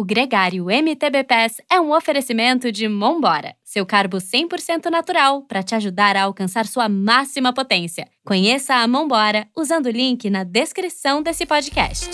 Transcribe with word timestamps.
O 0.00 0.04
Gregário 0.04 0.70
MTB 0.70 1.24
Pass 1.24 1.60
é 1.70 1.78
um 1.78 1.94
oferecimento 1.94 2.72
de 2.72 2.88
Mombora, 2.88 3.54
seu 3.62 3.84
carbo 3.84 4.16
100% 4.16 4.86
natural 4.86 5.42
para 5.42 5.62
te 5.62 5.74
ajudar 5.74 6.16
a 6.16 6.22
alcançar 6.22 6.66
sua 6.66 6.88
máxima 6.88 7.52
potência. 7.52 8.08
Conheça 8.24 8.76
a 8.76 8.88
Mombora 8.88 9.46
usando 9.54 9.84
o 9.84 9.90
link 9.90 10.30
na 10.30 10.42
descrição 10.42 11.22
desse 11.22 11.44
podcast. 11.44 12.08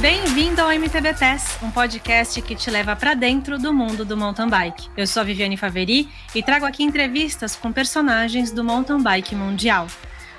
Bem-vindo 0.00 0.62
ao 0.62 0.70
MTB 0.70 1.14
Pass, 1.14 1.58
um 1.60 1.72
podcast 1.72 2.40
que 2.42 2.54
te 2.54 2.70
leva 2.70 2.94
para 2.94 3.14
dentro 3.14 3.58
do 3.58 3.74
mundo 3.74 4.04
do 4.04 4.16
mountain 4.16 4.48
bike. 4.48 4.88
Eu 4.96 5.08
sou 5.08 5.20
a 5.20 5.24
Viviane 5.24 5.56
Faveri 5.56 6.08
e 6.32 6.44
trago 6.44 6.64
aqui 6.64 6.84
entrevistas 6.84 7.56
com 7.56 7.72
personagens 7.72 8.52
do 8.52 8.62
mountain 8.62 9.02
bike 9.02 9.34
mundial. 9.34 9.88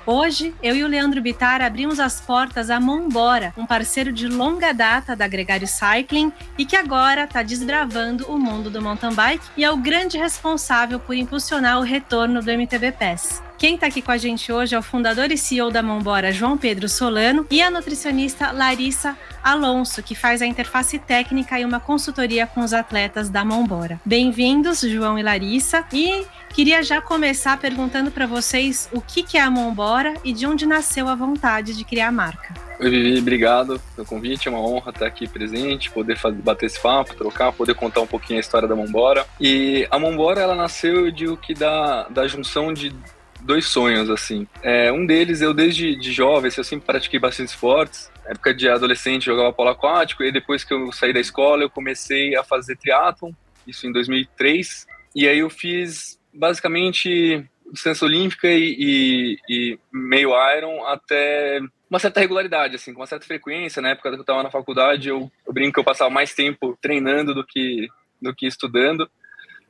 Hoje, 0.08 0.54
eu 0.62 0.76
e 0.76 0.84
o 0.84 0.86
Leandro 0.86 1.20
Bitar 1.20 1.60
abrimos 1.60 1.98
as 1.98 2.20
portas 2.20 2.70
a 2.70 2.78
Mombora, 2.78 3.52
um 3.56 3.66
parceiro 3.66 4.12
de 4.12 4.28
longa 4.28 4.72
data 4.72 5.16
da 5.16 5.26
Gregário 5.26 5.66
Cycling 5.66 6.32
e 6.56 6.64
que 6.64 6.76
agora 6.76 7.24
está 7.24 7.42
desbravando 7.42 8.24
o 8.28 8.38
mundo 8.38 8.70
do 8.70 8.80
mountain 8.80 9.12
bike 9.12 9.44
e 9.56 9.64
é 9.64 9.70
o 9.70 9.76
grande 9.76 10.16
responsável 10.16 11.00
por 11.00 11.16
impulsionar 11.16 11.80
o 11.80 11.82
retorno 11.82 12.40
do 12.40 12.52
MTB 12.52 12.92
Pass. 12.92 13.42
Quem 13.58 13.74
está 13.74 13.88
aqui 13.88 14.00
com 14.00 14.12
a 14.12 14.16
gente 14.16 14.52
hoje 14.52 14.76
é 14.76 14.78
o 14.78 14.82
fundador 14.82 15.32
e 15.32 15.36
CEO 15.36 15.72
da 15.72 15.82
Mombora, 15.82 16.30
João 16.30 16.56
Pedro 16.56 16.88
Solano, 16.88 17.46
e 17.50 17.60
a 17.60 17.70
nutricionista 17.70 18.52
Larissa 18.52 19.16
Alonso, 19.42 20.02
que 20.02 20.14
faz 20.14 20.42
a 20.42 20.46
interface 20.46 20.98
técnica 20.98 21.58
e 21.58 21.64
uma 21.64 21.80
consultoria 21.80 22.46
com 22.46 22.60
os 22.60 22.74
atletas 22.74 23.30
da 23.30 23.44
Mombora. 23.44 23.98
Bem-vindos, 24.04 24.82
João 24.82 25.18
e 25.18 25.22
Larissa. 25.22 25.84
E 25.90 26.26
queria 26.56 26.82
já 26.82 27.02
começar 27.02 27.60
perguntando 27.60 28.10
para 28.10 28.26
vocês 28.26 28.88
o 28.90 28.98
que, 28.98 29.22
que 29.22 29.36
é 29.36 29.42
a 29.42 29.50
Mombora 29.50 30.14
e 30.24 30.32
de 30.32 30.46
onde 30.46 30.64
nasceu 30.64 31.06
a 31.06 31.14
vontade 31.14 31.76
de 31.76 31.84
criar 31.84 32.08
a 32.08 32.12
marca. 32.12 32.54
Oi, 32.80 32.88
Vivi, 32.88 33.18
obrigado 33.18 33.78
pelo 33.94 34.06
convite. 34.06 34.48
É 34.48 34.50
uma 34.50 34.62
honra 34.62 34.90
estar 34.90 35.06
aqui 35.06 35.28
presente, 35.28 35.90
poder 35.90 36.16
fazer, 36.16 36.40
bater 36.40 36.64
esse 36.64 36.80
papo, 36.80 37.14
trocar, 37.14 37.52
poder 37.52 37.74
contar 37.74 38.00
um 38.00 38.06
pouquinho 38.06 38.38
a 38.38 38.40
história 38.40 38.66
da 38.66 38.74
Mombora. 38.74 39.26
E 39.38 39.86
a 39.90 39.98
Mombora, 39.98 40.40
ela 40.40 40.54
nasceu, 40.54 41.10
de 41.10 41.28
o 41.28 41.36
que 41.36 41.52
da, 41.52 42.08
da 42.08 42.26
junção 42.26 42.72
de 42.72 42.90
dois 43.42 43.66
sonhos, 43.66 44.08
assim. 44.08 44.48
É, 44.62 44.90
um 44.90 45.04
deles, 45.04 45.42
eu 45.42 45.52
desde 45.52 45.94
de 45.94 46.10
jovem, 46.10 46.48
assim, 46.48 46.60
eu 46.62 46.64
sempre 46.64 46.86
pratiquei 46.86 47.20
bastante 47.20 47.50
esportes. 47.50 48.10
Na 48.24 48.30
época 48.30 48.54
de 48.54 48.66
adolescente, 48.66 49.26
jogava 49.26 49.52
polo 49.52 49.68
aquático, 49.68 50.22
e 50.22 50.32
depois 50.32 50.64
que 50.64 50.72
eu 50.72 50.90
saí 50.90 51.12
da 51.12 51.20
escola, 51.20 51.62
eu 51.62 51.68
comecei 51.68 52.34
a 52.34 52.42
fazer 52.42 52.78
triatlon, 52.78 53.32
isso 53.66 53.86
em 53.86 53.92
2003. 53.92 54.86
E 55.14 55.26
aí 55.28 55.38
eu 55.38 55.48
fiz, 55.48 56.15
basicamente, 56.36 57.44
distância 57.72 58.04
olímpica 58.04 58.48
e, 58.48 58.76
e, 58.78 59.38
e, 59.48 59.78
meio 59.92 60.30
Iron 60.56 60.84
até 60.86 61.60
uma 61.88 61.98
certa 61.98 62.20
regularidade, 62.20 62.76
assim, 62.76 62.92
com 62.92 63.00
uma 63.00 63.06
certa 63.06 63.26
frequência. 63.26 63.82
Na 63.82 63.90
época 63.90 64.10
que 64.10 64.16
eu 64.16 64.20
estava 64.20 64.42
na 64.42 64.50
faculdade, 64.50 65.08
eu, 65.08 65.30
eu 65.46 65.52
brinco 65.52 65.74
que 65.74 65.80
eu 65.80 65.84
passava 65.84 66.10
mais 66.10 66.34
tempo 66.34 66.76
treinando 66.80 67.34
do 67.34 67.44
que, 67.44 67.88
do 68.20 68.34
que 68.34 68.46
estudando. 68.46 69.08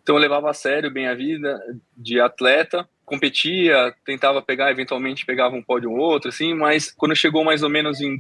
Então 0.03 0.15
eu 0.17 0.21
levava 0.21 0.51
a 0.51 0.55
sério 0.55 0.91
bem 0.91 1.09
a 1.09 1.15
vida 1.15 1.61
de 1.97 2.21
atleta 2.21 2.89
competia, 3.07 3.95
tentava 4.05 4.43
pegar, 4.43 4.71
eventualmente 4.71 5.25
pegava 5.25 5.55
um 5.55 5.63
pódio 5.63 5.93
ou 5.93 5.97
outro, 5.97 6.29
assim, 6.29 6.53
mas 6.53 6.91
quando 6.91 7.15
chegou 7.15 7.45
mais 7.45 7.63
ou 7.63 7.71
menos 7.71 8.01
em 8.01 8.17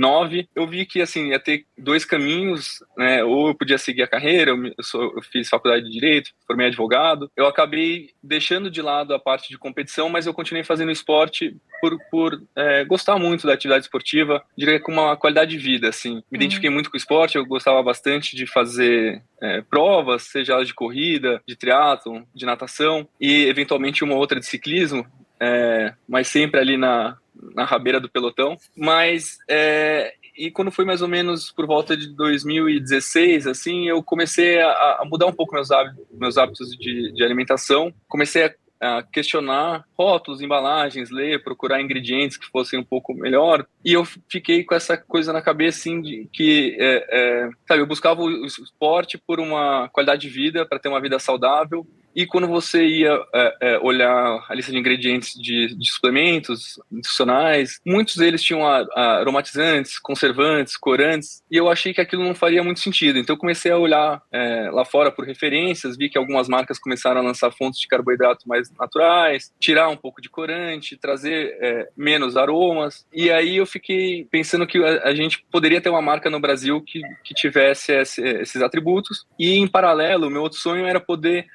2009, 0.00 0.48
eu 0.56 0.66
vi 0.66 0.86
que, 0.86 1.02
assim, 1.02 1.28
ia 1.28 1.38
ter 1.38 1.66
dois 1.76 2.04
caminhos, 2.04 2.82
né, 2.96 3.22
ou 3.22 3.48
eu 3.48 3.54
podia 3.54 3.76
seguir 3.76 4.02
a 4.02 4.08
carreira, 4.08 4.52
eu, 4.52 4.82
sou, 4.82 5.12
eu 5.14 5.22
fiz 5.22 5.48
faculdade 5.48 5.84
de 5.84 5.90
Direito, 5.90 6.30
formei 6.46 6.68
advogado, 6.68 7.30
eu 7.36 7.46
acabei 7.46 8.10
deixando 8.22 8.70
de 8.70 8.80
lado 8.80 9.12
a 9.12 9.18
parte 9.18 9.50
de 9.50 9.58
competição, 9.58 10.08
mas 10.08 10.26
eu 10.26 10.32
continuei 10.32 10.64
fazendo 10.64 10.90
esporte 10.90 11.54
por, 11.80 11.98
por 12.10 12.42
é, 12.56 12.84
gostar 12.84 13.18
muito 13.18 13.46
da 13.46 13.52
atividade 13.52 13.84
esportiva, 13.84 14.42
diria 14.56 14.80
com 14.80 14.92
uma 14.92 15.16
qualidade 15.16 15.50
de 15.50 15.58
vida, 15.58 15.88
assim. 15.88 16.14
Me 16.14 16.16
uhum. 16.16 16.24
identifiquei 16.32 16.70
muito 16.70 16.90
com 16.90 16.96
o 16.96 16.98
esporte, 16.98 17.36
eu 17.36 17.44
gostava 17.44 17.82
bastante 17.82 18.34
de 18.34 18.46
fazer 18.46 19.22
é, 19.40 19.60
provas, 19.62 20.22
seja 20.22 20.54
elas 20.54 20.66
de 20.66 20.74
corrida, 20.74 21.42
de 21.46 21.56
triatlo, 21.56 22.24
de 22.34 22.46
natação 22.46 23.06
e 23.20 23.44
eventualmente 23.44 24.04
uma 24.04 24.14
outra 24.14 24.40
de 24.40 24.46
ciclismo, 24.46 25.06
é, 25.40 25.94
mas 26.08 26.28
sempre 26.28 26.60
ali 26.60 26.76
na, 26.76 27.16
na 27.54 27.64
rabeira 27.64 28.00
do 28.00 28.10
pelotão. 28.10 28.56
Mas 28.76 29.38
é, 29.48 30.14
e 30.36 30.50
quando 30.50 30.70
foi 30.70 30.84
mais 30.84 31.02
ou 31.02 31.08
menos 31.08 31.50
por 31.52 31.66
volta 31.66 31.96
de 31.96 32.08
2016, 32.14 33.46
assim, 33.46 33.88
eu 33.88 34.02
comecei 34.02 34.60
a, 34.60 34.98
a 35.00 35.04
mudar 35.04 35.26
um 35.26 35.32
pouco 35.32 35.54
meus 35.54 35.70
hábitos, 35.70 36.06
meus 36.12 36.38
hábitos 36.38 36.70
de, 36.76 37.12
de 37.12 37.22
alimentação. 37.22 37.92
Comecei 38.08 38.44
a 38.44 38.54
a 38.80 39.02
questionar 39.02 39.84
rótulos, 39.96 40.40
embalagens, 40.40 41.10
ler, 41.10 41.44
procurar 41.44 41.82
ingredientes 41.82 42.38
que 42.38 42.46
fossem 42.46 42.78
um 42.78 42.84
pouco 42.84 43.12
melhor. 43.12 43.66
E 43.84 43.92
eu 43.92 44.04
fiquei 44.26 44.64
com 44.64 44.74
essa 44.74 44.96
coisa 44.96 45.34
na 45.34 45.42
cabeça, 45.42 45.80
assim, 45.80 46.00
de 46.00 46.26
que, 46.32 46.76
é, 46.80 47.06
é, 47.10 47.50
sabe, 47.68 47.82
eu 47.82 47.86
buscava 47.86 48.22
o 48.22 48.46
esporte 48.46 49.18
por 49.18 49.38
uma 49.38 49.90
qualidade 49.90 50.22
de 50.22 50.30
vida, 50.30 50.64
para 50.64 50.78
ter 50.78 50.88
uma 50.88 51.00
vida 51.00 51.18
saudável, 51.18 51.86
e 52.14 52.26
quando 52.26 52.46
você 52.46 52.84
ia 52.84 53.18
é, 53.34 53.56
é, 53.60 53.78
olhar 53.78 54.44
a 54.48 54.54
lista 54.54 54.72
de 54.72 54.78
ingredientes 54.78 55.32
de, 55.34 55.74
de 55.74 55.90
suplementos 55.90 56.80
nutricionais, 56.90 57.80
muitos 57.86 58.16
deles 58.16 58.42
tinham 58.42 58.66
aromatizantes, 58.66 59.98
conservantes, 59.98 60.76
corantes, 60.76 61.42
e 61.50 61.56
eu 61.56 61.68
achei 61.68 61.94
que 61.94 62.00
aquilo 62.00 62.24
não 62.24 62.34
faria 62.34 62.62
muito 62.62 62.80
sentido. 62.80 63.18
Então 63.18 63.34
eu 63.34 63.40
comecei 63.40 63.70
a 63.70 63.78
olhar 63.78 64.22
é, 64.32 64.70
lá 64.70 64.84
fora 64.84 65.10
por 65.10 65.24
referências, 65.24 65.96
vi 65.96 66.08
que 66.08 66.18
algumas 66.18 66.48
marcas 66.48 66.78
começaram 66.78 67.20
a 67.20 67.24
lançar 67.24 67.52
fontes 67.52 67.80
de 67.80 67.88
carboidrato 67.88 68.48
mais 68.48 68.70
naturais, 68.78 69.52
tirar 69.60 69.88
um 69.88 69.96
pouco 69.96 70.20
de 70.20 70.28
corante, 70.28 70.96
trazer 70.96 71.56
é, 71.60 71.88
menos 71.96 72.36
aromas, 72.36 73.06
e 73.12 73.30
aí 73.30 73.56
eu 73.56 73.66
fiquei 73.66 74.26
pensando 74.30 74.66
que 74.66 74.82
a, 74.82 75.08
a, 75.08 75.14
gente 75.14 75.44
poderia 75.50 75.80
ter 75.80 75.90
uma 75.90 76.02
marca 76.02 76.30
no 76.30 76.40
Brasil 76.40 76.80
que, 76.80 77.00
que 77.24 77.34
tivesse 77.34 77.92
esse, 77.92 78.22
esses 78.22 78.62
atributos, 78.62 79.26
e 79.38 79.56
em 79.56 79.68
paralelo, 79.68 80.30
meu 80.30 80.42
outro 80.42 80.58
sonho 80.58 80.86
era 80.86 81.00
poder 81.00 81.46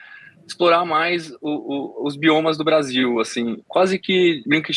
explorar 0.48 0.86
mais 0.86 1.32
o, 1.42 1.50
o, 1.50 2.08
os 2.08 2.16
biomas 2.16 2.58
do 2.58 2.64
Brasil, 2.64 3.20
assim, 3.20 3.64
quase 3.68 3.98
que 4.00 4.44
que 4.64 4.74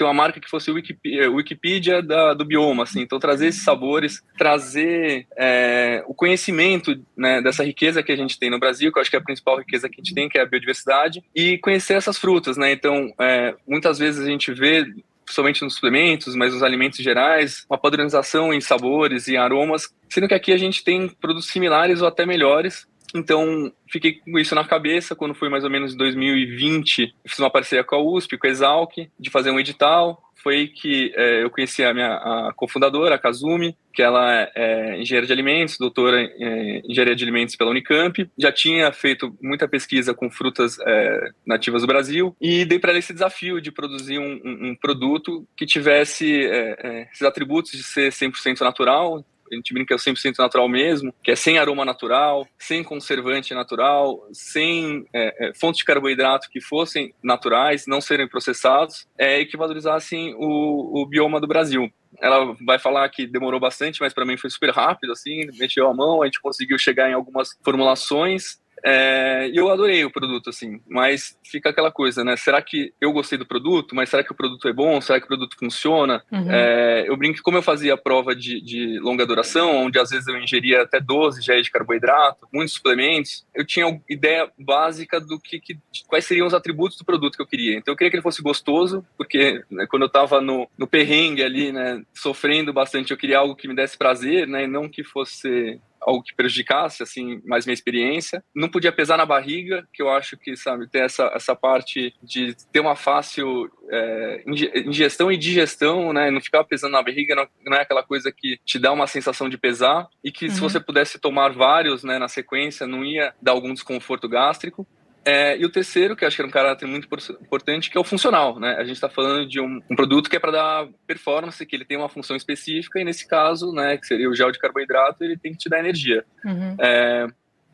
ter 0.00 0.04
uma 0.04 0.14
marca 0.14 0.40
que 0.40 0.48
fosse 0.48 0.70
Wikipedia, 0.70 1.30
Wikipedia 1.30 2.02
da, 2.02 2.32
do 2.32 2.42
bioma, 2.42 2.84
assim, 2.84 3.02
então 3.02 3.18
trazer 3.18 3.48
esses 3.48 3.62
sabores, 3.62 4.22
trazer 4.38 5.26
é, 5.36 6.02
o 6.06 6.14
conhecimento 6.14 6.98
né, 7.14 7.42
dessa 7.42 7.62
riqueza 7.62 8.02
que 8.02 8.10
a 8.10 8.16
gente 8.16 8.38
tem 8.38 8.48
no 8.48 8.58
Brasil, 8.58 8.90
que 8.90 8.98
eu 8.98 9.02
acho 9.02 9.10
que 9.10 9.16
é 9.16 9.18
a 9.18 9.22
principal 9.22 9.58
riqueza 9.58 9.90
que 9.90 10.00
a 10.00 10.02
gente 10.02 10.14
tem, 10.14 10.26
que 10.26 10.38
é 10.38 10.42
a 10.42 10.46
biodiversidade, 10.46 11.22
e 11.34 11.58
conhecer 11.58 11.94
essas 11.94 12.16
frutas, 12.16 12.56
né, 12.56 12.72
então 12.72 13.12
é, 13.20 13.54
muitas 13.68 13.98
vezes 13.98 14.24
a 14.24 14.30
gente 14.30 14.50
vê 14.54 14.86
somente 15.28 15.62
nos 15.62 15.74
suplementos, 15.74 16.34
mas 16.34 16.54
nos 16.54 16.62
alimentos 16.62 16.98
gerais, 16.98 17.66
uma 17.68 17.78
padronização 17.78 18.52
em 18.52 18.60
sabores 18.60 19.28
e 19.28 19.36
aromas, 19.36 19.94
sendo 20.08 20.26
que 20.26 20.34
aqui 20.34 20.52
a 20.52 20.56
gente 20.56 20.82
tem 20.82 21.08
produtos 21.08 21.48
similares 21.48 22.00
ou 22.00 22.08
até 22.08 22.26
melhores, 22.26 22.86
então, 23.14 23.72
fiquei 23.88 24.20
com 24.20 24.38
isso 24.38 24.54
na 24.54 24.64
cabeça 24.64 25.14
quando 25.14 25.34
foi 25.34 25.48
mais 25.48 25.64
ou 25.64 25.70
menos 25.70 25.94
em 25.94 25.96
2020. 25.96 27.14
fiz 27.26 27.38
uma 27.38 27.50
parceria 27.50 27.84
com 27.84 27.96
a 27.96 28.02
USP, 28.02 28.38
com 28.38 28.46
a 28.46 28.50
Exalc, 28.50 28.92
de 29.18 29.30
fazer 29.30 29.50
um 29.50 29.58
edital. 29.58 30.22
Foi 30.42 30.68
que 30.68 31.12
é, 31.14 31.42
eu 31.42 31.50
conheci 31.50 31.84
a 31.84 31.92
minha 31.92 32.14
a 32.14 32.52
cofundadora, 32.56 33.14
a 33.14 33.18
Kazumi, 33.18 33.76
que 33.92 34.00
ela 34.02 34.48
é 34.54 34.98
engenheira 34.98 35.26
de 35.26 35.32
alimentos, 35.34 35.76
doutora 35.76 36.22
em 36.22 36.82
engenharia 36.88 37.14
de 37.14 37.22
alimentos 37.22 37.56
pela 37.56 37.70
Unicamp. 37.70 38.26
Já 38.38 38.50
tinha 38.50 38.90
feito 38.90 39.36
muita 39.42 39.68
pesquisa 39.68 40.14
com 40.14 40.30
frutas 40.30 40.78
é, 40.80 41.30
nativas 41.44 41.82
do 41.82 41.88
Brasil 41.88 42.34
e 42.40 42.64
dei 42.64 42.78
para 42.78 42.90
ela 42.90 42.98
esse 42.98 43.12
desafio 43.12 43.60
de 43.60 43.70
produzir 43.70 44.18
um, 44.18 44.40
um, 44.42 44.70
um 44.70 44.74
produto 44.74 45.46
que 45.54 45.66
tivesse 45.66 46.46
é, 46.46 46.76
é 46.82 47.08
esses 47.12 47.22
atributos 47.22 47.72
de 47.72 47.82
ser 47.82 48.10
100% 48.10 48.60
natural, 48.62 49.22
a 49.50 49.56
gente 49.56 49.72
brinca 49.74 49.96
que 49.96 50.08
é 50.08 50.12
100% 50.12 50.38
natural 50.38 50.68
mesmo, 50.68 51.14
que 51.22 51.30
é 51.30 51.36
sem 51.36 51.58
aroma 51.58 51.84
natural, 51.84 52.46
sem 52.58 52.82
conservante 52.82 53.54
natural, 53.54 54.26
sem 54.32 55.04
é, 55.12 55.48
é, 55.48 55.54
fontes 55.54 55.78
de 55.78 55.84
carboidrato 55.84 56.48
que 56.50 56.60
fossem 56.60 57.14
naturais, 57.22 57.86
não 57.86 58.00
serem 58.00 58.28
processados, 58.28 59.06
é, 59.18 59.40
e 59.40 59.46
que 59.46 59.56
valorizassem 59.56 60.34
o, 60.36 61.02
o 61.02 61.06
bioma 61.06 61.40
do 61.40 61.46
Brasil. 61.46 61.90
Ela 62.20 62.54
vai 62.64 62.78
falar 62.78 63.08
que 63.08 63.26
demorou 63.26 63.58
bastante, 63.58 64.00
mas 64.00 64.12
para 64.12 64.24
mim 64.24 64.36
foi 64.36 64.50
super 64.50 64.70
rápido, 64.70 65.12
assim, 65.12 65.46
mexeu 65.58 65.88
a 65.88 65.94
mão, 65.94 66.22
a 66.22 66.26
gente 66.26 66.40
conseguiu 66.40 66.78
chegar 66.78 67.08
em 67.08 67.14
algumas 67.14 67.50
formulações 67.64 68.60
é, 68.84 69.48
e 69.48 69.56
eu 69.56 69.70
adorei 69.70 70.04
o 70.04 70.10
produto, 70.10 70.50
assim, 70.50 70.80
mas 70.88 71.38
fica 71.44 71.70
aquela 71.70 71.90
coisa, 71.90 72.24
né? 72.24 72.36
Será 72.36 72.60
que 72.62 72.92
eu 73.00 73.12
gostei 73.12 73.38
do 73.38 73.46
produto, 73.46 73.94
mas 73.94 74.08
será 74.08 74.24
que 74.24 74.32
o 74.32 74.34
produto 74.34 74.68
é 74.68 74.72
bom? 74.72 75.00
Será 75.00 75.18
que 75.18 75.24
o 75.24 75.28
produto 75.28 75.56
funciona? 75.58 76.22
Uhum. 76.30 76.50
É, 76.50 77.08
eu 77.08 77.16
brinco 77.16 77.40
como 77.42 77.58
eu 77.58 77.62
fazia 77.62 77.94
a 77.94 77.98
prova 77.98 78.34
de, 78.34 78.60
de, 78.60 78.98
longa 79.00 79.26
duração, 79.26 79.84
onde 79.84 79.98
às 79.98 80.10
vezes 80.10 80.26
eu 80.26 80.38
ingeria 80.38 80.82
até 80.82 81.00
12 81.00 81.42
géis 81.42 81.64
de 81.64 81.70
carboidrato, 81.70 82.46
muitos 82.52 82.74
suplementos, 82.74 83.46
eu 83.54 83.64
tinha 83.64 84.00
ideia 84.08 84.50
básica 84.58 85.20
do 85.20 85.38
que, 85.38 85.60
que 85.60 85.78
quais 86.06 86.24
seriam 86.24 86.46
os 86.46 86.54
atributos 86.54 86.98
do 86.98 87.04
produto 87.04 87.36
que 87.36 87.42
eu 87.42 87.46
queria. 87.46 87.76
Então 87.76 87.92
eu 87.92 87.96
queria 87.96 88.10
que 88.10 88.16
ele 88.16 88.22
fosse 88.22 88.42
gostoso, 88.42 89.04
porque 89.16 89.62
né, 89.70 89.86
quando 89.88 90.02
eu 90.02 90.06
estava 90.06 90.40
no, 90.40 90.68
no 90.76 90.86
perrengue 90.86 91.42
ali, 91.42 91.72
né, 91.72 92.02
sofrendo 92.14 92.72
bastante, 92.72 93.10
eu 93.10 93.16
queria 93.16 93.38
algo 93.38 93.56
que 93.56 93.68
me 93.68 93.74
desse 93.74 93.96
prazer, 93.96 94.46
né, 94.46 94.64
e 94.64 94.66
não 94.66 94.88
que 94.88 95.04
fosse 95.04 95.80
algo 96.00 96.22
que 96.22 96.34
prejudicasse, 96.34 97.02
assim, 97.02 97.40
mais 97.44 97.66
minha 97.66 97.74
experiência. 97.74 98.42
Não 98.54 98.68
podia 98.68 98.92
pesar 98.92 99.16
na 99.16 99.26
barriga, 99.26 99.86
que 99.92 100.02
eu 100.02 100.10
acho 100.10 100.36
que, 100.36 100.56
sabe, 100.56 100.88
ter 100.88 101.04
essa, 101.04 101.30
essa 101.34 101.54
parte 101.54 102.14
de 102.22 102.54
ter 102.72 102.80
uma 102.80 102.96
fácil 102.96 103.70
é, 103.90 104.42
ingestão 104.86 105.30
e 105.30 105.36
digestão, 105.36 106.12
né? 106.12 106.30
Não 106.30 106.40
ficar 106.40 106.64
pesando 106.64 106.92
na 106.92 107.02
barriga, 107.02 107.34
não, 107.34 107.46
não, 107.64 107.76
é 107.76 107.82
aquela 107.82 108.02
coisa 108.02 108.32
que 108.32 108.58
te 108.64 108.78
dá 108.78 108.92
uma 108.92 109.06
sensação 109.06 109.48
de 109.48 109.58
pesar 109.58 110.08
e 110.24 110.30
que 110.30 110.46
uhum. 110.46 110.50
se 110.52 110.60
você 110.60 110.80
pudesse 110.80 111.18
tomar 111.18 111.52
vários, 111.52 112.04
né, 112.04 112.18
na 112.18 112.28
sequência, 112.28 112.86
não 112.86 113.04
ia 113.04 113.34
dar 113.40 113.52
algum 113.52 113.74
desconforto 113.74 114.28
gástrico. 114.28 114.86
É, 115.30 115.56
e 115.56 115.64
o 115.64 115.70
terceiro, 115.70 116.16
que 116.16 116.24
acho 116.24 116.34
que 116.34 116.42
era 116.42 116.48
um 116.48 116.52
caráter 116.52 116.86
muito 116.88 117.06
importante, 117.40 117.88
que 117.88 117.96
é 117.96 118.00
o 118.00 118.04
funcional. 118.04 118.58
Né? 118.58 118.74
A 118.76 118.82
gente 118.82 118.96
está 118.96 119.08
falando 119.08 119.48
de 119.48 119.60
um, 119.60 119.80
um, 119.88 119.94
produto 119.94 120.28
que 120.28 120.34
é 120.34 120.40
para 120.40 120.50
dar 120.50 120.88
performance, 121.06 121.64
que 121.64 121.76
ele 121.76 121.84
tem 121.84 121.96
uma 121.96 122.08
função 122.08 122.34
específica, 122.34 123.00
e 123.00 123.04
nesse 123.04 123.28
caso, 123.28 123.72
né, 123.72 123.96
que 123.96 124.06
seria 124.06 124.28
o 124.28 124.34
gel 124.34 124.50
de 124.50 124.58
carboidrato, 124.58 125.22
ele 125.22 125.38
tem 125.38 125.52
que 125.52 125.58
te 125.58 125.68
dar 125.68 125.78
energia. 125.78 126.24
Uhum. 126.44 126.76
É, 126.80 127.28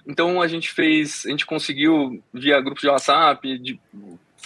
então 0.06 0.42
a 0.42 0.46
gente 0.46 0.70
fez, 0.70 1.24
a 1.24 1.30
gente 1.30 1.46
conseguiu 1.46 2.22
via 2.32 2.60
grupo 2.60 2.80
de 2.80 2.88
WhatsApp, 2.88 3.58
de, 3.58 3.80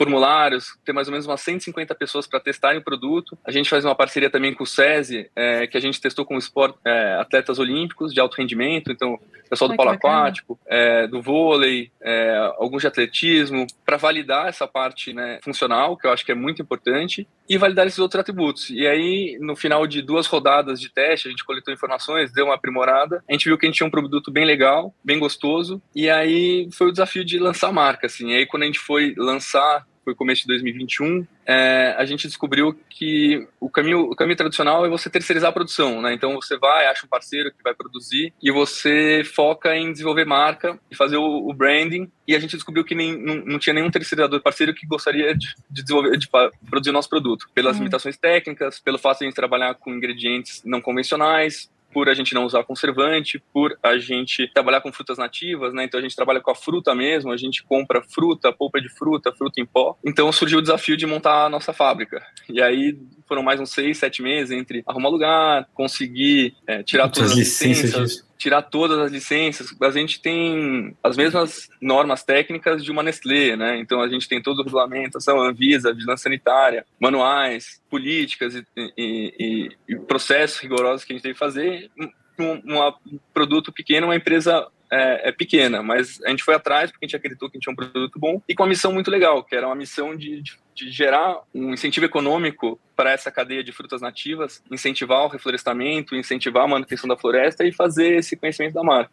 formulários, 0.00 0.78
ter 0.82 0.94
mais 0.94 1.08
ou 1.08 1.12
menos 1.12 1.26
umas 1.26 1.42
150 1.42 1.94
pessoas 1.94 2.26
para 2.26 2.40
testarem 2.40 2.78
o 2.78 2.82
produto. 2.82 3.36
A 3.44 3.50
gente 3.50 3.68
faz 3.68 3.84
uma 3.84 3.94
parceria 3.94 4.30
também 4.30 4.54
com 4.54 4.64
o 4.64 4.66
SESI, 4.66 5.30
é, 5.36 5.66
que 5.66 5.76
a 5.76 5.80
gente 5.80 6.00
testou 6.00 6.24
com 6.24 6.38
esporte, 6.38 6.78
é, 6.86 7.16
atletas 7.20 7.58
olímpicos 7.58 8.14
de 8.14 8.18
alto 8.18 8.38
rendimento, 8.38 8.90
então 8.90 9.20
pessoal 9.50 9.68
do 9.68 9.76
polo 9.76 9.90
aquático, 9.90 10.58
é, 10.66 11.08
do 11.08 11.20
vôlei, 11.20 11.90
é, 12.00 12.36
alguns 12.56 12.82
de 12.82 12.86
atletismo, 12.86 13.66
para 13.84 13.96
validar 13.96 14.46
essa 14.46 14.66
parte 14.66 15.12
né, 15.12 15.40
funcional, 15.42 15.96
que 15.96 16.06
eu 16.06 16.12
acho 16.12 16.24
que 16.24 16.30
é 16.30 16.36
muito 16.36 16.62
importante, 16.62 17.26
e 17.48 17.58
validar 17.58 17.84
esses 17.84 17.98
outros 17.98 18.20
atributos. 18.20 18.70
E 18.70 18.86
aí, 18.86 19.36
no 19.40 19.56
final 19.56 19.84
de 19.88 20.00
duas 20.00 20.28
rodadas 20.28 20.80
de 20.80 20.88
teste, 20.88 21.26
a 21.26 21.30
gente 21.32 21.44
coletou 21.44 21.74
informações, 21.74 22.32
deu 22.32 22.44
uma 22.44 22.54
aprimorada, 22.54 23.24
a 23.28 23.32
gente 23.32 23.46
viu 23.46 23.58
que 23.58 23.66
a 23.66 23.68
gente 23.68 23.76
tinha 23.76 23.86
um 23.86 23.90
produto 23.90 24.30
bem 24.30 24.44
legal, 24.44 24.94
bem 25.04 25.18
gostoso, 25.18 25.82
e 25.94 26.08
aí 26.08 26.68
foi 26.72 26.86
o 26.86 26.92
desafio 26.92 27.24
de 27.24 27.40
lançar 27.40 27.68
a 27.68 27.72
marca, 27.72 28.06
assim. 28.06 28.30
E 28.30 28.36
aí, 28.36 28.46
quando 28.46 28.62
a 28.62 28.66
gente 28.66 28.78
foi 28.78 29.14
lançar 29.18 29.84
foi 30.04 30.14
começo 30.14 30.42
de 30.42 30.48
2021, 30.48 31.26
é, 31.46 31.94
a 31.96 32.04
gente 32.04 32.26
descobriu 32.26 32.78
que 32.88 33.46
o 33.60 33.68
caminho, 33.68 34.00
o 34.00 34.16
caminho 34.16 34.36
tradicional 34.36 34.84
é 34.84 34.88
você 34.88 35.10
terceirizar 35.10 35.50
a 35.50 35.52
produção, 35.52 36.00
né? 36.00 36.14
Então 36.14 36.34
você 36.34 36.56
vai, 36.56 36.86
acha 36.86 37.06
um 37.06 37.08
parceiro 37.08 37.50
que 37.50 37.62
vai 37.62 37.74
produzir 37.74 38.32
e 38.42 38.50
você 38.50 39.22
foca 39.24 39.74
em 39.76 39.92
desenvolver 39.92 40.24
marca 40.24 40.78
e 40.90 40.96
fazer 40.96 41.16
o, 41.16 41.48
o 41.48 41.52
branding. 41.52 42.10
E 42.26 42.34
a 42.34 42.38
gente 42.38 42.56
descobriu 42.56 42.84
que 42.84 42.94
nem, 42.94 43.16
não, 43.20 43.36
não, 43.36 43.58
tinha 43.58 43.74
nenhum 43.74 43.90
terceirizador 43.90 44.40
parceiro 44.40 44.74
que 44.74 44.86
gostaria 44.86 45.34
de, 45.34 45.54
de 45.70 45.82
desenvolver, 45.82 46.16
de 46.16 46.28
produzir 46.68 46.90
o 46.90 46.92
nosso 46.92 47.08
produto, 47.08 47.46
pelas 47.54 47.72
uhum. 47.72 47.80
limitações 47.80 48.16
técnicas, 48.16 48.78
pelo 48.78 48.98
fato 48.98 49.18
de 49.18 49.24
a 49.24 49.28
gente 49.28 49.36
trabalhar 49.36 49.74
com 49.74 49.94
ingredientes 49.94 50.62
não 50.64 50.80
convencionais, 50.80 51.70
por 51.92 52.08
a 52.08 52.14
gente 52.14 52.34
não 52.34 52.44
usar 52.44 52.64
conservante, 52.64 53.42
por 53.52 53.76
a 53.82 53.98
gente 53.98 54.48
trabalhar 54.52 54.80
com 54.80 54.92
frutas 54.92 55.18
nativas, 55.18 55.72
né? 55.74 55.84
Então 55.84 55.98
a 55.98 56.02
gente 56.02 56.16
trabalha 56.16 56.40
com 56.40 56.50
a 56.50 56.54
fruta 56.54 56.94
mesmo, 56.94 57.32
a 57.32 57.36
gente 57.36 57.62
compra 57.62 58.02
fruta, 58.02 58.52
polpa 58.52 58.80
de 58.80 58.88
fruta, 58.88 59.32
fruta 59.32 59.60
em 59.60 59.66
pó. 59.66 59.96
Então 60.04 60.30
surgiu 60.32 60.58
o 60.58 60.62
desafio 60.62 60.96
de 60.96 61.06
montar 61.06 61.46
a 61.46 61.48
nossa 61.48 61.72
fábrica. 61.72 62.24
E 62.48 62.60
aí 62.60 62.98
foram 63.26 63.42
mais 63.42 63.60
uns 63.60 63.70
seis, 63.70 63.98
sete 63.98 64.22
meses 64.22 64.50
entre 64.50 64.82
arrumar 64.86 65.08
lugar, 65.08 65.68
conseguir 65.74 66.54
é, 66.66 66.82
tirar 66.82 67.08
todas 67.08 67.32
as 67.32 67.38
licenças 67.38 68.29
tirar 68.40 68.62
todas 68.62 68.98
as 68.98 69.12
licenças. 69.12 69.76
A 69.80 69.90
gente 69.90 70.20
tem 70.20 70.96
as 71.04 71.16
mesmas 71.16 71.68
normas 71.80 72.24
técnicas 72.24 72.82
de 72.82 72.90
uma 72.90 73.02
Nestlé, 73.02 73.54
né? 73.54 73.78
Então 73.78 74.00
a 74.00 74.08
gente 74.08 74.26
tem 74.26 74.42
todo 74.42 74.60
o 74.60 74.64
regulamento, 74.64 75.18
a 75.18 75.32
Anvisa, 75.32 75.92
vigilância 75.92 76.24
sanitária, 76.24 76.86
manuais, 76.98 77.82
políticas 77.90 78.54
e, 78.54 78.64
e, 78.96 79.76
e, 79.86 79.96
processos 79.96 80.58
rigorosos 80.58 81.04
que 81.04 81.12
a 81.12 81.16
gente 81.16 81.22
tem 81.22 81.32
que 81.34 81.38
fazer. 81.38 81.90
Um, 82.38 82.54
um 82.64 83.18
produto 83.34 83.70
pequeno, 83.70 84.06
uma 84.06 84.16
empresa 84.16 84.66
é, 84.90 85.28
é, 85.28 85.32
pequena, 85.32 85.82
mas 85.82 86.20
a 86.24 86.30
gente 86.30 86.42
foi 86.42 86.54
atrás 86.54 86.90
porque 86.90 87.04
a 87.04 87.08
gente 87.08 87.16
acreditou 87.16 87.48
que 87.48 87.56
a 87.56 87.58
gente 87.58 87.64
tinha 87.64 87.72
um 87.72 87.76
produto 87.76 88.18
bom 88.18 88.42
e 88.48 88.54
com 88.54 88.64
uma 88.64 88.68
missão 88.68 88.92
muito 88.92 89.10
legal, 89.10 89.44
que 89.44 89.54
era 89.54 89.66
uma 89.66 89.76
missão 89.76 90.16
de, 90.16 90.42
de, 90.42 90.58
de 90.74 90.90
gerar 90.90 91.38
um 91.54 91.72
incentivo 91.72 92.06
econômico 92.06 92.78
para 92.96 93.12
essa 93.12 93.30
cadeia 93.30 93.62
de 93.62 93.72
frutas 93.72 94.00
nativas, 94.00 94.62
incentivar 94.70 95.24
o 95.24 95.28
reflorestamento, 95.28 96.16
incentivar 96.16 96.64
a 96.64 96.68
manutenção 96.68 97.08
da 97.08 97.16
floresta 97.16 97.64
e 97.64 97.72
fazer 97.72 98.16
esse 98.16 98.36
conhecimento 98.36 98.74
da 98.74 98.82
marca. 98.82 99.12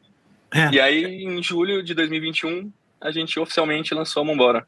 É. 0.51 0.71
E 0.71 0.79
aí, 0.79 1.24
em 1.24 1.44
julho 1.44 1.83
de 1.83 1.94
2021, 1.94 2.71
a 3.00 3.12
gente 3.12 3.39
oficialmente 3.39 3.94
lançou 3.94 4.21
a 4.21 4.25
Mombora. 4.25 4.65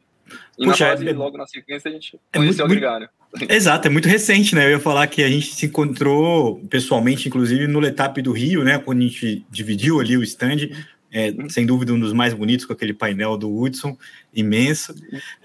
E 0.58 0.66
Puxa, 0.66 0.96
na 0.96 1.10
é, 1.10 1.14
logo 1.14 1.38
na 1.38 1.48
sequência, 1.48 1.90
a 1.90 1.94
gente 1.94 2.20
é 2.32 2.38
conheceu 2.38 2.68
muito, 2.68 2.78
o 2.78 2.80
Gregário. 2.80 3.10
Exato, 3.50 3.88
é 3.88 3.90
muito 3.90 4.08
recente, 4.08 4.54
né? 4.54 4.66
Eu 4.66 4.72
ia 4.72 4.80
falar 4.80 5.08
que 5.08 5.24
a 5.24 5.30
gente 5.30 5.54
se 5.54 5.66
encontrou 5.66 6.60
pessoalmente, 6.70 7.28
inclusive, 7.28 7.68
no 7.68 7.80
Letap 7.80 8.22
do 8.22 8.32
Rio, 8.32 8.64
né? 8.64 8.78
Quando 8.78 9.00
a 9.00 9.02
gente 9.02 9.44
dividiu 9.50 10.00
ali 10.00 10.18
o 10.18 10.24
stand 10.24 10.70
é, 11.12 11.34
sem 11.50 11.66
dúvida 11.66 11.94
um 11.94 12.00
dos 12.00 12.14
mais 12.14 12.34
bonitos 12.34 12.66
com 12.66 12.74
aquele 12.74 12.94
painel 12.94 13.38
do 13.38 13.54
Hudson, 13.56 13.98
imenso, 14.34 14.94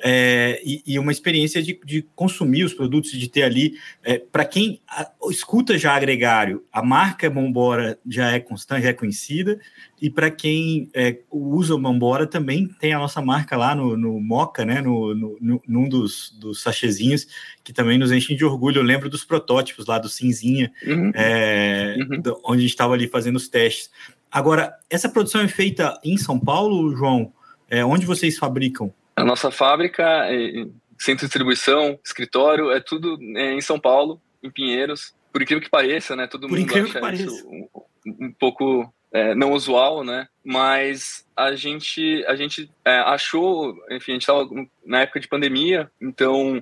é, 0.02 0.60
e, 0.64 0.82
e, 0.86 0.98
uma 0.98 1.10
experiência 1.10 1.62
de, 1.62 1.78
de, 1.84 2.02
consumir 2.14 2.64
os 2.64 2.74
produtos, 2.74 3.10
de 3.12 3.28
ter 3.28 3.42
ali, 3.42 3.74
é, 4.02 4.18
para 4.18 4.44
quem 4.44 4.80
a, 4.86 5.10
escuta 5.30 5.78
já 5.78 5.94
agregário, 5.94 6.62
a 6.70 6.82
marca 6.82 7.30
Bombora 7.30 7.98
já 8.06 8.30
é 8.32 8.40
constante, 8.40 8.82
já 8.82 8.90
é 8.90 8.92
conhecida, 8.92 9.58
e 10.00 10.10
para 10.10 10.30
quem 10.30 10.90
é, 10.92 11.18
usa 11.30 11.74
o 11.74 12.26
também 12.26 12.68
tem 12.78 12.92
a 12.92 12.98
nossa 12.98 13.22
marca 13.22 13.56
lá 13.56 13.74
no, 13.74 13.96
no 13.96 14.20
Moca, 14.20 14.64
né, 14.64 14.82
no, 14.82 15.14
no, 15.14 15.38
no, 15.40 15.62
num 15.66 15.88
dos, 15.88 16.36
dos 16.38 16.60
sachezinhos, 16.60 17.26
que 17.62 17.72
também 17.72 17.96
nos 17.96 18.12
enche 18.12 18.34
de 18.34 18.44
orgulho, 18.44 18.80
eu 18.80 18.82
lembro 18.82 19.08
dos 19.08 19.24
protótipos 19.24 19.86
lá 19.86 19.98
do 19.98 20.08
Cinzinha, 20.08 20.70
uhum. 20.86 21.10
É, 21.14 21.96
uhum. 21.98 22.40
onde 22.44 22.58
a 22.58 22.60
gente 22.60 22.70
estava 22.70 22.92
ali 22.92 23.08
fazendo 23.08 23.36
os 23.36 23.48
testes. 23.48 23.90
Agora, 24.34 24.76
essa 24.90 25.08
produção 25.08 25.42
é 25.42 25.46
feita 25.46 25.96
em 26.02 26.16
São 26.16 26.40
Paulo, 26.40 26.96
João? 26.96 27.32
É, 27.70 27.84
onde 27.84 28.04
vocês 28.04 28.36
fabricam? 28.36 28.92
A 29.14 29.22
nossa 29.22 29.48
fábrica, 29.48 30.02
é, 30.28 30.66
centro 30.98 31.20
de 31.20 31.26
distribuição, 31.26 31.96
escritório, 32.04 32.72
é 32.72 32.80
tudo 32.80 33.16
é, 33.36 33.52
em 33.52 33.60
São 33.60 33.78
Paulo, 33.78 34.20
em 34.42 34.50
Pinheiros. 34.50 35.14
Por 35.32 35.40
incrível 35.40 35.62
que 35.62 35.70
pareça, 35.70 36.16
né? 36.16 36.26
Todo 36.26 36.48
Por 36.48 36.58
mundo 36.58 36.74
acha 36.74 37.14
isso 37.14 37.46
um, 37.46 37.68
um, 38.04 38.32
pouco 38.32 38.92
é, 39.12 39.36
não 39.36 39.52
usual, 39.52 40.02
né? 40.02 40.26
Mas 40.44 41.24
a 41.36 41.54
gente, 41.54 42.24
a 42.26 42.34
gente 42.34 42.68
é, 42.84 42.98
achou, 42.98 43.76
enfim, 43.88 44.10
a 44.10 44.14
gente 44.14 44.22
estava 44.22 44.48
na 44.84 45.02
época 45.02 45.20
de 45.20 45.28
pandemia, 45.28 45.88
então 46.02 46.60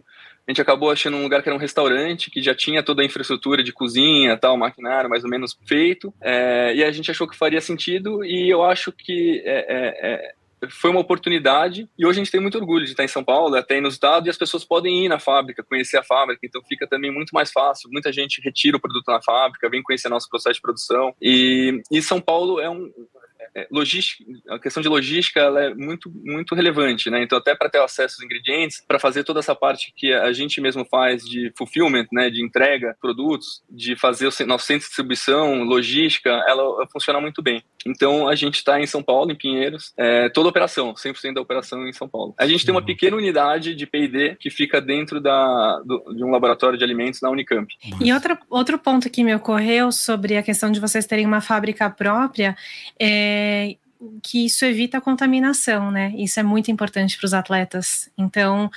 gente 0.52 0.62
acabou 0.62 0.90
achando 0.90 1.16
um 1.16 1.22
lugar 1.22 1.42
que 1.42 1.48
era 1.48 1.56
um 1.56 1.60
restaurante, 1.60 2.30
que 2.30 2.42
já 2.42 2.54
tinha 2.54 2.82
toda 2.82 3.02
a 3.02 3.04
infraestrutura 3.04 3.62
de 3.62 3.72
cozinha, 3.72 4.36
tal, 4.36 4.56
maquinário 4.56 5.10
mais 5.10 5.24
ou 5.24 5.30
menos 5.30 5.58
feito, 5.66 6.14
é, 6.20 6.74
e 6.74 6.84
a 6.84 6.92
gente 6.92 7.10
achou 7.10 7.26
que 7.26 7.36
faria 7.36 7.60
sentido, 7.60 8.24
e 8.24 8.48
eu 8.48 8.62
acho 8.62 8.92
que 8.92 9.42
é, 9.44 9.66
é, 9.68 10.12
é, 10.12 10.68
foi 10.68 10.90
uma 10.90 11.00
oportunidade, 11.00 11.88
e 11.98 12.06
hoje 12.06 12.20
a 12.20 12.24
gente 12.24 12.30
tem 12.30 12.40
muito 12.40 12.58
orgulho 12.58 12.84
de 12.84 12.92
estar 12.92 13.04
em 13.04 13.08
São 13.08 13.24
Paulo, 13.24 13.56
até 13.56 13.78
inusitado, 13.78 14.26
e 14.26 14.30
as 14.30 14.38
pessoas 14.38 14.64
podem 14.64 15.04
ir 15.04 15.08
na 15.08 15.18
fábrica, 15.18 15.64
conhecer 15.64 15.98
a 15.98 16.04
fábrica, 16.04 16.40
então 16.46 16.62
fica 16.62 16.86
também 16.86 17.10
muito 17.10 17.30
mais 17.30 17.50
fácil, 17.50 17.90
muita 17.90 18.12
gente 18.12 18.40
retira 18.40 18.76
o 18.76 18.80
produto 18.80 19.08
na 19.08 19.20
fábrica, 19.22 19.68
vem 19.68 19.82
conhecer 19.82 20.08
nosso 20.08 20.28
processo 20.28 20.56
de 20.56 20.62
produção, 20.62 21.14
e, 21.20 21.82
e 21.90 22.02
São 22.02 22.20
Paulo 22.20 22.60
é 22.60 22.68
um, 22.68 22.86
é, 22.86 23.21
logística, 23.70 24.24
a 24.48 24.58
questão 24.58 24.82
de 24.82 24.88
logística 24.88 25.40
ela 25.40 25.64
é 25.64 25.74
muito, 25.74 26.10
muito 26.24 26.54
relevante, 26.54 27.10
né? 27.10 27.22
Então, 27.22 27.36
até 27.36 27.54
para 27.54 27.68
ter 27.68 27.80
acesso 27.80 28.16
aos 28.16 28.24
ingredientes, 28.24 28.82
para 28.86 28.98
fazer 28.98 29.24
toda 29.24 29.40
essa 29.40 29.54
parte 29.54 29.92
que 29.94 30.12
a 30.12 30.32
gente 30.32 30.60
mesmo 30.60 30.84
faz 30.84 31.22
de 31.22 31.52
fulfillment, 31.56 32.06
né? 32.12 32.30
De 32.30 32.42
entrega, 32.42 32.96
produtos, 33.00 33.62
de 33.68 33.94
fazer 33.94 34.26
o 34.26 34.46
nosso 34.46 34.66
centro 34.66 34.82
de 34.82 34.86
distribuição, 34.86 35.64
logística, 35.64 36.30
ela 36.48 36.86
funciona 36.90 37.20
muito 37.20 37.42
bem. 37.42 37.62
Então, 37.86 38.28
a 38.28 38.34
gente 38.34 38.54
está 38.54 38.80
em 38.80 38.86
São 38.86 39.02
Paulo, 39.02 39.32
em 39.32 39.36
Pinheiros, 39.36 39.92
é, 39.98 40.28
toda 40.28 40.48
a 40.48 40.50
operação, 40.50 40.94
100% 40.94 41.34
da 41.34 41.40
operação 41.40 41.86
em 41.86 41.92
São 41.92 42.08
Paulo. 42.08 42.34
A 42.38 42.46
gente 42.46 42.64
tem 42.64 42.72
uma 42.72 42.80
uhum. 42.80 42.86
pequena 42.86 43.16
unidade 43.16 43.74
de 43.74 43.86
P&D 43.86 44.36
que 44.38 44.50
fica 44.50 44.80
dentro 44.80 45.20
da, 45.20 45.80
do, 45.84 46.14
de 46.14 46.24
um 46.24 46.30
laboratório 46.30 46.78
de 46.78 46.84
alimentos 46.84 47.20
na 47.20 47.28
Unicamp. 47.28 47.66
E 48.00 48.12
outro, 48.12 48.38
outro 48.48 48.78
ponto 48.78 49.10
que 49.10 49.24
me 49.24 49.34
ocorreu 49.34 49.90
sobre 49.90 50.36
a 50.36 50.42
questão 50.42 50.70
de 50.70 50.80
vocês 50.80 51.06
terem 51.06 51.26
uma 51.26 51.40
fábrica 51.40 51.90
própria 51.90 52.56
é 52.98 53.41
que 54.22 54.46
isso 54.46 54.64
evita 54.64 54.98
a 54.98 55.00
contaminação, 55.00 55.90
né? 55.90 56.12
Isso 56.16 56.40
é 56.40 56.42
muito 56.42 56.70
importante 56.70 57.16
para 57.16 57.26
os 57.26 57.34
atletas. 57.34 58.10
Então, 58.18 58.70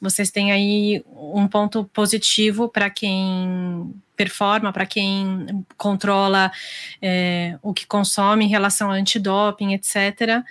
vocês 0.00 0.30
têm 0.30 0.50
aí 0.52 1.04
um 1.06 1.46
ponto 1.46 1.84
positivo 1.84 2.68
para 2.68 2.88
quem 2.88 3.92
performa, 4.20 4.70
para 4.70 4.84
quem 4.84 5.64
controla 5.78 6.52
é, 7.00 7.58
o 7.62 7.72
que 7.72 7.86
consome 7.86 8.44
em 8.44 8.48
relação 8.48 8.88
ao 8.88 8.94
antidoping, 8.94 9.72
etc., 9.72 10.42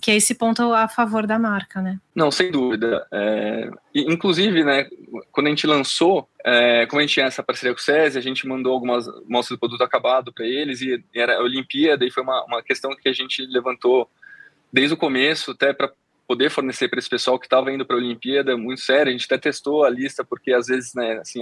que 0.00 0.10
é 0.10 0.16
esse 0.16 0.34
ponto 0.34 0.72
a 0.72 0.88
favor 0.88 1.26
da 1.26 1.38
marca, 1.38 1.82
né? 1.82 1.98
Não, 2.14 2.30
sem 2.30 2.50
dúvida. 2.50 3.06
É, 3.12 3.70
inclusive, 3.94 4.64
né, 4.64 4.88
quando 5.30 5.48
a 5.48 5.50
gente 5.50 5.66
lançou, 5.66 6.30
é, 6.42 6.86
como 6.86 6.98
a 6.98 7.02
gente 7.02 7.12
tinha 7.12 7.26
essa 7.26 7.42
parceria 7.42 7.74
com 7.74 7.80
o 7.80 7.82
SESI, 7.82 8.16
a 8.16 8.22
gente 8.22 8.46
mandou 8.46 8.72
algumas 8.72 9.06
mostras 9.28 9.58
do 9.58 9.60
produto 9.60 9.82
acabado 9.82 10.32
para 10.32 10.46
eles, 10.46 10.80
e 10.80 11.04
era 11.14 11.36
a 11.36 11.42
Olimpíada, 11.42 12.06
e 12.06 12.10
foi 12.10 12.22
uma, 12.22 12.42
uma 12.46 12.62
questão 12.62 12.90
que 12.96 13.08
a 13.08 13.12
gente 13.12 13.44
levantou 13.44 14.08
desde 14.72 14.94
o 14.94 14.96
começo, 14.96 15.50
até 15.50 15.74
para 15.74 15.92
poder 16.30 16.48
fornecer 16.48 16.86
para 16.88 17.00
esse 17.00 17.10
pessoal 17.10 17.40
que 17.40 17.46
estava 17.46 17.72
indo 17.72 17.84
para 17.84 17.96
a 17.96 17.98
Olimpíada, 17.98 18.56
muito 18.56 18.82
sério. 18.82 19.10
A 19.10 19.12
gente 19.12 19.24
até 19.24 19.36
testou 19.36 19.84
a 19.84 19.90
lista, 19.90 20.24
porque 20.24 20.52
às 20.52 20.68
vezes, 20.68 20.94
né, 20.94 21.18
assim, 21.18 21.40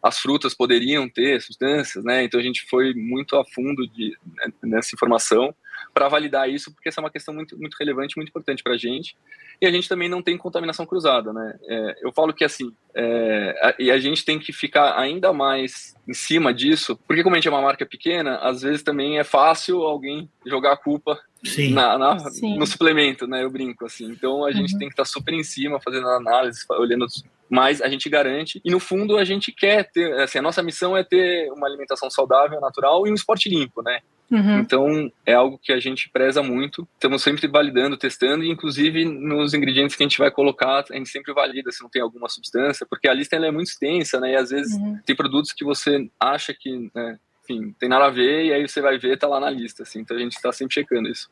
as 0.00 0.20
frutas 0.20 0.54
poderiam 0.54 1.08
ter 1.08 1.42
substâncias, 1.42 2.04
né? 2.04 2.22
Então 2.22 2.38
a 2.38 2.42
gente 2.42 2.64
foi 2.70 2.94
muito 2.94 3.34
a 3.34 3.44
fundo 3.44 3.84
de, 3.88 4.16
né, 4.36 4.52
nessa 4.62 4.94
informação. 4.94 5.52
para 5.92 6.08
validar 6.08 6.48
isso, 6.48 6.72
porque 6.72 6.88
essa 6.88 7.00
é 7.00 7.02
uma 7.02 7.10
questão 7.10 7.34
muito, 7.34 7.58
muito 7.58 7.74
relevante, 7.80 8.16
muito 8.16 8.28
importante 8.28 8.62
para 8.62 8.74
a 8.74 8.78
gente. 8.78 9.16
E 9.60 9.66
a 9.66 9.70
gente 9.70 9.88
também 9.88 10.08
não 10.08 10.22
tem 10.22 10.36
contaminação 10.36 10.86
cruzada, 10.86 11.32
né? 11.32 11.58
É, 11.68 11.96
eu 12.02 12.12
falo 12.12 12.32
que 12.32 12.44
assim, 12.44 12.72
é, 12.94 13.58
a, 13.60 13.74
e 13.78 13.90
a 13.90 13.98
gente 13.98 14.24
tem 14.24 14.38
que 14.38 14.52
ficar 14.52 14.98
ainda 14.98 15.32
mais 15.32 15.94
em 16.06 16.14
cima 16.14 16.54
disso, 16.54 16.96
porque 17.06 17.22
como 17.22 17.34
a 17.34 17.38
gente 17.38 17.48
é 17.48 17.50
uma 17.50 17.62
marca 17.62 17.84
pequena, 17.84 18.36
às 18.36 18.62
vezes 18.62 18.82
também 18.82 19.18
é 19.18 19.24
fácil 19.24 19.82
alguém 19.82 20.30
jogar 20.46 20.72
a 20.72 20.76
culpa 20.76 21.18
na, 21.72 21.98
na, 21.98 22.16
no 22.56 22.66
suplemento, 22.66 23.26
né? 23.26 23.42
Eu 23.42 23.50
brinco 23.50 23.84
assim. 23.84 24.06
Então 24.06 24.44
a 24.44 24.52
gente 24.52 24.72
uhum. 24.72 24.78
tem 24.78 24.88
que 24.88 24.94
estar 24.94 25.04
tá 25.04 25.08
super 25.10 25.34
em 25.34 25.42
cima, 25.42 25.80
fazendo 25.80 26.08
análise, 26.08 26.64
olhando 26.70 27.06
mas 27.50 27.80
a 27.80 27.88
gente 27.88 28.08
garante. 28.08 28.60
E 28.64 28.70
no 28.70 28.78
fundo 28.78 29.16
a 29.16 29.24
gente 29.24 29.50
quer 29.50 29.90
ter, 29.90 30.12
assim, 30.20 30.38
a 30.38 30.42
nossa 30.42 30.62
missão 30.62 30.96
é 30.96 31.02
ter 31.02 31.50
uma 31.52 31.66
alimentação 31.66 32.10
saudável, 32.10 32.60
natural 32.60 33.06
e 33.06 33.10
um 33.10 33.14
esporte 33.14 33.48
limpo, 33.48 33.82
né? 33.82 34.00
Uhum. 34.30 34.58
Então, 34.58 35.12
é 35.24 35.34
algo 35.34 35.58
que 35.58 35.72
a 35.72 35.80
gente 35.80 36.10
preza 36.10 36.42
muito. 36.42 36.86
Estamos 36.94 37.22
sempre 37.22 37.46
validando, 37.48 37.96
testando, 37.96 38.44
e 38.44 38.50
inclusive 38.50 39.04
nos 39.04 39.54
ingredientes 39.54 39.96
que 39.96 40.02
a 40.02 40.08
gente 40.08 40.18
vai 40.18 40.30
colocar, 40.30 40.84
a 40.90 40.94
gente 40.94 41.08
sempre 41.08 41.32
valida 41.32 41.72
se 41.72 41.82
não 41.82 41.88
tem 41.88 42.02
alguma 42.02 42.28
substância, 42.28 42.86
porque 42.88 43.08
a 43.08 43.14
lista 43.14 43.36
é 43.36 43.50
muito 43.50 43.68
extensa, 43.68 44.20
né? 44.20 44.32
E 44.32 44.36
às 44.36 44.50
vezes 44.50 44.74
uhum. 44.74 44.98
tem 45.04 45.16
produtos 45.16 45.52
que 45.52 45.64
você 45.64 46.08
acha 46.20 46.54
que 46.54 46.90
né, 46.94 47.18
enfim, 47.48 47.74
tem 47.78 47.88
nada 47.88 48.06
a 48.06 48.10
ver, 48.10 48.44
e 48.44 48.52
aí 48.52 48.68
você 48.68 48.80
vai 48.82 48.98
ver, 48.98 49.18
tá 49.18 49.26
lá 49.26 49.40
na 49.40 49.48
lista, 49.48 49.82
assim, 49.82 50.00
então 50.00 50.16
a 50.16 50.20
gente 50.20 50.36
está 50.36 50.52
sempre 50.52 50.74
checando 50.74 51.08
isso. 51.08 51.30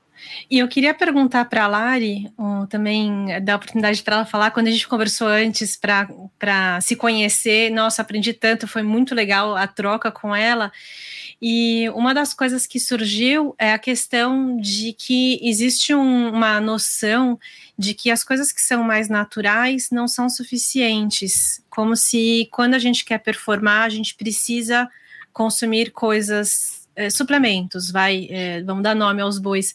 E 0.50 0.58
eu 0.58 0.66
queria 0.66 0.94
perguntar 0.94 1.44
para 1.44 1.64
a 1.64 1.66
Lari, 1.66 2.32
também 2.70 3.26
dar 3.44 3.52
a 3.52 3.56
oportunidade 3.56 4.02
para 4.02 4.16
ela 4.16 4.24
falar, 4.24 4.50
quando 4.50 4.68
a 4.68 4.70
gente 4.70 4.88
conversou 4.88 5.28
antes 5.28 5.76
para 5.76 6.80
se 6.80 6.96
conhecer, 6.96 7.70
nossa, 7.70 8.00
aprendi 8.00 8.32
tanto, 8.32 8.66
foi 8.66 8.82
muito 8.82 9.14
legal 9.14 9.54
a 9.54 9.66
troca 9.66 10.10
com 10.10 10.34
ela, 10.34 10.72
e 11.40 11.88
uma 11.90 12.14
das 12.14 12.32
coisas 12.32 12.66
que 12.66 12.80
surgiu 12.80 13.54
é 13.58 13.72
a 13.72 13.78
questão 13.78 14.56
de 14.56 14.94
que 14.94 15.38
existe 15.42 15.94
um, 15.94 16.30
uma 16.30 16.60
noção 16.60 17.38
de 17.78 17.92
que 17.92 18.10
as 18.10 18.24
coisas 18.24 18.50
que 18.50 18.60
são 18.60 18.82
mais 18.82 19.08
naturais 19.08 19.90
não 19.90 20.08
são 20.08 20.30
suficientes, 20.30 21.62
como 21.68 21.94
se 21.94 22.48
quando 22.50 22.74
a 22.74 22.78
gente 22.78 23.04
quer 23.04 23.18
performar, 23.18 23.84
a 23.84 23.90
gente 23.90 24.14
precisa 24.14 24.88
consumir 25.30 25.90
coisas, 25.92 26.88
é, 26.96 27.10
suplementos, 27.10 27.90
vai, 27.90 28.26
é, 28.30 28.62
vamos 28.62 28.82
dar 28.82 28.94
nome 28.94 29.20
aos 29.20 29.38
bois. 29.38 29.74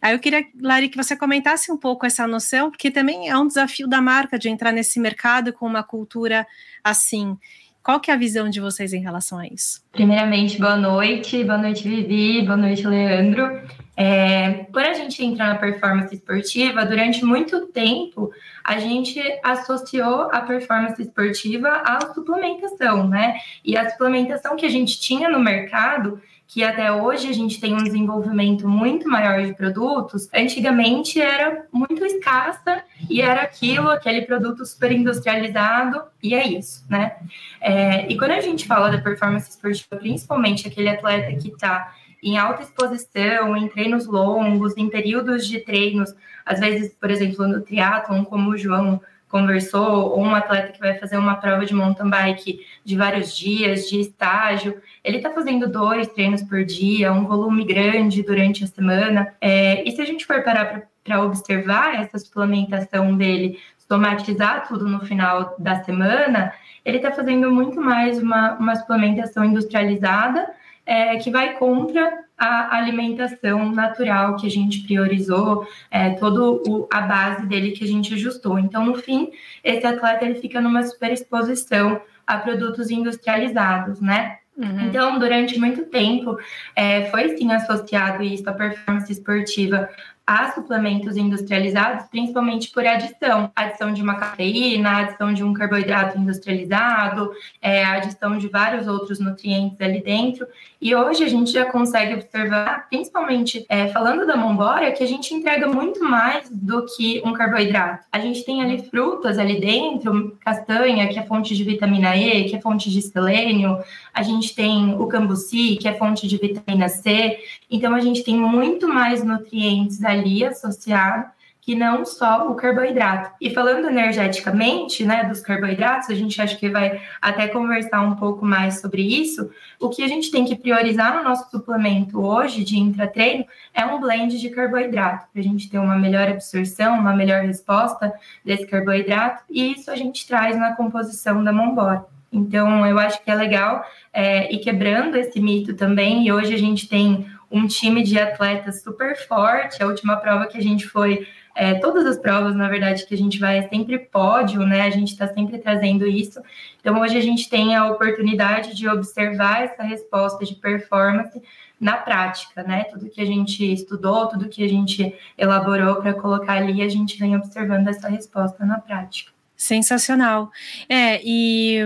Aí 0.00 0.14
eu 0.14 0.18
queria, 0.18 0.46
Lari, 0.58 0.88
que 0.88 0.96
você 0.96 1.14
comentasse 1.14 1.70
um 1.70 1.76
pouco 1.76 2.06
essa 2.06 2.26
noção, 2.26 2.70
porque 2.70 2.90
também 2.90 3.28
é 3.28 3.36
um 3.36 3.46
desafio 3.46 3.86
da 3.86 4.00
marca 4.00 4.38
de 4.38 4.48
entrar 4.48 4.72
nesse 4.72 4.98
mercado 4.98 5.52
com 5.52 5.66
uma 5.66 5.82
cultura 5.82 6.46
assim. 6.82 7.36
Qual 7.84 8.00
que 8.00 8.10
é 8.10 8.14
a 8.14 8.16
visão 8.16 8.48
de 8.48 8.60
vocês 8.60 8.94
em 8.94 9.00
relação 9.02 9.38
a 9.38 9.46
isso? 9.46 9.84
Primeiramente, 9.92 10.58
boa 10.58 10.74
noite, 10.74 11.44
boa 11.44 11.58
noite, 11.58 11.86
Vivi, 11.86 12.40
boa 12.40 12.56
noite, 12.56 12.86
Leandro. 12.86 13.60
É, 13.94 14.64
por 14.72 14.82
a 14.82 14.94
gente 14.94 15.22
entrar 15.22 15.48
na 15.48 15.58
performance 15.58 16.14
esportiva, 16.14 16.86
durante 16.86 17.22
muito 17.22 17.66
tempo, 17.66 18.32
a 18.64 18.78
gente 18.78 19.20
associou 19.42 20.30
a 20.32 20.40
performance 20.40 21.00
esportiva 21.00 21.68
à 21.68 22.12
suplementação, 22.14 23.06
né? 23.06 23.36
E 23.62 23.76
a 23.76 23.90
suplementação 23.90 24.56
que 24.56 24.64
a 24.64 24.70
gente 24.70 24.98
tinha 24.98 25.28
no 25.28 25.38
mercado 25.38 26.18
que 26.46 26.62
até 26.62 26.92
hoje 26.92 27.28
a 27.28 27.32
gente 27.32 27.60
tem 27.60 27.74
um 27.74 27.82
desenvolvimento 27.82 28.68
muito 28.68 29.08
maior 29.08 29.42
de 29.44 29.54
produtos, 29.54 30.28
antigamente 30.32 31.20
era 31.20 31.66
muito 31.72 32.04
escassa 32.04 32.82
e 33.08 33.20
era 33.20 33.42
aquilo, 33.42 33.90
aquele 33.90 34.22
produto 34.22 34.64
super 34.64 34.92
industrializado, 34.92 36.02
e 36.22 36.34
é 36.34 36.46
isso, 36.46 36.84
né? 36.88 37.16
É, 37.60 38.06
e 38.10 38.16
quando 38.16 38.32
a 38.32 38.40
gente 38.40 38.66
fala 38.66 38.90
da 38.90 38.98
performance 38.98 39.50
esportiva, 39.50 39.96
principalmente 39.96 40.68
aquele 40.68 40.88
atleta 40.88 41.34
que 41.36 41.48
está 41.48 41.92
em 42.22 42.38
alta 42.38 42.62
exposição, 42.62 43.56
em 43.56 43.68
treinos 43.68 44.06
longos, 44.06 44.76
em 44.76 44.88
períodos 44.88 45.46
de 45.46 45.60
treinos, 45.60 46.14
às 46.44 46.60
vezes, 46.60 46.94
por 46.94 47.10
exemplo, 47.10 47.46
no 47.46 47.60
triatlon, 47.60 48.24
como 48.24 48.50
o 48.50 48.56
João 48.56 49.00
conversou, 49.34 50.12
ou 50.12 50.20
um 50.20 50.32
atleta 50.32 50.70
que 50.70 50.78
vai 50.78 50.96
fazer 50.96 51.16
uma 51.16 51.34
prova 51.34 51.66
de 51.66 51.74
mountain 51.74 52.08
bike 52.08 52.64
de 52.84 52.96
vários 52.96 53.36
dias, 53.36 53.88
de 53.90 53.98
estágio, 53.98 54.80
ele 55.02 55.16
está 55.16 55.28
fazendo 55.28 55.68
dois 55.68 56.06
treinos 56.06 56.40
por 56.40 56.64
dia, 56.64 57.12
um 57.12 57.26
volume 57.26 57.64
grande 57.64 58.22
durante 58.22 58.62
a 58.62 58.68
semana. 58.68 59.34
É, 59.40 59.82
e 59.82 59.90
se 59.90 60.00
a 60.00 60.04
gente 60.04 60.24
for 60.24 60.44
parar 60.44 60.84
para 61.02 61.20
observar 61.20 62.00
essa 62.00 62.16
suplementação 62.16 63.16
dele, 63.16 63.58
somatizar 63.88 64.68
tudo 64.68 64.86
no 64.86 65.04
final 65.04 65.56
da 65.58 65.82
semana, 65.82 66.52
ele 66.84 66.98
está 66.98 67.10
fazendo 67.10 67.50
muito 67.50 67.80
mais 67.80 68.22
uma, 68.22 68.52
uma 68.52 68.76
suplementação 68.76 69.44
industrializada 69.44 70.48
é, 70.86 71.16
que 71.16 71.32
vai 71.32 71.54
contra 71.54 72.22
a 72.44 72.76
alimentação 72.76 73.70
natural 73.72 74.36
que 74.36 74.46
a 74.46 74.50
gente 74.50 74.80
priorizou, 74.80 75.66
é, 75.90 76.10
toda 76.10 76.60
a 76.92 77.00
base 77.00 77.46
dele 77.46 77.72
que 77.72 77.84
a 77.84 77.86
gente 77.86 78.12
ajustou. 78.14 78.58
Então, 78.58 78.84
no 78.84 78.94
fim, 78.96 79.30
esse 79.62 79.86
atleta 79.86 80.24
ele 80.24 80.34
fica 80.36 80.60
numa 80.60 80.82
superexposição 80.82 82.00
a 82.26 82.38
produtos 82.38 82.90
industrializados, 82.90 84.00
né? 84.00 84.38
Uhum. 84.56 84.86
Então, 84.86 85.18
durante 85.18 85.58
muito 85.58 85.84
tempo, 85.86 86.38
é, 86.76 87.06
foi 87.10 87.36
sim 87.36 87.52
associado 87.52 88.22
isso 88.22 88.48
à 88.48 88.52
performance 88.52 89.10
esportiva 89.10 89.88
a 90.26 90.52
suplementos 90.52 91.16
industrializados, 91.16 92.06
principalmente 92.06 92.70
por 92.70 92.86
adição. 92.86 93.50
Adição 93.54 93.92
de 93.92 94.02
uma 94.02 94.14
cafeína, 94.14 94.98
adição 94.98 95.34
de 95.34 95.44
um 95.44 95.52
carboidrato 95.52 96.18
industrializado, 96.18 97.30
é, 97.60 97.84
adição 97.84 98.38
de 98.38 98.48
vários 98.48 98.86
outros 98.86 99.18
nutrientes 99.18 99.80
ali 99.80 100.02
dentro. 100.02 100.46
E 100.80 100.94
hoje 100.94 101.24
a 101.24 101.28
gente 101.28 101.50
já 101.50 101.64
consegue 101.66 102.14
observar, 102.14 102.88
principalmente 102.88 103.64
é, 103.68 103.88
falando 103.88 104.26
da 104.26 104.36
Mombora, 104.36 104.92
que 104.92 105.02
a 105.02 105.06
gente 105.06 105.34
entrega 105.34 105.66
muito 105.66 106.02
mais 106.02 106.48
do 106.50 106.84
que 106.86 107.22
um 107.24 107.32
carboidrato. 107.32 108.04
A 108.12 108.18
gente 108.18 108.44
tem 108.44 108.62
ali 108.62 108.82
frutas 108.90 109.38
ali 109.38 109.60
dentro, 109.60 110.36
castanha, 110.40 111.08
que 111.08 111.18
é 111.18 111.22
fonte 111.22 111.54
de 111.54 111.64
vitamina 111.64 112.16
E, 112.16 112.44
que 112.44 112.56
é 112.56 112.60
fonte 112.60 112.90
de 112.90 113.00
selênio, 113.00 113.78
a 114.12 114.22
gente 114.22 114.54
tem 114.54 114.94
o 114.94 115.06
cambuci, 115.06 115.76
que 115.76 115.88
é 115.88 115.94
fonte 115.94 116.28
de 116.28 116.36
vitamina 116.36 116.88
C. 116.88 117.38
Então 117.74 117.94
a 117.94 118.00
gente 118.00 118.22
tem 118.22 118.36
muito 118.36 118.88
mais 118.88 119.24
nutrientes 119.24 120.02
ali 120.04 120.24
ali 120.24 120.44
associado 120.44 121.34
que 121.60 121.74
não 121.74 122.04
só 122.04 122.50
o 122.50 122.54
carboidrato. 122.54 123.30
E 123.40 123.48
falando 123.48 123.88
energeticamente, 123.88 125.02
né, 125.02 125.24
dos 125.24 125.40
carboidratos, 125.40 126.10
a 126.10 126.14
gente 126.14 126.38
acha 126.40 126.54
que 126.56 126.68
vai 126.68 127.00
até 127.22 127.48
conversar 127.48 128.02
um 128.02 128.16
pouco 128.16 128.44
mais 128.44 128.82
sobre 128.82 129.00
isso. 129.00 129.50
O 129.80 129.88
que 129.88 130.02
a 130.02 130.06
gente 130.06 130.30
tem 130.30 130.44
que 130.44 130.56
priorizar 130.56 131.16
no 131.16 131.24
nosso 131.24 131.50
suplemento 131.50 132.20
hoje 132.20 132.62
de 132.62 132.78
intratreino 132.78 133.46
é 133.72 133.82
um 133.86 133.98
blend 133.98 134.38
de 134.38 134.50
carboidrato, 134.50 135.26
para 135.32 135.40
a 135.40 135.44
gente 135.44 135.70
ter 135.70 135.78
uma 135.78 135.96
melhor 135.96 136.28
absorção, 136.28 136.98
uma 136.98 137.16
melhor 137.16 137.42
resposta 137.42 138.12
desse 138.44 138.66
carboidrato, 138.66 139.42
e 139.48 139.72
isso 139.72 139.90
a 139.90 139.96
gente 139.96 140.26
traz 140.26 140.58
na 140.58 140.76
composição 140.76 141.42
da 141.42 141.50
Mombora. 141.50 142.04
Então, 142.30 142.84
eu 142.84 142.98
acho 142.98 143.22
que 143.22 143.30
é 143.30 143.34
legal 143.34 143.82
é, 144.12 144.52
ir 144.52 144.58
quebrando 144.58 145.16
esse 145.16 145.40
mito 145.40 145.72
também, 145.74 146.26
e 146.26 146.32
hoje 146.32 146.52
a 146.52 146.58
gente 146.58 146.86
tem 146.88 147.26
um 147.54 147.68
time 147.68 148.02
de 148.02 148.18
atletas 148.18 148.82
super 148.82 149.16
forte. 149.16 149.80
A 149.80 149.86
última 149.86 150.16
prova 150.16 150.46
que 150.46 150.58
a 150.58 150.60
gente 150.60 150.86
foi, 150.88 151.24
é, 151.54 151.74
todas 151.74 152.04
as 152.04 152.18
provas, 152.18 152.56
na 152.56 152.68
verdade, 152.68 153.06
que 153.06 153.14
a 153.14 153.16
gente 153.16 153.38
vai 153.38 153.58
é 153.58 153.68
sempre 153.68 153.96
pódio, 153.96 154.66
né? 154.66 154.82
A 154.82 154.90
gente 154.90 155.12
está 155.12 155.28
sempre 155.28 155.58
trazendo 155.58 156.04
isso. 156.04 156.42
Então, 156.80 157.00
hoje 157.00 157.16
a 157.16 157.20
gente 157.20 157.48
tem 157.48 157.76
a 157.76 157.86
oportunidade 157.86 158.74
de 158.74 158.88
observar 158.88 159.62
essa 159.62 159.84
resposta 159.84 160.44
de 160.44 160.56
performance 160.56 161.40
na 161.80 161.96
prática, 161.96 162.64
né? 162.64 162.84
Tudo 162.84 163.08
que 163.08 163.20
a 163.20 163.26
gente 163.26 163.72
estudou, 163.72 164.26
tudo 164.26 164.48
que 164.48 164.64
a 164.64 164.68
gente 164.68 165.14
elaborou 165.38 165.96
para 165.96 166.12
colocar 166.12 166.54
ali, 166.54 166.82
a 166.82 166.88
gente 166.88 167.16
vem 167.18 167.36
observando 167.36 167.86
essa 167.86 168.08
resposta 168.08 168.66
na 168.66 168.80
prática. 168.80 169.30
Sensacional. 169.56 170.50
É, 170.88 171.20
e, 171.24 171.78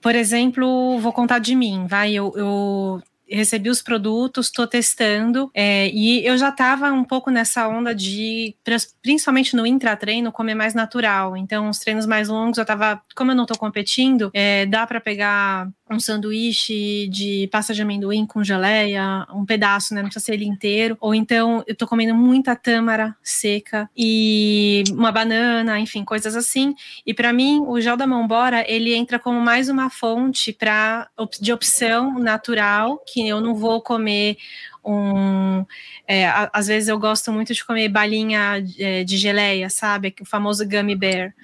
por 0.00 0.14
exemplo, 0.14 0.98
vou 0.98 1.12
contar 1.12 1.38
de 1.38 1.54
mim, 1.54 1.86
vai. 1.86 2.14
Eu, 2.14 2.32
eu 2.34 3.02
recebi 3.28 3.70
os 3.70 3.82
produtos, 3.82 4.46
estou 4.46 4.66
testando, 4.66 5.50
é, 5.54 5.88
e 5.90 6.24
eu 6.26 6.36
já 6.36 6.50
estava 6.50 6.92
um 6.92 7.04
pouco 7.04 7.30
nessa 7.30 7.66
onda 7.68 7.94
de, 7.94 8.54
principalmente 9.02 9.56
no 9.56 9.66
intratreino, 9.66 10.32
comer 10.32 10.54
mais 10.54 10.74
natural. 10.74 11.36
Então, 11.36 11.68
os 11.68 11.78
treinos 11.78 12.06
mais 12.06 12.28
longos, 12.28 12.58
eu 12.58 12.62
estava, 12.62 13.00
como 13.14 13.30
eu 13.30 13.34
não 13.34 13.44
estou 13.44 13.58
competindo, 13.58 14.30
é, 14.34 14.66
dá 14.66 14.86
para 14.86 15.00
pegar 15.00 15.68
um 15.92 16.00
sanduíche 16.00 17.08
de 17.08 17.48
pasta 17.52 17.74
de 17.74 17.82
amendoim 17.82 18.26
com 18.26 18.42
geleia, 18.42 19.26
um 19.32 19.44
pedaço, 19.44 19.94
né? 19.94 20.00
Não 20.00 20.08
precisa 20.08 20.24
ser 20.24 20.34
ele 20.34 20.46
inteiro. 20.46 20.96
Ou 21.00 21.14
então 21.14 21.62
eu 21.66 21.74
tô 21.74 21.86
comendo 21.86 22.14
muita 22.14 22.56
tâmara 22.56 23.14
seca 23.22 23.88
e 23.96 24.82
uma 24.90 25.12
banana, 25.12 25.78
enfim, 25.78 26.04
coisas 26.04 26.34
assim. 26.34 26.74
E 27.06 27.12
para 27.12 27.32
mim, 27.32 27.62
o 27.66 27.80
gel 27.80 27.96
da 27.96 28.06
Mãobora, 28.06 28.64
ele 28.66 28.94
entra 28.94 29.18
como 29.18 29.40
mais 29.40 29.68
uma 29.68 29.90
fonte 29.90 30.52
para 30.52 31.08
de 31.40 31.52
opção 31.52 32.18
natural, 32.18 32.98
que 33.12 33.26
eu 33.26 33.40
não 33.40 33.54
vou 33.54 33.80
comer 33.80 34.36
um. 34.84 35.64
É, 36.06 36.26
às 36.52 36.66
vezes 36.66 36.88
eu 36.88 36.98
gosto 36.98 37.32
muito 37.32 37.54
de 37.54 37.64
comer 37.64 37.88
balinha 37.88 38.64
é, 38.78 39.04
de 39.04 39.16
geleia, 39.16 39.70
sabe? 39.70 40.14
O 40.20 40.24
famoso 40.24 40.66
gummy 40.68 40.96
bear. 40.96 41.34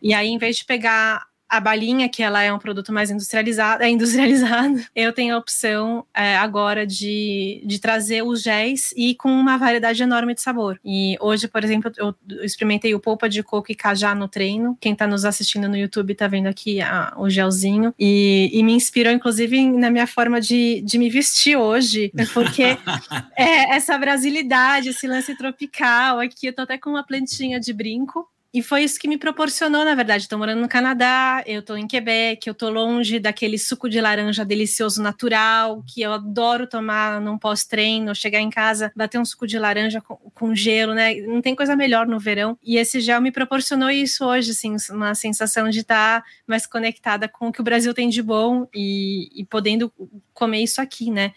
E 0.00 0.14
aí, 0.14 0.28
em 0.28 0.38
vez 0.38 0.56
de 0.56 0.64
pegar 0.64 1.27
a 1.48 1.60
balinha, 1.60 2.08
que 2.08 2.22
ela 2.22 2.42
é 2.42 2.52
um 2.52 2.58
produto 2.58 2.92
mais 2.92 3.10
industrializado, 3.10 3.82
é 3.82 3.88
industrializado, 3.88 4.80
eu 4.94 5.12
tenho 5.12 5.34
a 5.34 5.38
opção 5.38 6.04
é, 6.14 6.36
agora 6.36 6.86
de, 6.86 7.62
de 7.64 7.78
trazer 7.78 8.22
os 8.22 8.42
géis 8.42 8.92
e 8.96 9.14
com 9.14 9.30
uma 9.30 9.56
variedade 9.56 10.02
enorme 10.02 10.34
de 10.34 10.42
sabor. 10.42 10.78
E 10.84 11.16
hoje, 11.20 11.48
por 11.48 11.64
exemplo, 11.64 11.90
eu 11.96 12.14
experimentei 12.42 12.94
o 12.94 13.00
polpa 13.00 13.28
de 13.28 13.42
coco 13.42 13.72
e 13.72 13.74
cajá 13.74 14.14
no 14.14 14.28
treino. 14.28 14.76
Quem 14.80 14.92
está 14.92 15.06
nos 15.06 15.24
assistindo 15.24 15.68
no 15.68 15.76
YouTube 15.76 16.12
está 16.12 16.28
vendo 16.28 16.46
aqui 16.46 16.80
a, 16.80 17.14
o 17.16 17.30
gelzinho. 17.30 17.94
E, 17.98 18.50
e, 18.52 18.62
me 18.62 18.72
inspirou, 18.72 19.12
inclusive, 19.12 19.70
na 19.70 19.90
minha 19.90 20.06
forma 20.06 20.40
de, 20.40 20.82
de 20.82 20.98
me 20.98 21.08
vestir 21.08 21.56
hoje, 21.56 22.12
porque 22.34 22.62
é 23.36 23.74
essa 23.74 23.96
brasilidade, 23.96 24.90
esse 24.90 25.06
lance 25.06 25.34
tropical 25.34 26.20
aqui. 26.20 26.48
Eu 26.48 26.52
tô 26.52 26.62
até 26.62 26.76
com 26.76 26.90
uma 26.90 27.04
plantinha 27.04 27.58
de 27.58 27.72
brinco 27.72 28.28
e 28.52 28.62
foi 28.62 28.82
isso 28.82 28.98
que 28.98 29.06
me 29.06 29.18
proporcionou, 29.18 29.84
na 29.84 29.94
verdade. 29.94 30.22
Estou 30.22 30.38
morando 30.38 30.62
no 30.62 30.68
Canadá, 30.68 31.42
eu 31.46 31.60
estou 31.60 31.76
em 31.76 31.86
Quebec, 31.86 32.46
eu 32.46 32.52
estou 32.52 32.70
longe 32.70 33.18
daquele 33.18 33.58
suco 33.58 33.90
de 33.90 34.00
laranja 34.00 34.42
delicioso 34.42 35.02
natural, 35.02 35.84
que 35.86 36.00
eu 36.00 36.14
adoro 36.14 36.66
tomar 36.66 37.20
num 37.20 37.36
pós-treino, 37.36 38.14
chegar 38.14 38.40
em 38.40 38.48
casa, 38.48 38.90
bater 38.96 39.20
um 39.20 39.24
suco 39.24 39.46
de 39.46 39.58
laranja 39.58 40.00
com, 40.00 40.16
com, 40.16 40.54
gelo, 40.54 40.94
né? 40.94 41.14
Não 41.16 41.42
tem 41.42 41.54
coisa 41.54 41.76
melhor 41.76 42.06
no 42.06 42.18
verão. 42.18 42.58
E 42.62 42.78
esse 42.78 43.00
gel 43.00 43.20
me 43.20 43.30
proporcionou 43.30 43.90
isso 43.90 44.24
hoje, 44.24 44.52
assim, 44.52 44.76
uma 44.90 45.14
sensação 45.14 45.68
de 45.68 45.80
estar 45.80 46.24
mais 46.46 46.66
conectada 46.66 47.28
com 47.28 47.48
o 47.48 47.52
que 47.52 47.60
o 47.60 47.64
Brasil 47.64 47.92
tem 47.92 48.08
de 48.08 48.22
bom 48.22 48.66
e, 48.74 49.28
e 49.34 49.44
podendo 49.44 49.92
comer 50.32 50.62
isso 50.62 50.80
aqui, 50.80 51.10
né? 51.10 51.34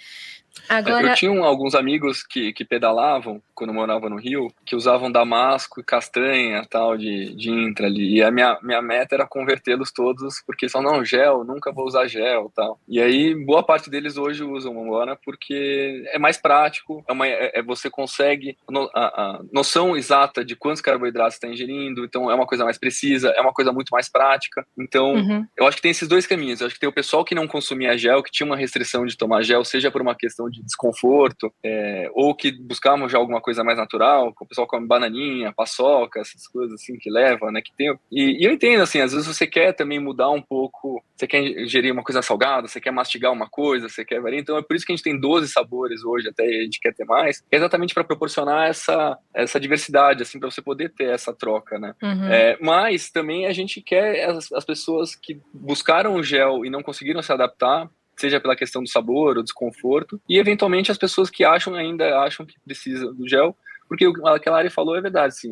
Agora... 0.68 1.10
Eu 1.10 1.16
tinha 1.16 1.44
alguns 1.44 1.76
amigos 1.76 2.24
que, 2.24 2.54
que 2.54 2.66
pedalavam 2.66 3.42
quando 3.54 3.74
morava 3.74 4.10
no 4.10 4.18
Rio, 4.18 4.52
que 4.66 4.76
usavam 4.76 5.12
damasco 5.12 5.80
e 5.80 5.84
castanha 5.84 6.66
tal 6.68 6.98
de, 6.98 7.34
de 7.36 7.52
intra 7.52 7.86
ali. 7.86 8.16
E 8.16 8.24
a 8.24 8.32
minha, 8.32 8.58
minha 8.64 8.82
meta 8.82 9.14
era 9.14 9.28
convertê-los 9.28 9.92
todos, 9.92 10.42
porque 10.46 10.68
são 10.68 10.82
não, 10.82 11.06
gel, 11.06 11.44
nunca 11.44 11.72
vou 11.72 11.86
usar 11.86 12.08
gel 12.08 12.52
tal. 12.56 12.80
E 12.88 13.00
aí, 13.00 13.36
boa 13.36 13.62
parte 13.62 13.90
deles 13.90 14.18
hoje 14.18 14.44
usam 14.44 14.74
Mambora 14.74 15.16
porque 15.24 16.04
é 16.08 16.18
mais 16.18 16.38
prático, 16.38 17.04
é, 17.08 17.14
uma, 17.14 17.28
é, 17.28 17.60
é 17.60 17.62
você 17.62 17.90
consegue 17.90 18.58
no, 18.70 18.90
a, 18.96 19.06
a, 19.06 19.42
noção 19.54 19.96
exata 19.96 20.44
de 20.44 20.56
quantos 20.56 20.82
carboidratos 20.82 21.36
está 21.36 21.48
ingerindo, 21.48 22.04
então 22.04 22.32
é 22.32 22.34
uma 22.34 22.48
coisa 22.48 22.64
mais 22.64 22.80
precisa, 22.80 23.30
é 23.30 23.42
uma 23.42 23.54
coisa 23.54 23.72
muito 23.72 23.90
mais 23.90 24.10
prática. 24.10 24.66
Então, 24.78 25.14
uhum. 25.14 25.46
eu 25.56 25.68
acho 25.68 25.78
que 25.78 25.84
tem 25.84 25.92
esses 25.92 26.08
dois 26.08 26.26
caminhos. 26.26 26.62
Eu 26.62 26.68
acho 26.68 26.76
que 26.76 26.82
tem 26.82 26.90
o 26.90 26.94
pessoal 26.94 27.24
que 27.24 27.36
não 27.36 27.48
consumia 27.48 27.98
gel, 27.98 28.24
que 28.24 28.32
tinha 28.32 28.48
uma 28.48 28.58
restrição 28.58 29.06
de 29.06 29.16
tomar 29.16 29.44
gel, 29.44 29.64
seja 29.64 29.92
por 29.92 30.02
uma 30.02 30.16
questão 30.16 30.41
de 30.50 30.64
desconforto, 30.64 31.54
é, 31.64 32.10
ou 32.14 32.36
que 32.36 32.52
buscavam 32.52 33.08
já 33.08 33.18
alguma 33.18 33.42
coisa 33.42 33.64
mais 33.64 33.78
natural, 33.78 34.34
o 34.40 34.46
pessoal 34.46 34.68
come 34.68 34.88
bananinha, 34.88 35.54
paçoca, 35.54 36.20
essas 36.20 36.48
coisas 36.48 36.74
assim 36.74 36.98
que 36.98 37.10
leva, 37.10 37.52
né? 37.52 37.62
Que 37.62 37.72
tem. 37.76 37.94
E, 38.12 38.42
e, 38.42 38.46
eu 38.46 38.52
entendo, 38.52 38.82
assim, 38.82 39.00
às 39.00 39.12
vezes 39.12 39.28
você 39.28 39.48
quer 39.48 39.74
também 39.74 40.00
mudar 40.00 40.30
um 40.30 40.42
pouco, 40.42 41.04
você 41.16 41.28
quer 41.28 41.42
ingerir 41.42 41.92
uma 41.92 42.04
coisa 42.04 42.22
salgada, 42.22 42.68
você 42.68 42.80
quer 42.80 42.92
mastigar 42.92 43.32
uma 43.32 43.50
coisa, 43.50 43.90
você 43.90 44.04
quer 44.06 44.22
variar. 44.22 44.42
Então 44.42 44.58
é 44.58 44.62
por 44.62 44.76
isso 44.76 44.86
que 44.86 44.92
a 44.92 44.96
gente 44.96 45.04
tem 45.04 45.20
12 45.20 45.48
sabores 45.50 46.04
hoje, 46.04 46.30
até 46.30 46.44
a 46.44 46.64
gente 46.64 46.80
quer 46.80 46.94
ter 46.94 47.06
mais, 47.06 47.44
é 47.52 47.56
exatamente 47.56 47.94
para 47.94 48.04
proporcionar 48.04 48.70
essa, 48.70 49.18
essa 49.34 49.60
diversidade, 49.60 50.24
assim, 50.24 50.40
para 50.40 50.50
você 50.50 50.62
poder 50.62 50.94
ter 50.94 51.10
essa 51.10 51.34
troca, 51.34 51.78
né? 51.78 51.94
Uhum. 52.02 52.26
É, 52.26 52.58
mas 52.62 53.10
também 53.10 53.46
a 53.46 53.54
gente 53.54 53.82
quer 53.82 54.30
as, 54.30 54.52
as 54.52 54.66
pessoas 54.66 55.16
que 55.16 55.40
buscaram 55.54 56.16
o 56.16 56.24
gel 56.24 56.66
e 56.66 56.70
não 56.70 56.84
conseguiram 56.84 57.22
se 57.22 57.32
adaptar, 57.32 57.90
seja 58.22 58.40
pela 58.40 58.56
questão 58.56 58.82
do 58.82 58.90
sabor 58.90 59.38
ou 59.38 59.44
desconforto, 59.44 60.22
e 60.30 60.38
eventualmente 60.38 60.92
as 60.92 60.98
pessoas 60.98 61.30
que 61.30 61.44
acham 61.44 61.76
ainda 61.76 62.20
acham 62.20 62.46
que 62.46 62.60
precisa 62.64 63.12
do 63.14 63.28
gel, 63.28 63.56
porque 63.92 64.08
o 64.08 64.14
que 64.14 64.26
a 64.26 64.40
Kelari 64.40 64.70
falou 64.70 64.96
é 64.96 65.02
verdade, 65.02 65.38
sim. 65.38 65.52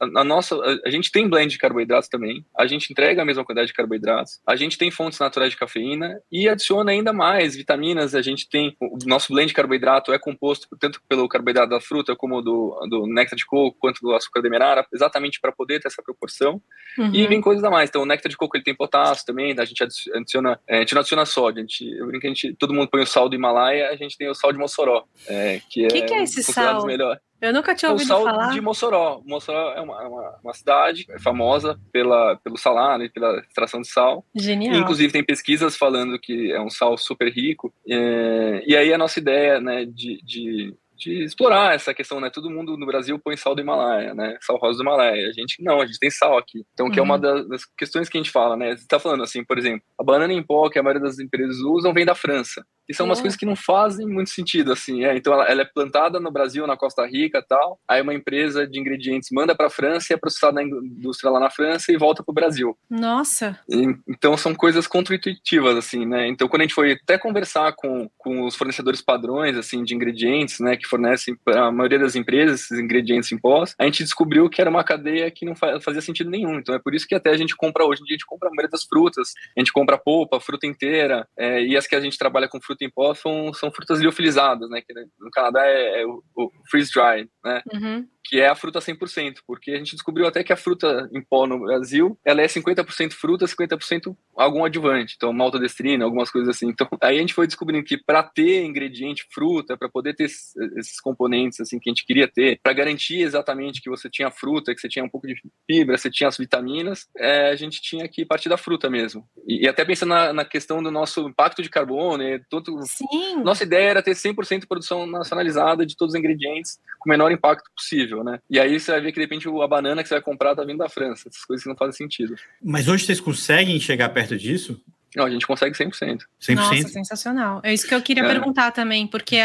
A, 0.00 0.20
a 0.20 0.24
nossa, 0.24 0.54
a, 0.56 0.88
a, 0.88 0.90
gente 0.90 1.12
tem 1.12 1.28
blend 1.28 1.52
de 1.52 1.58
carboidratos 1.58 2.08
também, 2.08 2.42
a 2.56 2.66
gente 2.66 2.90
entrega 2.90 3.20
a 3.20 3.26
mesma 3.26 3.44
quantidade 3.44 3.66
de 3.66 3.74
carboidratos, 3.74 4.40
a 4.46 4.56
gente 4.56 4.78
tem 4.78 4.90
fontes 4.90 5.18
naturais 5.18 5.50
de 5.50 5.58
cafeína 5.58 6.18
e 6.32 6.48
adiciona 6.48 6.92
ainda 6.92 7.12
mais 7.12 7.54
vitaminas. 7.54 8.14
A 8.14 8.22
gente 8.22 8.48
tem 8.48 8.74
o 8.80 8.96
nosso 9.04 9.34
blend 9.34 9.48
de 9.48 9.52
carboidrato 9.54 10.14
é 10.14 10.18
composto 10.18 10.66
tanto 10.80 11.02
pelo 11.06 11.28
carboidrato 11.28 11.68
da 11.68 11.78
fruta 11.78 12.16
como 12.16 12.40
do, 12.40 12.74
do 12.88 13.06
néctar 13.06 13.36
de 13.36 13.44
coco 13.44 13.76
quanto 13.78 14.00
do 14.00 14.14
açúcar 14.14 14.40
demerara, 14.40 14.86
exatamente 14.90 15.38
para 15.38 15.52
poder 15.52 15.78
ter 15.78 15.88
essa 15.88 16.02
proporção. 16.02 16.62
Uhum. 16.96 17.14
E 17.14 17.26
vem 17.26 17.42
coisas 17.42 17.62
a 17.62 17.68
mais. 17.68 17.90
Então, 17.90 18.00
o 18.00 18.06
néctar 18.06 18.30
de 18.30 18.36
coco 18.38 18.56
ele 18.56 18.64
tem 18.64 18.74
potássio 18.74 19.26
também, 19.26 19.54
a 19.58 19.64
gente 19.66 19.84
adiciona, 20.14 20.58
é, 20.66 20.78
a 20.78 20.80
gente 20.80 20.94
não 20.94 21.00
adiciona 21.00 21.26
sódio, 21.26 21.58
a 21.58 21.66
gente, 21.66 21.84
eu 21.84 22.06
brinco 22.06 22.26
a 22.26 22.30
gente, 22.30 22.54
todo 22.54 22.72
mundo 22.72 22.88
põe 22.88 23.02
o 23.02 23.06
sal 23.06 23.28
do 23.28 23.36
Himalaia, 23.36 23.90
a 23.90 23.96
gente 23.96 24.16
tem 24.16 24.30
o 24.30 24.34
sal 24.34 24.54
de 24.54 24.58
Mossoró, 24.58 25.04
é, 25.26 25.60
que, 25.68 25.86
que 25.86 25.98
é, 25.98 26.00
que 26.00 26.14
é 26.14 26.22
esse 26.22 26.42
sal? 26.42 26.86
melhor. 26.86 27.20
Eu 27.40 27.52
nunca 27.52 27.74
tinha 27.74 27.90
ouvido 27.90 28.06
o 28.06 28.08
sal 28.08 28.24
falar. 28.24 28.52
de 28.52 28.60
Mossoró. 28.60 29.22
Mossoró 29.24 29.72
é 29.72 29.80
uma, 29.80 30.00
uma, 30.06 30.38
uma, 30.42 30.54
cidade 30.54 31.06
famosa 31.20 31.78
pela, 31.92 32.36
pelo 32.36 32.56
salar 32.56 33.00
e 33.00 33.08
pela 33.08 33.38
extração 33.40 33.80
de 33.80 33.88
sal. 33.88 34.24
Genial. 34.34 34.74
E, 34.74 34.78
inclusive 34.78 35.12
tem 35.12 35.24
pesquisas 35.24 35.76
falando 35.76 36.18
que 36.18 36.52
é 36.52 36.60
um 36.60 36.70
sal 36.70 36.98
super 36.98 37.32
rico. 37.32 37.72
É, 37.88 38.62
e 38.66 38.76
aí 38.76 38.92
a 38.92 38.98
nossa 38.98 39.18
ideia 39.18 39.60
né, 39.60 39.84
de, 39.84 40.20
de 40.24 40.74
de 40.98 41.22
explorar 41.22 41.74
essa 41.74 41.94
questão, 41.94 42.20
né? 42.20 42.28
Todo 42.28 42.50
mundo 42.50 42.76
no 42.76 42.84
Brasil 42.84 43.18
põe 43.20 43.36
sal 43.36 43.54
do 43.54 43.60
Himalaia, 43.60 44.14
né? 44.14 44.36
Sal 44.40 44.58
rosa 44.58 44.78
do 44.78 44.82
Himalaia. 44.82 45.28
A 45.28 45.32
gente 45.32 45.62
não, 45.62 45.80
a 45.80 45.86
gente 45.86 45.98
tem 45.98 46.10
sal 46.10 46.36
aqui. 46.36 46.66
Então, 46.74 46.86
uhum. 46.86 46.92
que 46.92 46.98
é 46.98 47.02
uma 47.02 47.14
uhum. 47.14 47.20
das, 47.20 47.48
das, 47.48 47.64
questões 47.64 48.08
que 48.08 48.18
a 48.18 48.20
gente 48.20 48.32
fala, 48.32 48.56
né? 48.56 48.76
Você 48.76 48.84
tá 48.86 48.98
falando 48.98 49.22
assim, 49.22 49.44
por 49.44 49.56
exemplo, 49.56 49.82
a 49.96 50.02
banana 50.02 50.32
em 50.32 50.42
pó 50.42 50.68
que 50.68 50.78
a 50.78 50.82
maioria 50.82 51.02
das 51.02 51.20
empresas 51.20 51.58
usam 51.60 51.94
vem 51.94 52.04
da 52.04 52.16
França. 52.16 52.66
E 52.88 52.94
são 52.94 53.06
umas 53.06 53.20
coisas 53.20 53.38
que 53.38 53.46
não 53.46 53.56
fazem 53.56 54.06
muito 54.06 54.30
sentido, 54.30 54.72
assim. 54.72 55.04
É, 55.04 55.16
então, 55.16 55.32
ela, 55.32 55.44
ela, 55.44 55.62
é 55.62 55.64
plantada 55.64 56.18
no 56.18 56.30
Brasil, 56.30 56.66
na 56.66 56.76
Costa 56.76 57.06
Rica 57.06 57.44
tal. 57.46 57.78
Aí 57.88 58.00
uma 58.00 58.14
empresa 58.14 58.66
de 58.66 58.80
ingredientes 58.80 59.28
manda 59.30 59.54
para 59.54 59.66
a 59.66 59.70
França 59.70 60.12
e 60.12 60.14
é 60.14 60.16
processada 60.16 60.54
na 60.54 60.62
indústria 60.62 61.30
lá 61.30 61.40
na 61.40 61.50
França 61.50 61.92
e 61.92 61.98
volta 61.98 62.22
para 62.22 62.32
o 62.32 62.34
Brasil. 62.34 62.76
Nossa! 62.88 63.58
E, 63.68 63.94
então, 64.08 64.36
são 64.36 64.54
coisas 64.54 64.86
contra-intuitivas, 64.86 65.76
assim, 65.76 66.06
né? 66.06 66.26
Então, 66.28 66.48
quando 66.48 66.62
a 66.62 66.64
gente 66.64 66.74
foi 66.74 66.92
até 66.92 67.18
conversar 67.18 67.72
com, 67.74 68.08
com 68.16 68.46
os 68.46 68.56
fornecedores 68.56 69.02
padrões, 69.02 69.56
assim, 69.56 69.84
de 69.84 69.94
ingredientes, 69.94 70.60
né? 70.60 70.76
Que 70.76 70.86
fornecem 70.86 71.36
para 71.44 71.66
a 71.66 71.72
maioria 71.72 71.98
das 71.98 72.16
empresas 72.16 72.62
esses 72.62 72.78
ingredientes 72.78 73.30
em 73.32 73.38
pós, 73.38 73.74
a 73.78 73.84
gente 73.84 74.02
descobriu 74.02 74.48
que 74.48 74.60
era 74.60 74.70
uma 74.70 74.84
cadeia 74.84 75.30
que 75.30 75.44
não 75.44 75.54
fazia 75.54 76.00
sentido 76.00 76.30
nenhum. 76.30 76.58
Então, 76.58 76.74
é 76.74 76.78
por 76.78 76.94
isso 76.94 77.06
que 77.06 77.14
até 77.14 77.30
a 77.30 77.36
gente 77.36 77.56
compra 77.56 77.84
hoje 77.84 78.00
em 78.02 78.04
dia, 78.04 78.14
a 78.14 78.18
gente 78.18 78.26
compra 78.26 78.48
a 78.48 78.50
maioria 78.50 78.70
das 78.70 78.84
frutas. 78.84 79.32
A 79.56 79.60
gente 79.60 79.72
compra 79.72 79.98
polpa, 79.98 80.40
fruta 80.40 80.66
inteira, 80.66 81.26
é, 81.36 81.62
e 81.62 81.76
as 81.76 81.86
que 81.86 81.94
a 81.94 82.00
gente 82.00 82.18
trabalha 82.18 82.48
com 82.48 82.60
fruta 82.60 82.77
fruta 82.78 82.84
em 82.84 82.90
pó 82.90 83.14
são, 83.14 83.52
são 83.52 83.70
frutas 83.70 84.00
liofilizadas, 84.00 84.70
né? 84.70 84.80
Que 84.80 84.94
no 85.18 85.30
Canadá 85.30 85.66
é, 85.66 86.02
é 86.02 86.06
o, 86.06 86.22
o 86.36 86.50
freeze 86.70 86.90
dry, 86.92 87.28
né? 87.48 87.62
Uhum 87.72 88.06
que 88.28 88.38
é 88.38 88.48
a 88.48 88.54
fruta 88.54 88.78
100%, 88.78 89.38
porque 89.46 89.70
a 89.70 89.76
gente 89.78 89.92
descobriu 89.92 90.26
até 90.26 90.44
que 90.44 90.52
a 90.52 90.56
fruta 90.56 91.08
em 91.14 91.22
pó 91.22 91.46
no 91.46 91.60
Brasil, 91.60 92.18
ela 92.22 92.42
é 92.42 92.46
50% 92.46 93.12
fruta, 93.12 93.46
50% 93.46 94.14
algum 94.36 94.64
adjuvante, 94.64 95.14
então 95.16 95.32
maltodestrina, 95.32 96.04
algumas 96.04 96.30
coisas 96.30 96.54
assim. 96.54 96.68
Então, 96.68 96.86
aí 97.00 97.16
a 97.16 97.20
gente 97.20 97.32
foi 97.32 97.46
descobrindo 97.46 97.82
que 97.82 97.96
para 97.96 98.22
ter 98.22 98.64
ingrediente 98.64 99.26
fruta, 99.32 99.78
para 99.78 99.88
poder 99.88 100.14
ter 100.14 100.24
esses 100.24 101.00
componentes 101.00 101.58
assim 101.60 101.78
que 101.78 101.88
a 101.88 101.92
gente 101.92 102.04
queria 102.04 102.28
ter, 102.28 102.60
para 102.62 102.74
garantir 102.74 103.22
exatamente 103.22 103.80
que 103.80 103.88
você 103.88 104.10
tinha 104.10 104.30
fruta, 104.30 104.74
que 104.74 104.80
você 104.80 104.88
tinha 104.88 105.04
um 105.04 105.08
pouco 105.08 105.26
de 105.26 105.34
fibra, 105.66 105.96
você 105.96 106.10
tinha 106.10 106.28
as 106.28 106.36
vitaminas, 106.36 107.08
é, 107.16 107.48
a 107.48 107.56
gente 107.56 107.80
tinha 107.80 108.06
que 108.06 108.26
partir 108.26 108.50
da 108.50 108.58
fruta 108.58 108.90
mesmo. 108.90 109.26
E, 109.46 109.64
e 109.64 109.68
até 109.68 109.86
pensando 109.86 110.10
na, 110.10 110.32
na, 110.34 110.44
questão 110.44 110.82
do 110.82 110.90
nosso 110.90 111.28
impacto 111.28 111.62
de 111.62 111.70
carbono, 111.70 112.18
né, 112.18 112.40
todo, 112.50 112.78
Sim. 112.82 113.42
nossa 113.42 113.64
ideia 113.64 113.88
era 113.88 114.02
ter 114.02 114.12
100% 114.12 114.60
de 114.60 114.66
produção 114.66 115.06
nacionalizada 115.06 115.86
de 115.86 115.96
todos 115.96 116.14
os 116.14 116.18
ingredientes 116.18 116.78
com 116.98 117.08
menor 117.08 117.32
impacto 117.38 117.70
possível 117.74 118.18
né? 118.22 118.40
E 118.48 118.58
aí 118.58 118.78
você 118.78 118.92
vai 118.92 119.00
ver 119.00 119.12
que 119.12 119.18
de 119.18 119.24
repente 119.24 119.48
a 119.48 119.66
banana 119.66 120.02
que 120.02 120.08
você 120.08 120.14
vai 120.14 120.22
comprar 120.22 120.54
tá 120.54 120.64
vindo 120.64 120.78
da 120.78 120.88
França, 120.88 121.28
essas 121.28 121.44
coisas 121.44 121.62
que 121.62 121.68
não 121.68 121.76
fazem 121.76 121.92
sentido. 121.92 122.34
Mas 122.62 122.88
hoje 122.88 123.04
vocês 123.04 123.20
conseguem 123.20 123.78
chegar 123.80 124.08
perto 124.10 124.36
disso? 124.36 124.80
Não, 125.16 125.24
a 125.24 125.30
gente 125.30 125.46
consegue 125.46 125.74
100%. 125.74 126.20
100%. 126.40 126.54
Nossa, 126.54 126.88
sensacional. 126.88 127.60
É 127.64 127.72
isso 127.72 127.88
que 127.88 127.94
eu 127.94 128.02
queria 128.02 128.24
é. 128.24 128.28
perguntar 128.28 128.70
também, 128.72 129.06
porque 129.06 129.38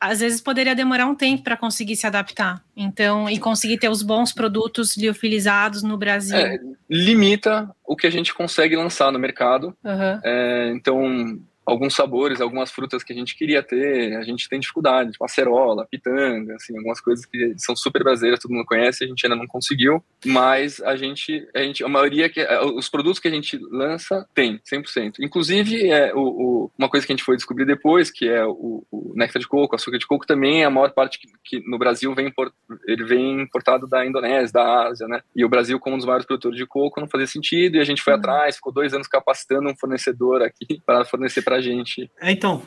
às 0.00 0.20
vezes 0.20 0.40
poderia 0.40 0.74
demorar 0.74 1.06
um 1.06 1.14
tempo 1.14 1.42
para 1.42 1.56
conseguir 1.56 1.96
se 1.96 2.06
adaptar. 2.06 2.64
Então, 2.74 3.28
e 3.28 3.38
conseguir 3.38 3.78
ter 3.78 3.90
os 3.90 4.02
bons 4.02 4.32
produtos 4.32 4.96
liofilizados 4.96 5.82
no 5.82 5.98
Brasil. 5.98 6.36
É, 6.36 6.58
limita 6.88 7.70
o 7.84 7.94
que 7.94 8.06
a 8.06 8.10
gente 8.10 8.32
consegue 8.32 8.74
lançar 8.76 9.12
no 9.12 9.18
mercado. 9.18 9.76
Uhum. 9.84 10.20
É, 10.24 10.72
então, 10.74 11.38
alguns 11.70 11.94
sabores, 11.94 12.40
algumas 12.40 12.70
frutas 12.70 13.02
que 13.04 13.12
a 13.12 13.16
gente 13.16 13.36
queria 13.36 13.62
ter, 13.62 14.16
a 14.16 14.22
gente 14.22 14.48
tem 14.48 14.58
dificuldade, 14.58 15.12
tipo 15.12 15.24
acerola, 15.24 15.86
pitanga, 15.86 16.54
assim, 16.54 16.76
algumas 16.76 17.00
coisas 17.00 17.24
que 17.24 17.54
são 17.56 17.76
super 17.76 18.02
brasileiras, 18.02 18.40
todo 18.40 18.52
mundo 18.52 18.64
conhece, 18.66 19.04
a 19.04 19.06
gente 19.06 19.24
ainda 19.24 19.36
não 19.36 19.46
conseguiu, 19.46 20.02
mas 20.24 20.80
a 20.80 20.96
gente, 20.96 21.46
a, 21.54 21.60
gente, 21.60 21.84
a 21.84 21.88
maioria, 21.88 22.28
que 22.28 22.40
é, 22.40 22.60
os 22.60 22.88
produtos 22.88 23.20
que 23.20 23.28
a 23.28 23.30
gente 23.30 23.58
lança 23.70 24.26
tem, 24.34 24.60
100%. 24.70 25.16
Inclusive, 25.20 25.88
é, 25.88 26.12
o, 26.14 26.20
o, 26.20 26.70
uma 26.76 26.88
coisa 26.88 27.06
que 27.06 27.12
a 27.12 27.16
gente 27.16 27.24
foi 27.24 27.36
descobrir 27.36 27.64
depois, 27.64 28.10
que 28.10 28.28
é 28.28 28.44
o, 28.44 28.84
o 28.90 29.12
néctar 29.14 29.40
de 29.40 29.48
coco, 29.48 29.76
açúcar 29.76 29.98
de 29.98 30.06
coco 30.06 30.26
também, 30.26 30.62
é 30.62 30.64
a 30.64 30.70
maior 30.70 30.90
parte 30.92 31.18
que, 31.18 31.28
que 31.44 31.68
no 31.68 31.78
Brasil 31.78 32.12
vem, 32.14 32.28
import, 32.28 32.52
ele 32.86 33.04
vem 33.04 33.42
importado 33.42 33.86
da 33.86 34.04
Indonésia, 34.04 34.52
da 34.52 34.88
Ásia, 34.88 35.06
né? 35.06 35.20
E 35.34 35.44
o 35.44 35.48
Brasil, 35.48 35.78
como 35.78 35.94
um 35.94 35.98
dos 35.98 36.06
maiores 36.06 36.26
produtores 36.26 36.58
de 36.58 36.66
coco, 36.66 37.00
não 37.00 37.08
fazia 37.08 37.26
sentido, 37.26 37.76
e 37.76 37.80
a 37.80 37.84
gente 37.84 38.02
foi 38.02 38.12
uhum. 38.12 38.18
atrás, 38.18 38.56
ficou 38.56 38.72
dois 38.72 38.92
anos 38.92 39.06
capacitando 39.06 39.68
um 39.68 39.76
fornecedor 39.76 40.42
aqui 40.42 40.80
para 40.84 41.04
fornecer 41.04 41.42
para 41.42 41.59
gente. 41.60 42.10
É, 42.20 42.30
então, 42.30 42.62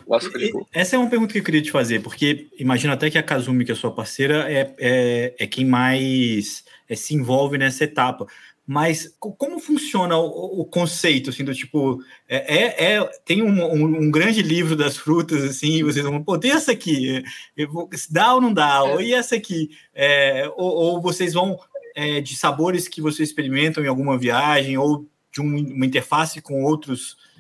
essa 0.72 0.96
é 0.96 1.00
uma 1.00 1.10
pergunta 1.10 1.34
que 1.34 1.40
eu 1.40 1.44
queria 1.44 1.62
te 1.62 1.72
fazer, 1.72 2.02
porque 2.02 2.48
imagino 2.58 2.94
até 2.94 3.10
que 3.10 3.18
a 3.18 3.24
Kazumi, 3.24 3.66
que 3.66 3.72
é 3.72 3.76
sua 3.76 3.94
parceira, 3.94 4.52
é, 4.52 4.74
é, 4.80 5.36
é 5.40 5.48
quem 5.48 5.66
mais 5.66 6.64
é, 6.90 6.96
se 6.96 7.16
envolve 7.16 7.58
nessa 7.58 7.84
etapa. 7.84 8.28
mas 8.66 9.14
como 9.20 9.60
funciona 9.60 10.18
o, 10.18 10.62
o, 10.62 10.66
conceito, 10.66 11.30
assim, 11.30 11.44
do 11.44 11.54
tipo, 11.54 12.02
é, 12.30 12.64
é, 12.64 12.94
é 12.96 13.12
tem 13.26 13.42
um, 13.42 13.62
um, 13.62 14.04
um, 14.04 14.12
grande 14.12 14.42
livro 14.42 14.76
das 14.76 14.96
frutas, 14.96 15.44
assim, 15.44 15.78
e 15.78 15.84
vocês 15.84 16.06
vão, 16.06 16.24
pô, 16.24 16.38
tem 16.38 16.52
essa 16.52 16.72
aqui, 16.72 17.22
vou, 17.70 17.90
dá 18.10 18.34
ou 18.34 18.42
não 18.42 18.54
dá, 18.54 18.84
ou 18.84 19.02
e 19.02 19.14
essa 19.14 19.36
aqui, 19.36 19.70
é, 19.94 20.50
ou, 20.56 20.72
ou, 20.72 21.02
vocês 21.02 21.34
vão 21.34 21.60
é, 21.96 22.22
de 22.22 22.36
sabores 22.36 22.88
que 22.88 23.02
vocês 23.02 23.30
experimentam 23.30 23.84
em 23.84 23.88
alguma 23.88 24.18
viagem, 24.18 24.78
ou 24.78 25.08
de 25.32 25.42
um, 25.42 25.58
uma 25.74 25.86
interface 25.86 26.42
com 26.42 26.64
outros 26.64 27.18
é, 27.18 27.33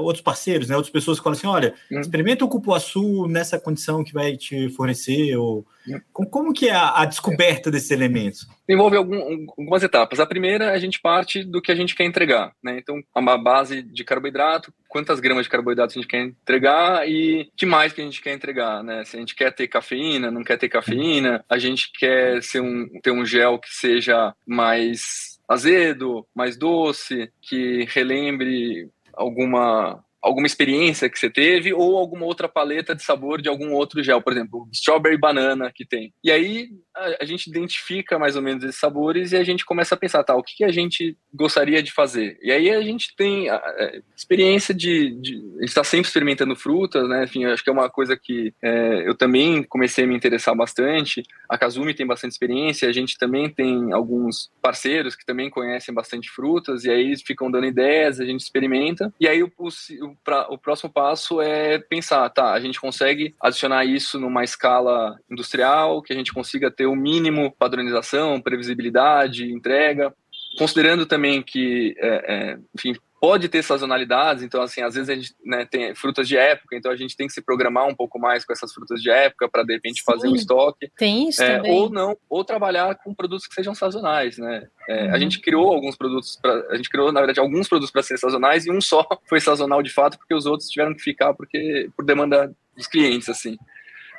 outros 0.00 0.22
parceiros, 0.22 0.68
né? 0.68 0.76
Outras 0.76 0.92
pessoas 0.92 1.18
que 1.18 1.24
falam 1.24 1.36
assim, 1.36 1.46
olha, 1.46 1.74
hum. 1.90 2.00
experimenta 2.00 2.44
o 2.44 2.48
cupuaçu 2.48 3.26
nessa 3.28 3.58
condição 3.58 4.04
que 4.04 4.12
vai 4.12 4.36
te 4.36 4.68
fornecer, 4.70 5.36
ou 5.36 5.66
hum. 5.88 6.00
como 6.12 6.52
que 6.52 6.68
é 6.68 6.72
a, 6.74 7.02
a 7.02 7.04
descoberta 7.04 7.70
desses 7.70 7.90
elementos? 7.90 8.46
Envolve 8.68 8.96
algum, 8.96 9.46
algumas 9.48 9.82
etapas. 9.82 10.20
A 10.20 10.26
primeira, 10.26 10.72
a 10.72 10.78
gente 10.78 11.00
parte 11.00 11.44
do 11.44 11.60
que 11.60 11.70
a 11.70 11.74
gente 11.74 11.94
quer 11.94 12.04
entregar, 12.04 12.52
né? 12.62 12.78
Então, 12.78 13.02
uma 13.14 13.36
base 13.36 13.82
de 13.82 14.04
carboidrato, 14.04 14.72
quantas 14.88 15.20
gramas 15.20 15.44
de 15.44 15.50
carboidrato 15.50 15.92
a 15.92 16.00
gente 16.00 16.08
quer 16.08 16.22
entregar 16.22 17.08
e 17.08 17.50
que 17.56 17.66
mais 17.66 17.92
que 17.92 18.00
a 18.00 18.04
gente 18.04 18.22
quer 18.22 18.32
entregar, 18.32 18.82
né? 18.82 19.04
Se 19.04 19.16
a 19.16 19.20
gente 19.20 19.34
quer 19.34 19.52
ter 19.52 19.68
cafeína, 19.68 20.30
não 20.30 20.44
quer 20.44 20.56
ter 20.56 20.68
cafeína, 20.68 21.44
a 21.48 21.58
gente 21.58 21.90
quer 21.98 22.42
ser 22.42 22.60
um, 22.60 22.88
ter 23.02 23.10
um 23.10 23.26
gel 23.26 23.58
que 23.58 23.68
seja 23.68 24.32
mais 24.46 25.34
azedo, 25.48 26.26
mais 26.34 26.56
doce, 26.56 27.30
que 27.42 27.86
relembre 27.90 28.88
alguma 29.16 30.03
alguma 30.24 30.46
experiência 30.46 31.08
que 31.10 31.18
você 31.18 31.28
teve 31.28 31.74
ou 31.74 31.98
alguma 31.98 32.24
outra 32.24 32.48
paleta 32.48 32.94
de 32.94 33.04
sabor 33.04 33.42
de 33.42 33.48
algum 33.48 33.72
outro 33.72 34.02
gel, 34.02 34.22
por 34.22 34.32
exemplo, 34.32 34.66
strawberry 34.72 35.18
banana 35.18 35.70
que 35.72 35.84
tem. 35.84 36.14
E 36.24 36.32
aí 36.32 36.70
a, 36.96 37.22
a, 37.22 37.24
gente 37.26 37.48
identifica 37.48 38.18
mais 38.18 38.34
ou 38.34 38.42
menos 38.42 38.64
esses 38.64 38.80
sabores 38.80 39.32
e 39.32 39.36
a 39.36 39.44
gente 39.44 39.64
começa 39.66 39.94
a 39.94 39.98
pensar, 39.98 40.24
tá, 40.24 40.34
o 40.34 40.42
que, 40.42 40.56
que 40.56 40.64
a 40.64 40.72
gente 40.72 41.16
gostaria 41.32 41.82
de 41.82 41.92
fazer? 41.92 42.38
E 42.42 42.50
aí 42.50 42.70
a 42.70 42.80
gente 42.80 43.14
tem 43.14 43.50
a, 43.50 43.56
a 43.56 43.92
experiência 44.16 44.74
de, 44.74 45.10
de, 45.20 45.36
a 45.36 45.60
gente 45.60 45.68
está 45.68 45.84
sempre 45.84 46.06
experimentando 46.06 46.56
frutas, 46.56 47.06
né? 47.08 47.24
Enfim, 47.24 47.44
acho 47.44 47.62
que 47.62 47.68
é 47.68 47.72
uma 47.72 47.90
coisa 47.90 48.16
que 48.16 48.54
é, 48.62 49.06
eu 49.06 49.14
também 49.14 49.62
comecei 49.62 50.04
a 50.04 50.06
me 50.06 50.16
interessar 50.16 50.56
bastante. 50.56 51.22
A 51.48 51.58
Kazumi 51.58 51.92
tem 51.92 52.06
bastante 52.06 52.32
experiência, 52.32 52.88
a 52.88 52.92
gente 52.92 53.18
também 53.18 53.50
tem 53.50 53.92
alguns 53.92 54.50
parceiros 54.62 55.14
que 55.14 55.26
também 55.26 55.50
conhecem 55.50 55.92
bastante 55.92 56.30
frutas 56.30 56.84
e 56.84 56.90
aí 56.90 57.08
eles 57.08 57.22
ficam 57.22 57.50
dando 57.50 57.66
ideias, 57.66 58.20
a 58.20 58.24
gente 58.24 58.40
experimenta 58.40 59.12
e 59.20 59.28
aí 59.28 59.42
o, 59.42 59.52
o 59.58 60.13
pra, 60.22 60.46
o 60.50 60.58
próximo 60.58 60.90
passo 60.92 61.40
é 61.40 61.78
pensar, 61.78 62.28
tá, 62.30 62.52
a 62.52 62.60
gente 62.60 62.80
consegue 62.80 63.34
adicionar 63.40 63.84
isso 63.84 64.18
numa 64.18 64.44
escala 64.44 65.18
industrial, 65.30 66.02
que 66.02 66.12
a 66.12 66.16
gente 66.16 66.32
consiga 66.32 66.70
ter 66.70 66.86
o 66.86 66.94
mínimo 66.94 67.54
padronização, 67.58 68.40
previsibilidade, 68.40 69.50
entrega, 69.50 70.14
considerando 70.58 71.06
também 71.06 71.42
que, 71.42 71.94
é, 71.98 72.34
é, 72.34 72.58
enfim, 72.74 72.94
pode 73.24 73.48
ter 73.48 73.62
sazonalidades, 73.62 74.42
então 74.42 74.60
assim, 74.60 74.82
às 74.82 74.94
vezes 74.94 75.08
a 75.08 75.14
gente 75.14 75.34
né, 75.42 75.64
tem 75.64 75.94
frutas 75.94 76.28
de 76.28 76.36
época, 76.36 76.76
então 76.76 76.92
a 76.92 76.96
gente 76.96 77.16
tem 77.16 77.26
que 77.26 77.32
se 77.32 77.40
programar 77.40 77.86
um 77.86 77.94
pouco 77.94 78.18
mais 78.18 78.44
com 78.44 78.52
essas 78.52 78.70
frutas 78.70 79.00
de 79.00 79.08
época 79.08 79.48
para 79.48 79.62
de 79.62 79.72
repente 79.72 80.00
Sim, 80.00 80.04
fazer 80.04 80.28
um 80.28 80.34
estoque. 80.34 80.92
Tem 80.94 81.30
isso 81.30 81.42
é, 81.42 81.56
também. 81.56 81.72
Ou 81.72 81.88
não, 81.88 82.14
ou 82.28 82.44
trabalhar 82.44 82.94
com 82.96 83.14
produtos 83.14 83.46
que 83.46 83.54
sejam 83.54 83.74
sazonais, 83.74 84.36
né? 84.36 84.68
É, 84.86 85.06
uhum. 85.06 85.14
A 85.14 85.18
gente 85.18 85.40
criou 85.40 85.72
alguns 85.72 85.96
produtos, 85.96 86.36
pra, 86.36 86.52
a 86.68 86.76
gente 86.76 86.90
criou 86.90 87.10
na 87.10 87.20
verdade 87.20 87.40
alguns 87.40 87.66
produtos 87.66 87.90
para 87.90 88.02
serem 88.02 88.20
sazonais 88.20 88.66
e 88.66 88.70
um 88.70 88.78
só 88.78 89.02
foi 89.26 89.40
sazonal 89.40 89.82
de 89.82 89.90
fato 89.90 90.18
porque 90.18 90.34
os 90.34 90.44
outros 90.44 90.68
tiveram 90.68 90.94
que 90.94 91.00
ficar 91.00 91.32
porque 91.32 91.88
por 91.96 92.04
demanda 92.04 92.54
dos 92.76 92.86
clientes 92.86 93.30
assim. 93.30 93.56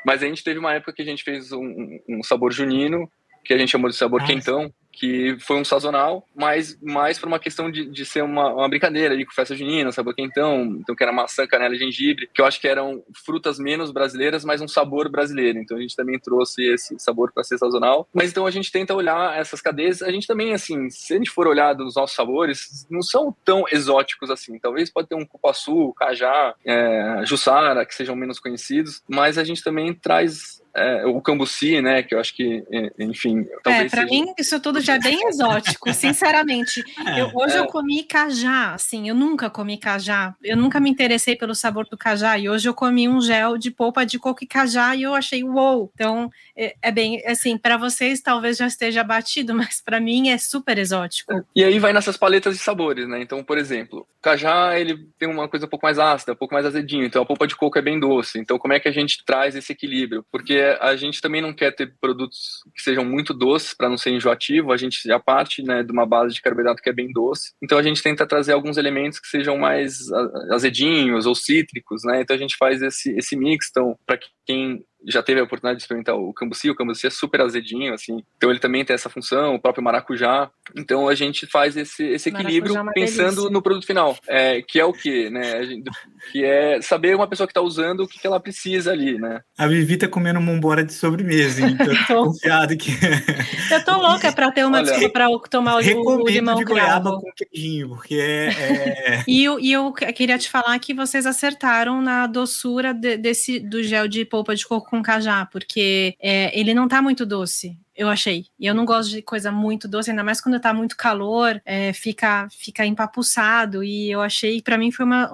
Mas 0.04 0.24
a 0.24 0.26
gente 0.26 0.44
teve 0.44 0.58
uma 0.58 0.74
época 0.74 0.94
que 0.94 1.04
a 1.04 1.06
gente 1.06 1.24
fez 1.24 1.52
um, 1.52 2.00
um 2.10 2.24
sabor 2.24 2.52
junino 2.52 3.08
que 3.46 3.54
a 3.54 3.58
gente 3.58 3.70
chamou 3.70 3.90
de 3.90 3.96
sabor 3.96 4.26
quentão, 4.26 4.74
que 4.96 5.38
foi 5.40 5.58
um 5.58 5.66
sazonal, 5.66 6.26
mas 6.36 6.80
mais 6.82 7.20
por 7.20 7.28
uma 7.28 7.40
questão 7.40 7.70
de, 7.70 7.86
de 7.86 8.06
ser 8.06 8.24
uma, 8.24 8.54
uma 8.54 8.70
brincadeira 8.70 9.14
ali 9.14 9.26
com 9.26 9.34
festa 9.34 9.56
junina, 9.56 9.92
sabor 9.92 10.16
quentão, 10.16 10.64
então 10.80 10.96
que 10.96 11.04
era 11.04 11.12
maçã, 11.12 11.46
canela 11.46 11.76
e 11.76 11.78
gengibre, 11.78 12.30
que 12.34 12.42
eu 12.42 12.46
acho 12.46 12.60
que 12.60 12.68
eram 12.68 13.04
frutas 13.26 13.60
menos 13.60 13.92
brasileiras, 13.92 14.46
mas 14.46 14.62
um 14.62 14.68
sabor 14.68 15.10
brasileiro. 15.10 15.60
Então 15.60 15.78
a 15.78 15.82
gente 15.82 15.96
também 15.96 16.18
trouxe 16.18 16.64
esse 16.64 16.98
sabor 16.98 17.32
para 17.34 17.44
ser 17.44 17.58
sazonal. 17.58 18.08
Mas 18.14 18.32
então 18.32 18.46
a 18.46 18.52
gente 18.52 18.72
tenta 18.72 18.96
olhar 18.96 19.38
essas 19.38 19.62
cadeias, 19.62 20.02
a 20.02 20.12
gente 20.12 20.28
também 20.28 20.54
assim, 20.54 20.90
se 20.90 21.14
a 21.14 21.18
gente 21.18 21.30
for 21.30 21.48
olhar 21.48 21.74
dos 21.74 21.96
nossos 21.96 22.16
sabores, 22.16 22.88
não 22.90 23.02
são 23.02 23.36
tão 23.44 23.66
exóticos 23.72 24.32
assim. 24.32 24.58
Talvez 24.60 24.90
pode 24.90 25.10
ter 25.10 25.16
um 25.16 25.26
cupuaçu, 25.26 25.94
cajá, 25.98 26.56
é, 26.66 27.22
jussara, 27.26 27.86
que 27.86 27.94
sejam 27.94 28.16
menos 28.16 28.40
conhecidos, 28.40 29.04
mas 29.08 29.38
a 29.38 29.44
gente 29.44 29.64
também 29.64 29.94
traz 29.94 30.64
é, 30.76 31.06
o 31.06 31.22
cambuci, 31.22 31.82
né? 31.82 32.04
Que 32.04 32.14
eu 32.14 32.20
acho 32.20 32.36
que, 32.36 32.64
é, 32.72 32.92
enfim. 33.00 33.48
É, 33.66 33.86
para 33.86 33.90
seja... 33.90 34.06
mim 34.06 34.34
isso 34.38 34.60
tudo 34.60 34.82
já 34.82 34.96
é 34.96 35.00
bem 35.00 35.28
exótico, 35.28 35.92
sinceramente. 35.94 36.84
É, 37.06 37.22
eu, 37.22 37.30
hoje 37.36 37.56
é. 37.56 37.60
eu 37.60 37.68
comi 37.68 38.04
cajá, 38.04 38.74
assim, 38.74 39.08
eu 39.08 39.14
nunca 39.14 39.50
comi 39.50 39.78
cajá. 39.78 40.34
Eu 40.44 40.58
nunca 40.58 40.80
me 40.80 40.90
interessei 40.90 41.36
pelo 41.36 41.54
sabor 41.54 41.88
do 41.88 41.98
cajá 41.98 42.38
e 42.38 42.50
hoje 42.50 42.68
eu 42.68 42.74
comi 42.74 43.08
um 43.08 43.22
gel 43.22 43.58
de 43.58 43.70
polpa 43.70 44.06
de 44.06 44.18
coco 44.18 44.44
e 44.44 44.48
cajá 44.48 44.96
e 44.96 45.04
eu 45.04 45.14
achei 45.14 45.44
uou. 45.44 45.92
Então 45.94 46.32
é, 46.58 46.76
é 46.82 46.92
bem, 46.92 47.22
assim, 47.28 47.58
para 47.58 47.78
vocês 47.78 48.22
talvez 48.22 48.58
já 48.58 48.66
esteja 48.66 49.04
batido, 49.04 49.54
mas 49.56 49.82
para 49.82 50.00
mim 50.00 50.30
é 50.30 50.38
super 50.38 50.78
exótico. 50.78 51.46
E 51.56 51.64
aí 51.64 51.78
vai 51.78 51.94
nessas 51.94 52.18
paletas 52.18 52.56
de 52.56 52.62
sabores, 52.62 53.08
né? 53.08 53.22
Então, 53.22 53.44
por 53.44 53.58
exemplo, 53.58 54.08
cajá 54.22 54.80
ele 54.80 55.08
tem 55.20 55.30
uma 55.30 55.48
coisa 55.48 55.68
um 55.68 55.70
pouco 55.70 55.86
mais 55.86 56.00
ácida, 56.00 56.34
um 56.34 56.38
pouco 56.38 56.54
mais 56.54 56.66
azedinho. 56.66 57.06
Então 57.06 57.22
a 57.22 57.26
polpa 57.26 57.46
de 57.46 57.56
coco 57.56 57.78
é 57.78 57.82
bem 57.82 58.00
doce. 58.00 58.40
Então 58.40 58.58
como 58.58 58.74
é 58.74 58.80
que 58.80 58.88
a 58.88 58.92
gente 58.92 59.24
traz 59.24 59.56
esse 59.56 59.72
equilíbrio? 59.72 60.26
Porque 60.32 60.65
a 60.80 60.96
gente 60.96 61.22
também 61.22 61.42
não 61.42 61.54
quer 61.54 61.72
ter 61.72 61.94
produtos 62.00 62.62
que 62.76 62.82
sejam 62.82 63.06
muito 63.06 63.34
doces 63.34 63.74
para 63.74 63.90
não 63.90 63.98
ser 63.98 64.12
enjoativo. 64.12 64.72
A 64.72 64.78
gente 64.78 65.00
já 65.06 65.20
parte 65.20 65.64
né, 65.64 65.84
de 65.84 65.92
uma 65.92 66.06
base 66.06 66.34
de 66.34 66.42
carboidrato 66.42 66.82
que 66.82 66.90
é 66.90 66.94
bem 66.94 67.12
doce. 67.12 67.54
Então 67.62 67.78
a 67.78 67.84
gente 67.84 68.02
tenta 68.02 68.26
trazer 68.26 68.54
alguns 68.54 68.78
elementos 68.78 69.20
que 69.20 69.28
sejam 69.28 69.58
mais 69.58 70.12
azedinhos 70.52 71.26
ou 71.26 71.36
cítricos, 71.36 72.04
né? 72.04 72.22
Então 72.22 72.36
a 72.36 72.40
gente 72.40 72.56
faz 72.58 72.82
esse, 72.82 73.16
esse 73.18 73.36
mix. 73.36 73.68
Então, 73.70 73.98
para 74.06 74.20
quem 74.46 74.84
já 75.08 75.22
teve 75.22 75.40
a 75.40 75.44
oportunidade 75.44 75.78
de 75.78 75.84
experimentar 75.84 76.16
o 76.16 76.34
cambuci, 76.34 76.70
o 76.70 76.76
cambuci 76.76 77.08
é 77.08 77.10
super 77.10 77.42
azedinho, 77.42 77.94
assim, 77.94 78.24
então 78.38 78.50
ele 78.50 78.60
também 78.60 78.84
tem 78.84 78.94
essa 78.94 79.10
função, 79.10 79.56
o 79.56 79.60
próprio 79.60 79.84
maracujá, 79.84 80.50
então 80.76 81.08
a 81.08 81.16
gente 81.16 81.46
faz 81.46 81.78
esse, 81.78 82.04
esse 82.04 82.30
equilíbrio 82.30 82.76
é 82.78 82.94
pensando 82.94 83.36
delícia. 83.36 83.50
no 83.50 83.62
produto 83.62 83.86
final, 83.86 84.18
é, 84.28 84.62
que 84.62 84.80
é 84.80 84.86
o 84.86 84.94
que, 84.94 85.30
né, 85.30 85.64
gente, 85.64 85.90
que 86.32 86.44
é 86.44 86.82
saber 86.82 87.16
uma 87.16 87.28
pessoa 87.28 87.46
que 87.46 87.52
está 87.52 87.62
usando 87.62 88.02
o 88.02 88.08
que, 88.08 88.20
que 88.20 88.28
ela 88.28 88.40
precisa 88.40 88.92
ali, 88.92 89.18
né. 89.20 89.42
A 89.58 89.68
Vivi 89.68 89.98
tá 89.98 90.08
comendo 90.08 90.40
uma 90.40 90.52
embora 90.52 90.84
de 90.84 90.94
sobremesa, 90.94 91.62
então 91.62 91.88
tô 92.08 92.26
confiado 92.32 92.76
que... 92.78 92.92
Eu 93.72 93.84
tô 93.84 93.98
louca 93.98 94.32
para 94.32 94.52
ter 94.52 94.66
uma 94.66 94.82
desculpa 94.82 95.10
para 95.10 95.28
tomar 95.50 95.76
o, 95.76 95.80
o 95.80 96.28
limão 96.28 96.56
de 96.56 96.66
goiaba 96.66 97.20
com 97.20 97.32
queijinho, 97.36 97.90
porque 97.90 98.16
é... 98.16 98.48
é... 98.48 99.24
e, 99.28 99.44
eu, 99.44 99.60
e 99.60 99.72
eu 99.72 99.92
queria 99.94 100.38
te 100.38 100.50
falar 100.50 100.78
que 100.80 100.94
vocês 100.94 101.26
acertaram 101.26 102.02
na 102.02 102.28
doçura 102.28 102.94
de, 102.94 103.18
desse, 103.18 103.60
do 103.60 103.84
gel 103.84 104.08
de 104.08 104.26
polpa 104.26 104.56
de 104.56 104.66
coco 104.66 104.95
com 104.96 105.04
cajá, 105.04 105.46
porque 105.46 106.16
é, 106.20 106.58
ele 106.58 106.74
não 106.74 106.88
tá 106.88 107.02
muito 107.02 107.26
doce 107.26 107.78
eu 107.96 108.10
achei. 108.10 108.48
E 108.60 108.66
eu 108.66 108.76
não 108.76 108.84
gosto 108.84 109.10
de 109.10 109.22
coisa 109.22 109.52
muito 109.52 109.88
doce, 109.88 110.10
ainda 110.10 110.24
mais 110.24 110.42
quando 110.42 110.60
tá 110.60 110.74
muito 110.74 110.98
calor, 110.98 111.62
é, 111.64 111.94
fica, 111.94 112.48
fica 112.52 112.86
empapuçado. 112.86 113.84
E 113.84 114.12
eu 114.12 114.22
achei, 114.22 114.62
para 114.62 114.78
mim, 114.78 114.92
foi 114.92 115.06
uma. 115.06 115.32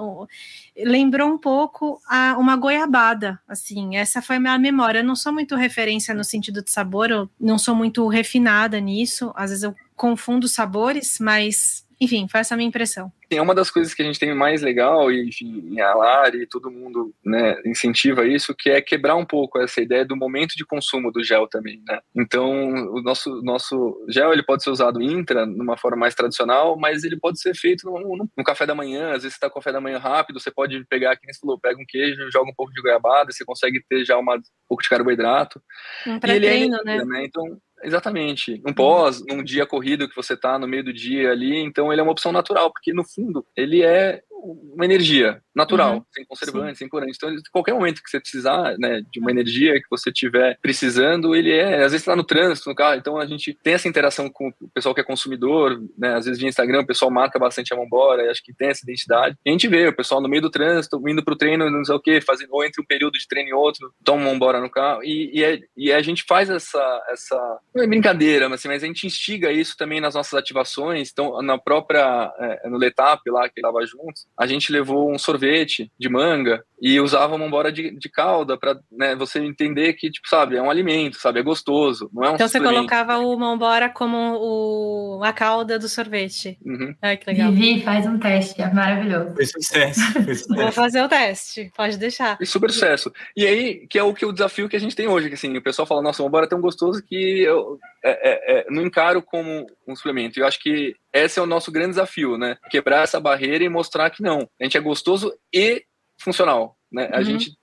Lembrou 0.77 1.27
um 1.27 1.39
pouco 1.39 1.99
a, 2.07 2.37
uma 2.37 2.55
goiabada, 2.55 3.39
assim. 3.47 3.95
Essa 3.95 4.21
foi 4.21 4.35
a 4.35 4.39
minha 4.39 4.59
memória. 4.59 4.99
Eu 4.99 5.03
não 5.03 5.15
sou 5.15 5.33
muito 5.33 5.55
referência 5.55 6.13
no 6.13 6.23
sentido 6.23 6.63
de 6.63 6.69
sabor, 6.69 7.09
eu 7.09 7.29
não 7.39 7.57
sou 7.57 7.75
muito 7.75 8.07
refinada 8.07 8.79
nisso. 8.79 9.33
Às 9.35 9.49
vezes 9.49 9.63
eu 9.63 9.75
confundo 9.95 10.47
sabores, 10.47 11.17
mas 11.19 11.83
enfim, 12.01 12.27
foi 12.27 12.39
essa 12.39 12.55
a 12.55 12.57
minha 12.57 12.67
impressão. 12.67 13.11
É 13.29 13.39
uma 13.39 13.53
das 13.53 13.69
coisas 13.69 13.93
que 13.93 14.01
a 14.01 14.05
gente 14.05 14.19
tem 14.19 14.33
mais 14.33 14.63
legal, 14.63 15.11
e 15.11 15.29
enfim, 15.29 15.79
a 15.79 15.93
Lari, 15.93 16.47
todo 16.47 16.71
mundo 16.71 17.13
né, 17.23 17.61
incentiva 17.63 18.25
isso, 18.25 18.55
que 18.55 18.71
é 18.71 18.81
quebrar 18.81 19.15
um 19.15 19.25
pouco 19.25 19.59
essa 19.59 19.79
ideia 19.79 20.03
do 20.03 20.15
momento 20.15 20.55
de 20.55 20.65
consumo 20.65 21.11
do 21.11 21.23
gel 21.23 21.47
também, 21.47 21.79
né? 21.87 21.99
Então, 22.15 22.49
o 22.91 23.01
nosso, 23.03 23.41
nosso 23.43 24.03
gel, 24.09 24.33
ele 24.33 24.41
pode 24.41 24.63
ser 24.63 24.71
usado 24.71 24.99
intra, 24.99 25.45
numa 25.45 25.77
forma 25.77 25.97
mais 25.97 26.15
tradicional, 26.15 26.75
mas 26.75 27.03
ele 27.03 27.19
pode 27.19 27.39
ser 27.39 27.55
feito 27.55 27.85
no, 27.85 27.99
no, 27.99 28.29
no 28.35 28.43
café 28.43 28.65
da 28.65 28.73
manhã, 28.73 29.09
às 29.09 29.21
vezes 29.21 29.33
você 29.33 29.37
está 29.37 29.49
com 29.49 29.59
café 29.59 29.71
da 29.71 29.79
manhã 29.79 29.99
rápido, 29.99 30.39
você 30.39 30.49
pode 30.49 30.83
pegar, 30.87 31.15
quem 31.15 31.31
você 31.31 31.39
falou, 31.39 31.59
pega 31.59 31.79
um 31.79 31.85
queijo, 31.87 32.31
joga 32.31 32.49
um 32.49 32.55
pouco 32.55 32.73
de 32.73 32.81
goiabada, 32.81 33.31
você 33.31 33.45
consegue 33.45 33.79
ter 33.87 34.03
já 34.03 34.17
uma, 34.17 34.37
um 34.37 34.41
pouco 34.67 34.81
de 34.81 34.89
carboidrato. 34.89 35.61
Um 36.07 36.19
pré-treino, 36.19 36.77
é, 36.77 36.83
né? 36.83 37.05
né? 37.05 37.25
Então, 37.25 37.45
Exatamente. 37.83 38.61
Um 38.65 38.73
pós, 38.73 39.23
num 39.25 39.43
dia 39.43 39.65
corrido 39.65 40.07
que 40.07 40.15
você 40.15 40.37
tá 40.37 40.57
no 40.59 40.67
meio 40.67 40.83
do 40.83 40.93
dia 40.93 41.31
ali, 41.31 41.59
então 41.59 41.91
ele 41.91 42.01
é 42.01 42.03
uma 42.03 42.11
opção 42.11 42.31
natural, 42.31 42.71
porque 42.71 42.93
no 42.93 43.03
fundo 43.03 43.45
ele 43.55 43.81
é 43.83 44.21
uma 44.41 44.85
energia 44.85 45.41
natural, 45.55 45.95
uhum. 45.95 46.05
sem 46.11 46.25
conservantes, 46.25 46.77
sem 46.77 46.87
corantes. 46.87 47.17
Então, 47.17 47.31
em 47.31 47.41
qualquer 47.51 47.73
momento 47.73 48.01
que 48.01 48.09
você 48.09 48.19
precisar, 48.19 48.75
né, 48.77 49.01
de 49.11 49.19
uma 49.19 49.31
energia 49.31 49.73
que 49.75 49.89
você 49.89 50.09
estiver 50.09 50.57
precisando, 50.61 51.35
ele 51.35 51.51
é, 51.51 51.83
às 51.83 51.91
vezes 51.91 52.01
está 52.01 52.15
no 52.15 52.23
trânsito, 52.23 52.69
no 52.69 52.75
carro, 52.75 52.95
então 52.95 53.17
a 53.17 53.25
gente 53.25 53.57
tem 53.61 53.73
essa 53.73 53.87
interação 53.87 54.29
com 54.29 54.49
o 54.49 54.69
pessoal 54.73 54.95
que 54.95 55.01
é 55.01 55.03
consumidor, 55.03 55.81
né, 55.97 56.15
às 56.15 56.25
vezes 56.25 56.39
via 56.39 56.49
Instagram, 56.49 56.81
o 56.81 56.87
pessoal 56.87 57.11
marca 57.11 57.37
bastante 57.37 57.73
a 57.73 57.75
mão 57.75 57.85
embora, 57.85 58.31
acho 58.31 58.43
que 58.43 58.53
tem 58.53 58.69
essa 58.69 58.83
identidade. 58.83 59.37
E 59.45 59.49
a 59.49 59.51
gente 59.51 59.67
vê 59.67 59.87
o 59.87 59.95
pessoal 59.95 60.21
no 60.21 60.29
meio 60.29 60.41
do 60.41 60.49
trânsito, 60.49 61.01
indo 61.07 61.23
para 61.23 61.33
o 61.33 61.37
treino, 61.37 61.69
não 61.69 61.83
sei 61.83 61.95
o 61.95 61.99
que, 61.99 62.21
fazendo, 62.21 62.49
ou 62.51 62.63
entre 62.63 62.81
um 62.81 62.85
período 62.85 63.13
de 63.13 63.27
treino 63.27 63.49
e 63.49 63.53
outro, 63.53 63.93
toma 64.03 64.23
mão 64.23 64.35
embora 64.35 64.59
no 64.59 64.69
carro, 64.69 65.03
e, 65.03 65.31
e, 65.33 65.43
é, 65.43 65.59
e 65.75 65.91
a 65.91 66.01
gente 66.01 66.23
faz 66.27 66.49
essa, 66.49 67.05
essa, 67.09 67.59
não 67.75 67.83
é 67.83 67.87
brincadeira, 67.87 68.47
mas, 68.47 68.61
assim, 68.61 68.69
mas 68.69 68.83
a 68.83 68.87
gente 68.87 69.05
instiga 69.05 69.51
isso 69.51 69.75
também 69.77 69.99
nas 69.99 70.15
nossas 70.15 70.33
ativações, 70.33 71.09
então 71.11 71.41
na 71.41 71.57
própria, 71.57 72.33
é, 72.39 72.69
no 72.69 72.77
Letap 72.77 73.21
lá, 73.29 73.49
que 73.49 73.59
estava 73.59 73.85
juntos, 73.85 74.25
a 74.37 74.47
gente 74.47 74.71
levou 74.71 75.11
um 75.11 75.19
sorvete 75.19 75.91
de 75.99 76.09
manga 76.09 76.63
e 76.81 76.99
usava 76.99 77.35
uma 77.35 77.45
embora 77.45 77.71
de, 77.71 77.91
de 77.91 78.09
calda 78.09 78.57
para 78.57 78.79
né, 78.91 79.15
você 79.15 79.39
entender 79.39 79.93
que, 79.93 80.09
tipo, 80.09 80.27
sabe, 80.27 80.55
é 80.55 80.61
um 80.61 80.69
alimento, 80.69 81.17
sabe, 81.17 81.39
é 81.39 81.43
gostoso, 81.43 82.09
não 82.11 82.23
é 82.23 82.31
um 82.31 82.35
Então 82.35 82.47
você 82.47 82.59
colocava 82.59 83.19
o 83.19 83.37
mambora 83.37 83.89
como 83.89 84.17
o, 84.17 85.23
a 85.23 85.31
calda 85.31 85.77
do 85.77 85.87
sorvete. 85.87 86.57
Uhum. 86.65 86.95
Ai, 87.01 87.17
que 87.17 87.29
legal. 87.29 87.51
Vivi, 87.51 87.83
faz 87.83 88.07
um 88.07 88.17
teste, 88.17 88.61
é 88.61 88.73
maravilhoso. 88.73 89.35
Foi 89.35 89.45
sucesso. 89.45 90.01
Foi 90.13 90.21
sucesso. 90.33 90.55
Vou 90.55 90.71
fazer 90.71 91.03
o 91.03 91.09
teste, 91.09 91.71
pode 91.77 91.97
deixar. 91.97 92.37
E 92.41 92.45
super 92.45 92.71
sucesso. 92.71 93.11
E 93.37 93.45
aí, 93.45 93.85
que 93.87 93.99
é 93.99 94.03
o 94.03 94.13
que 94.13 94.25
o 94.25 94.31
desafio 94.31 94.67
que 94.67 94.75
a 94.75 94.79
gente 94.79 94.95
tem 94.95 95.07
hoje, 95.07 95.27
que 95.27 95.35
assim, 95.35 95.55
o 95.55 95.61
pessoal 95.61 95.85
fala, 95.85 96.01
nossa, 96.01 96.23
o 96.23 96.25
mambora 96.25 96.45
é 96.45 96.49
tão 96.49 96.61
gostoso 96.61 97.03
que 97.03 97.41
eu 97.43 97.77
é, 98.03 98.09
é, 98.11 98.59
é, 98.59 98.65
não 98.69 98.81
encaro 98.81 99.21
como 99.21 99.67
um 99.87 99.95
suplemento. 99.95 100.39
Eu 100.39 100.47
acho 100.47 100.59
que 100.59 100.95
esse 101.13 101.39
é 101.39 101.41
o 101.41 101.47
nosso 101.47 101.71
grande 101.71 101.91
desafio, 101.91 102.37
né? 102.37 102.57
Quebrar 102.69 103.03
essa 103.03 103.19
barreira 103.19 103.63
e 103.63 103.69
mostrar 103.69 104.09
que 104.09 104.23
não, 104.23 104.49
a 104.59 104.63
gente 104.63 104.77
é 104.77 104.81
gostoso 104.81 105.33
e 105.53 105.85
funcional, 106.17 106.77
né? 106.91 107.09
A 107.13 107.17
uhum. 107.17 107.23
gente 107.23 107.55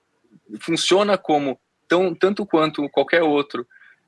funciona 0.59 1.17
como 1.17 1.59
tão, 1.87 2.15
tanto 2.15 2.45
quanto 2.45 2.87
qualquer 2.89 3.23
outro 3.23 3.67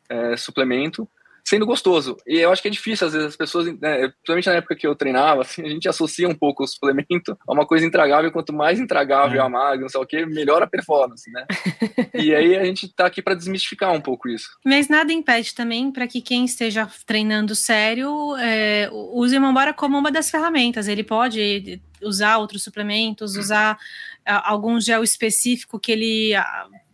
é, 0.09 0.37
suplemento, 0.37 1.07
sendo 1.43 1.65
gostoso. 1.65 2.17
E 2.25 2.37
eu 2.37 2.51
acho 2.51 2.61
que 2.61 2.67
é 2.67 2.71
difícil, 2.71 3.07
às 3.07 3.13
vezes, 3.13 3.29
as 3.29 3.35
pessoas, 3.35 3.67
né, 3.79 4.07
principalmente 4.09 4.47
na 4.47 4.55
época 4.55 4.75
que 4.75 4.87
eu 4.87 4.95
treinava, 4.95 5.41
assim, 5.41 5.63
a 5.63 5.69
gente 5.69 5.87
associa 5.87 6.27
um 6.27 6.35
pouco 6.35 6.63
o 6.63 6.67
suplemento 6.67 7.37
a 7.47 7.53
uma 7.53 7.65
coisa 7.65 7.85
intragável, 7.85 8.31
quanto 8.31 8.53
mais 8.53 8.79
intragável 8.79 9.41
é. 9.41 9.45
a 9.45 9.49
magra, 9.49 9.81
não 9.81 9.89
sei 9.89 10.01
o 10.01 10.05
que, 10.05 10.25
melhor 10.25 10.61
a 10.61 10.67
performance, 10.67 11.29
né? 11.31 11.45
e 12.13 12.33
aí 12.33 12.55
a 12.55 12.63
gente 12.63 12.87
tá 12.93 13.05
aqui 13.05 13.21
para 13.21 13.35
desmistificar 13.35 13.91
um 13.93 14.01
pouco 14.01 14.29
isso. 14.29 14.49
Mas 14.65 14.87
nada 14.87 15.11
impede 15.11 15.53
também 15.53 15.91
para 15.91 16.07
que 16.07 16.21
quem 16.21 16.45
esteja 16.45 16.87
treinando 17.05 17.55
sério 17.55 18.35
é, 18.37 18.89
use 18.91 19.37
o 19.37 19.41
Mambora 19.41 19.73
como 19.73 19.97
uma 19.97 20.11
das 20.11 20.29
ferramentas. 20.29 20.87
Ele 20.87 21.03
pode 21.03 21.81
usar 22.01 22.37
outros 22.37 22.63
suplementos, 22.63 23.35
usar 23.35 23.77
algum 24.25 24.79
gel 24.79 25.03
específico 25.03 25.79
que 25.79 25.91
ele 25.91 26.33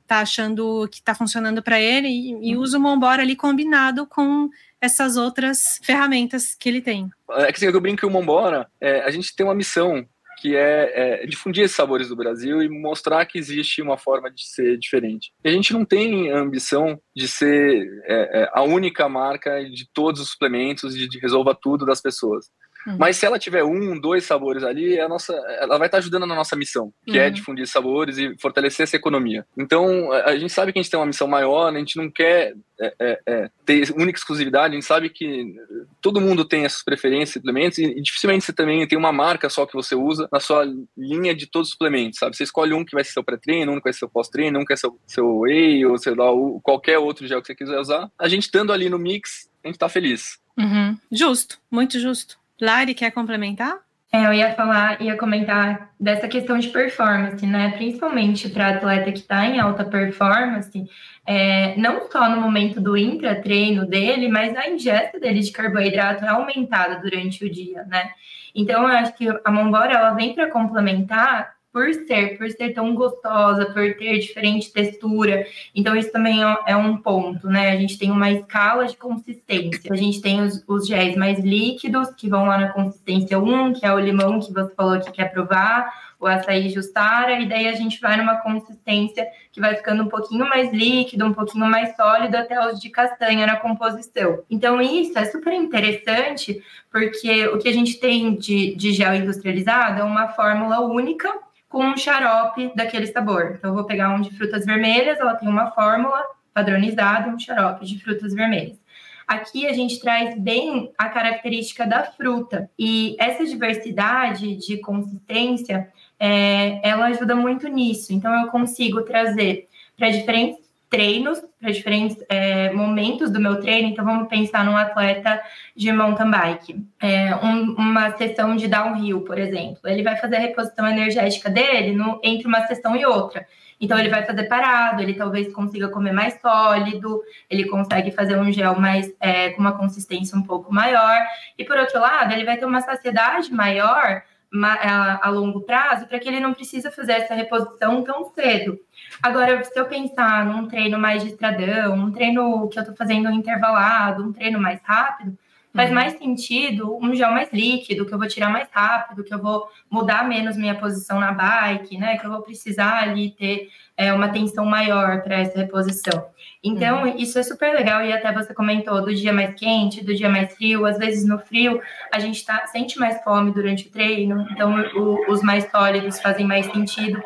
tá 0.07 0.19
achando 0.21 0.87
que 0.91 1.01
tá 1.01 1.13
funcionando 1.13 1.61
para 1.61 1.79
ele 1.79 2.07
e, 2.07 2.51
e 2.51 2.55
uhum. 2.55 2.61
usa 2.61 2.77
o 2.77 2.81
Mombora 2.81 3.21
ali 3.21 3.35
combinado 3.35 4.07
com 4.07 4.49
essas 4.79 5.17
outras 5.17 5.79
ferramentas 5.83 6.55
que 6.55 6.69
ele 6.69 6.81
tem. 6.81 7.09
É 7.31 7.51
que 7.51 7.57
assim, 7.57 7.65
eu 7.65 7.81
brinco 7.81 7.99
que 7.99 8.05
o 8.05 8.09
Mombora, 8.09 8.67
é, 8.79 9.01
a 9.01 9.11
gente 9.11 9.35
tem 9.35 9.45
uma 9.45 9.55
missão 9.55 10.07
que 10.39 10.55
é, 10.55 11.23
é, 11.23 11.25
difundir 11.25 11.63
esses 11.63 11.75
sabores 11.75 12.09
do 12.09 12.15
Brasil 12.15 12.61
e 12.61 12.69
mostrar 12.69 13.25
que 13.25 13.39
existe 13.39 13.81
uma 13.81 13.97
forma 13.97 14.31
de 14.31 14.45
ser 14.45 14.77
diferente. 14.77 15.31
E 15.43 15.49
a 15.49 15.51
gente 15.51 15.73
não 15.73 15.83
tem 15.83 16.31
a 16.31 16.37
ambição 16.37 16.99
de 17.15 17.27
ser 17.27 17.87
é, 18.05 18.43
é 18.43 18.49
a 18.53 18.61
única 18.61 19.09
marca 19.09 19.63
de 19.63 19.89
todos 19.91 20.21
os 20.21 20.29
suplementos, 20.29 20.95
de, 20.95 21.07
de 21.09 21.19
resolva 21.19 21.57
tudo 21.59 21.85
das 21.85 22.01
pessoas. 22.01 22.45
Uhum. 22.87 22.95
Mas 22.97 23.17
se 23.17 23.25
ela 23.25 23.37
tiver 23.37 23.65
um, 23.65 23.99
dois 23.99 24.23
sabores 24.23 24.63
ali, 24.63 24.97
a 24.97 25.09
nossa, 25.09 25.33
ela 25.59 25.77
vai 25.77 25.89
estar 25.89 25.97
ajudando 25.97 26.25
na 26.25 26.35
nossa 26.35 26.55
missão, 26.55 26.93
que 27.05 27.17
é 27.17 27.23
uhum. 27.23 27.27
é 27.27 27.29
difundir 27.29 27.67
sabores 27.67 28.17
e 28.17 28.33
fortalecer 28.39 28.83
essa 28.83 28.95
economia. 28.95 29.45
Então, 29.57 30.11
a 30.13 30.37
gente 30.37 30.53
sabe 30.53 30.71
que 30.71 30.79
a 30.79 30.81
gente 30.81 30.89
tem 30.89 30.99
uma 30.99 31.05
missão 31.05 31.27
maior, 31.27 31.67
a 31.67 31.77
gente 31.77 31.97
não 31.97 32.09
quer 32.09 32.55
é, 32.79 32.93
é, 32.99 33.19
é, 33.25 33.49
ter 33.65 33.91
única 33.91 34.17
exclusividade, 34.17 34.73
a 34.73 34.75
gente 34.75 34.85
sabe 34.85 35.09
que 35.09 35.55
todo 35.99 36.21
mundo 36.21 36.45
tem 36.45 36.63
essas 36.63 36.81
preferências, 36.81 37.33
suplementos, 37.33 37.77
e, 37.77 37.85
e, 37.85 38.01
dificilmente 38.01 38.45
você 38.45 38.53
também 38.53 38.87
tem 38.87 38.97
uma 38.97 39.11
marca 39.11 39.49
só 39.49 39.65
que 39.65 39.73
você 39.73 39.93
usa 39.93 40.29
na 40.31 40.39
sua 40.39 40.65
linha 40.95 41.35
de 41.35 41.47
todos 41.47 41.67
os 41.67 41.73
suplementos, 41.73 42.19
sabe? 42.19 42.37
Você 42.37 42.43
escolhe 42.43 42.73
um 42.73 42.85
que 42.85 42.95
vai 42.95 43.03
ser 43.03 43.11
seu 43.11 43.23
pré-treino, 43.23 43.73
um 43.73 43.77
que 43.77 43.83
vai 43.83 43.93
ser 43.93 43.99
seu 43.99 44.09
pós-treino, 44.09 44.59
um 44.59 44.65
que 44.65 44.73
é 44.73 44.77
seu, 44.77 44.97
seu 45.05 45.39
whey, 45.39 45.85
ou 45.85 45.97
sei 45.97 46.15
lá, 46.15 46.27
qualquer 46.63 46.99
outro 46.99 47.27
gel 47.27 47.41
que 47.41 47.47
você 47.47 47.55
quiser 47.55 47.79
usar. 47.79 48.09
A 48.17 48.29
gente 48.29 48.43
estando 48.43 48.71
ali 48.71 48.89
no 48.89 48.99
mix, 48.99 49.49
a 49.63 49.67
gente 49.67 49.79
tá 49.79 49.89
feliz. 49.89 50.39
Uhum. 50.57 50.97
Justo, 51.11 51.59
muito 51.69 51.99
justo. 51.99 52.37
Lari, 52.59 52.93
quer 52.93 53.11
complementar? 53.11 53.77
É, 54.11 54.25
eu 54.25 54.33
ia 54.33 54.53
falar, 54.53 55.01
ia 55.01 55.17
comentar 55.17 55.91
dessa 55.99 56.27
questão 56.29 56.57
de 56.57 56.69
performance, 56.69 57.45
né? 57.45 57.71
Principalmente 57.71 58.49
para 58.49 58.69
atleta 58.69 59.11
que 59.11 59.19
está 59.19 59.45
em 59.45 59.59
alta 59.59 59.83
performance, 59.83 60.85
é, 61.25 61.75
não 61.75 62.09
só 62.09 62.29
no 62.29 62.39
momento 62.39 62.79
do 62.79 62.95
intratreino 62.95 63.85
dele, 63.85 64.29
mas 64.29 64.55
a 64.55 64.69
ingesta 64.69 65.19
dele 65.19 65.41
de 65.41 65.51
carboidrato 65.51 66.23
é 66.23 66.29
aumentada 66.29 67.01
durante 67.01 67.43
o 67.43 67.51
dia, 67.51 67.83
né? 67.83 68.11
Então, 68.55 68.83
eu 68.83 68.97
acho 68.97 69.13
que 69.13 69.27
a 69.43 69.51
Mombora 69.51 69.93
ela 69.93 70.13
vem 70.13 70.33
para 70.33 70.49
complementar 70.49 71.56
por 71.77 71.93
ser, 71.93 72.39
por 72.39 72.49
ser 72.49 72.73
tão 72.73 72.95
gostosa, 72.95 73.67
por 73.67 73.93
ter 73.97 74.17
diferente 74.17 74.73
textura. 74.73 75.45
Então, 75.75 75.95
isso 75.95 76.11
também 76.11 76.43
é, 76.43 76.57
é 76.65 76.75
um 76.75 76.97
ponto, 76.97 77.45
né? 77.45 77.69
A 77.69 77.75
gente 77.75 77.99
tem 77.99 78.09
uma 78.09 78.31
escala 78.31 78.87
de 78.87 78.97
consistência. 78.97 79.93
A 79.93 79.95
gente 79.95 80.19
tem 80.19 80.41
os, 80.41 80.63
os 80.67 80.87
géis 80.87 81.15
mais 81.15 81.37
líquidos, 81.37 82.09
que 82.17 82.27
vão 82.27 82.47
lá 82.47 82.57
na 82.57 82.69
consistência 82.69 83.37
1, 83.37 83.73
que 83.73 83.85
é 83.85 83.93
o 83.93 83.99
limão 83.99 84.39
que 84.39 84.51
você 84.51 84.73
falou 84.73 84.99
que 84.99 85.11
quer 85.11 85.31
provar, 85.31 85.87
o 86.19 86.25
açaí 86.25 86.69
justara, 86.69 87.39
e 87.39 87.47
daí 87.47 87.67
a 87.67 87.73
gente 87.73 87.99
vai 88.01 88.17
numa 88.17 88.37
consistência 88.37 89.27
que 89.51 89.61
vai 89.61 89.75
ficando 89.75 90.03
um 90.03 90.07
pouquinho 90.07 90.47
mais 90.47 90.71
líquido, 90.71 91.25
um 91.25 91.33
pouquinho 91.33 91.65
mais 91.65 91.95
sólido, 91.95 92.35
até 92.35 92.59
os 92.67 92.79
de 92.79 92.89
castanha 92.89 93.45
na 93.45 93.55
composição. 93.55 94.43
Então, 94.49 94.81
isso 94.81 95.17
é 95.17 95.25
super 95.25 95.53
interessante, 95.53 96.61
porque 96.91 97.47
o 97.47 97.59
que 97.59 97.69
a 97.69 97.73
gente 97.73 97.99
tem 97.99 98.35
de, 98.35 98.75
de 98.75 98.93
gel 98.93 99.15
industrializado 99.15 100.01
é 100.01 100.03
uma 100.03 100.29
fórmula 100.29 100.79
única 100.79 101.31
com 101.69 101.83
um 101.83 101.97
xarope 101.97 102.71
daquele 102.75 103.07
sabor. 103.07 103.55
Então, 103.57 103.69
eu 103.69 103.75
vou 103.75 103.85
pegar 103.85 104.09
um 104.09 104.21
de 104.21 104.35
frutas 104.35 104.65
vermelhas, 104.65 105.19
ela 105.19 105.35
tem 105.35 105.47
uma 105.47 105.71
fórmula 105.71 106.23
padronizada, 106.53 107.29
um 107.29 107.37
xarope 107.37 107.85
de 107.85 108.01
frutas 108.01 108.33
vermelhas. 108.33 108.79
Aqui 109.27 109.67
a 109.67 109.73
gente 109.73 109.99
traz 109.99 110.39
bem 110.39 110.89
a 110.97 111.09
característica 111.09 111.85
da 111.85 112.05
fruta 112.05 112.69
e 112.79 113.13
essa 113.19 113.45
diversidade 113.45 114.55
de 114.55 114.77
consistência, 114.77 115.91
é, 116.19 116.79
ela 116.87 117.05
ajuda 117.07 117.35
muito 117.35 117.67
nisso. 117.67 118.13
Então 118.13 118.33
eu 118.41 118.47
consigo 118.47 119.01
trazer 119.03 119.67
para 119.97 120.09
diferentes 120.09 120.67
treinos, 120.89 121.41
para 121.59 121.71
diferentes 121.71 122.17
é, 122.29 122.71
momentos 122.71 123.29
do 123.29 123.39
meu 123.39 123.59
treino. 123.59 123.89
Então, 123.89 124.05
vamos 124.05 124.27
pensar 124.27 124.63
num 124.63 124.75
atleta 124.75 125.41
de 125.75 125.91
mountain 125.91 126.29
bike, 126.29 126.85
é, 126.99 127.35
um, 127.35 127.73
uma 127.73 128.15
sessão 128.17 128.55
de 128.55 128.67
downhill, 128.67 129.21
por 129.21 129.37
exemplo. 129.37 129.79
Ele 129.85 130.03
vai 130.03 130.15
fazer 130.15 130.37
a 130.37 130.39
reposição 130.39 130.87
energética 130.87 131.49
dele 131.49 131.93
no, 131.93 132.19
entre 132.23 132.47
uma 132.47 132.65
sessão 132.67 132.95
e 132.95 133.05
outra. 133.05 133.45
Então, 133.79 133.99
ele 133.99 134.09
vai 134.09 134.25
fazer 134.25 134.45
parado, 134.45 135.03
ele 135.03 135.13
talvez 135.13 135.53
consiga 135.53 135.89
comer 135.89 136.11
mais 136.11 136.39
sólido, 136.41 137.21
ele 137.49 137.65
consegue 137.65 138.09
fazer 138.11 138.37
um 138.39 138.51
gel 138.51 138.79
mais 138.79 139.13
é, 139.19 139.49
com 139.51 139.61
uma 139.61 139.77
consistência 139.77 140.37
um 140.37 140.41
pouco 140.41 140.73
maior. 140.73 141.21
E, 141.57 141.63
por 141.63 141.77
outro 141.77 141.99
lado, 141.99 142.33
ele 142.33 142.45
vai 142.45 142.57
ter 142.57 142.65
uma 142.65 142.81
saciedade 142.81 143.53
maior 143.53 144.23
a, 144.63 145.27
a 145.27 145.29
longo 145.29 145.61
prazo 145.61 146.07
para 146.07 146.19
que 146.19 146.27
ele 146.27 146.39
não 146.39 146.53
precisa 146.53 146.91
fazer 146.91 147.13
essa 147.13 147.33
reposição 147.33 148.03
tão 148.03 148.25
cedo. 148.33 148.79
Agora, 149.21 149.63
se 149.63 149.77
eu 149.77 149.85
pensar 149.85 150.45
num 150.45 150.67
treino 150.67 150.97
mais 150.97 151.23
de 151.23 151.29
estradão, 151.29 151.95
um 151.95 152.11
treino 152.11 152.67
que 152.69 152.77
eu 152.77 152.81
estou 152.81 152.95
fazendo 152.95 153.29
intervalado, 153.31 154.23
um 154.23 154.31
treino 154.31 154.59
mais 154.59 154.79
rápido, 154.83 155.37
faz 155.73 155.89
uhum. 155.89 155.95
mais 155.95 156.17
sentido 156.17 156.97
um 156.97 157.13
gel 157.13 157.31
mais 157.31 157.51
líquido, 157.51 158.05
que 158.05 158.13
eu 158.13 158.17
vou 158.17 158.27
tirar 158.27 158.49
mais 158.49 158.67
rápido, 158.71 159.23
que 159.23 159.33
eu 159.33 159.41
vou 159.41 159.67
mudar 159.89 160.27
menos 160.27 160.57
minha 160.57 160.75
posição 160.75 161.19
na 161.19 161.31
bike, 161.31 161.97
né? 161.97 162.17
Que 162.17 162.25
eu 162.25 162.31
vou 162.31 162.41
precisar 162.41 163.03
ali 163.03 163.31
ter 163.31 163.69
é, 163.95 164.13
uma 164.13 164.29
tensão 164.29 164.65
maior 164.65 165.21
para 165.21 165.35
essa 165.35 165.57
reposição. 165.57 166.25
Então, 166.63 167.03
uhum. 167.03 167.15
isso 167.17 167.37
é 167.37 167.43
super 167.43 167.73
legal, 167.73 168.03
e 168.03 168.11
até 168.11 168.31
você 168.31 168.53
comentou 168.53 169.01
do 169.01 169.13
dia 169.13 169.31
mais 169.31 169.53
quente, 169.53 170.03
do 170.03 170.13
dia 170.13 170.29
mais 170.29 170.53
frio. 170.55 170.85
Às 170.85 170.97
vezes 170.97 171.27
no 171.27 171.37
frio 171.37 171.81
a 172.11 172.19
gente 172.19 172.43
tá, 172.45 172.65
sente 172.67 172.99
mais 172.99 173.23
fome 173.23 173.51
durante 173.51 173.87
o 173.87 173.91
treino, 173.91 174.47
então 174.51 174.75
o, 174.95 175.31
os 175.31 175.41
mais 175.41 175.69
sólidos 175.69 176.19
fazem 176.19 176.45
mais 176.45 176.65
sentido. 176.65 177.21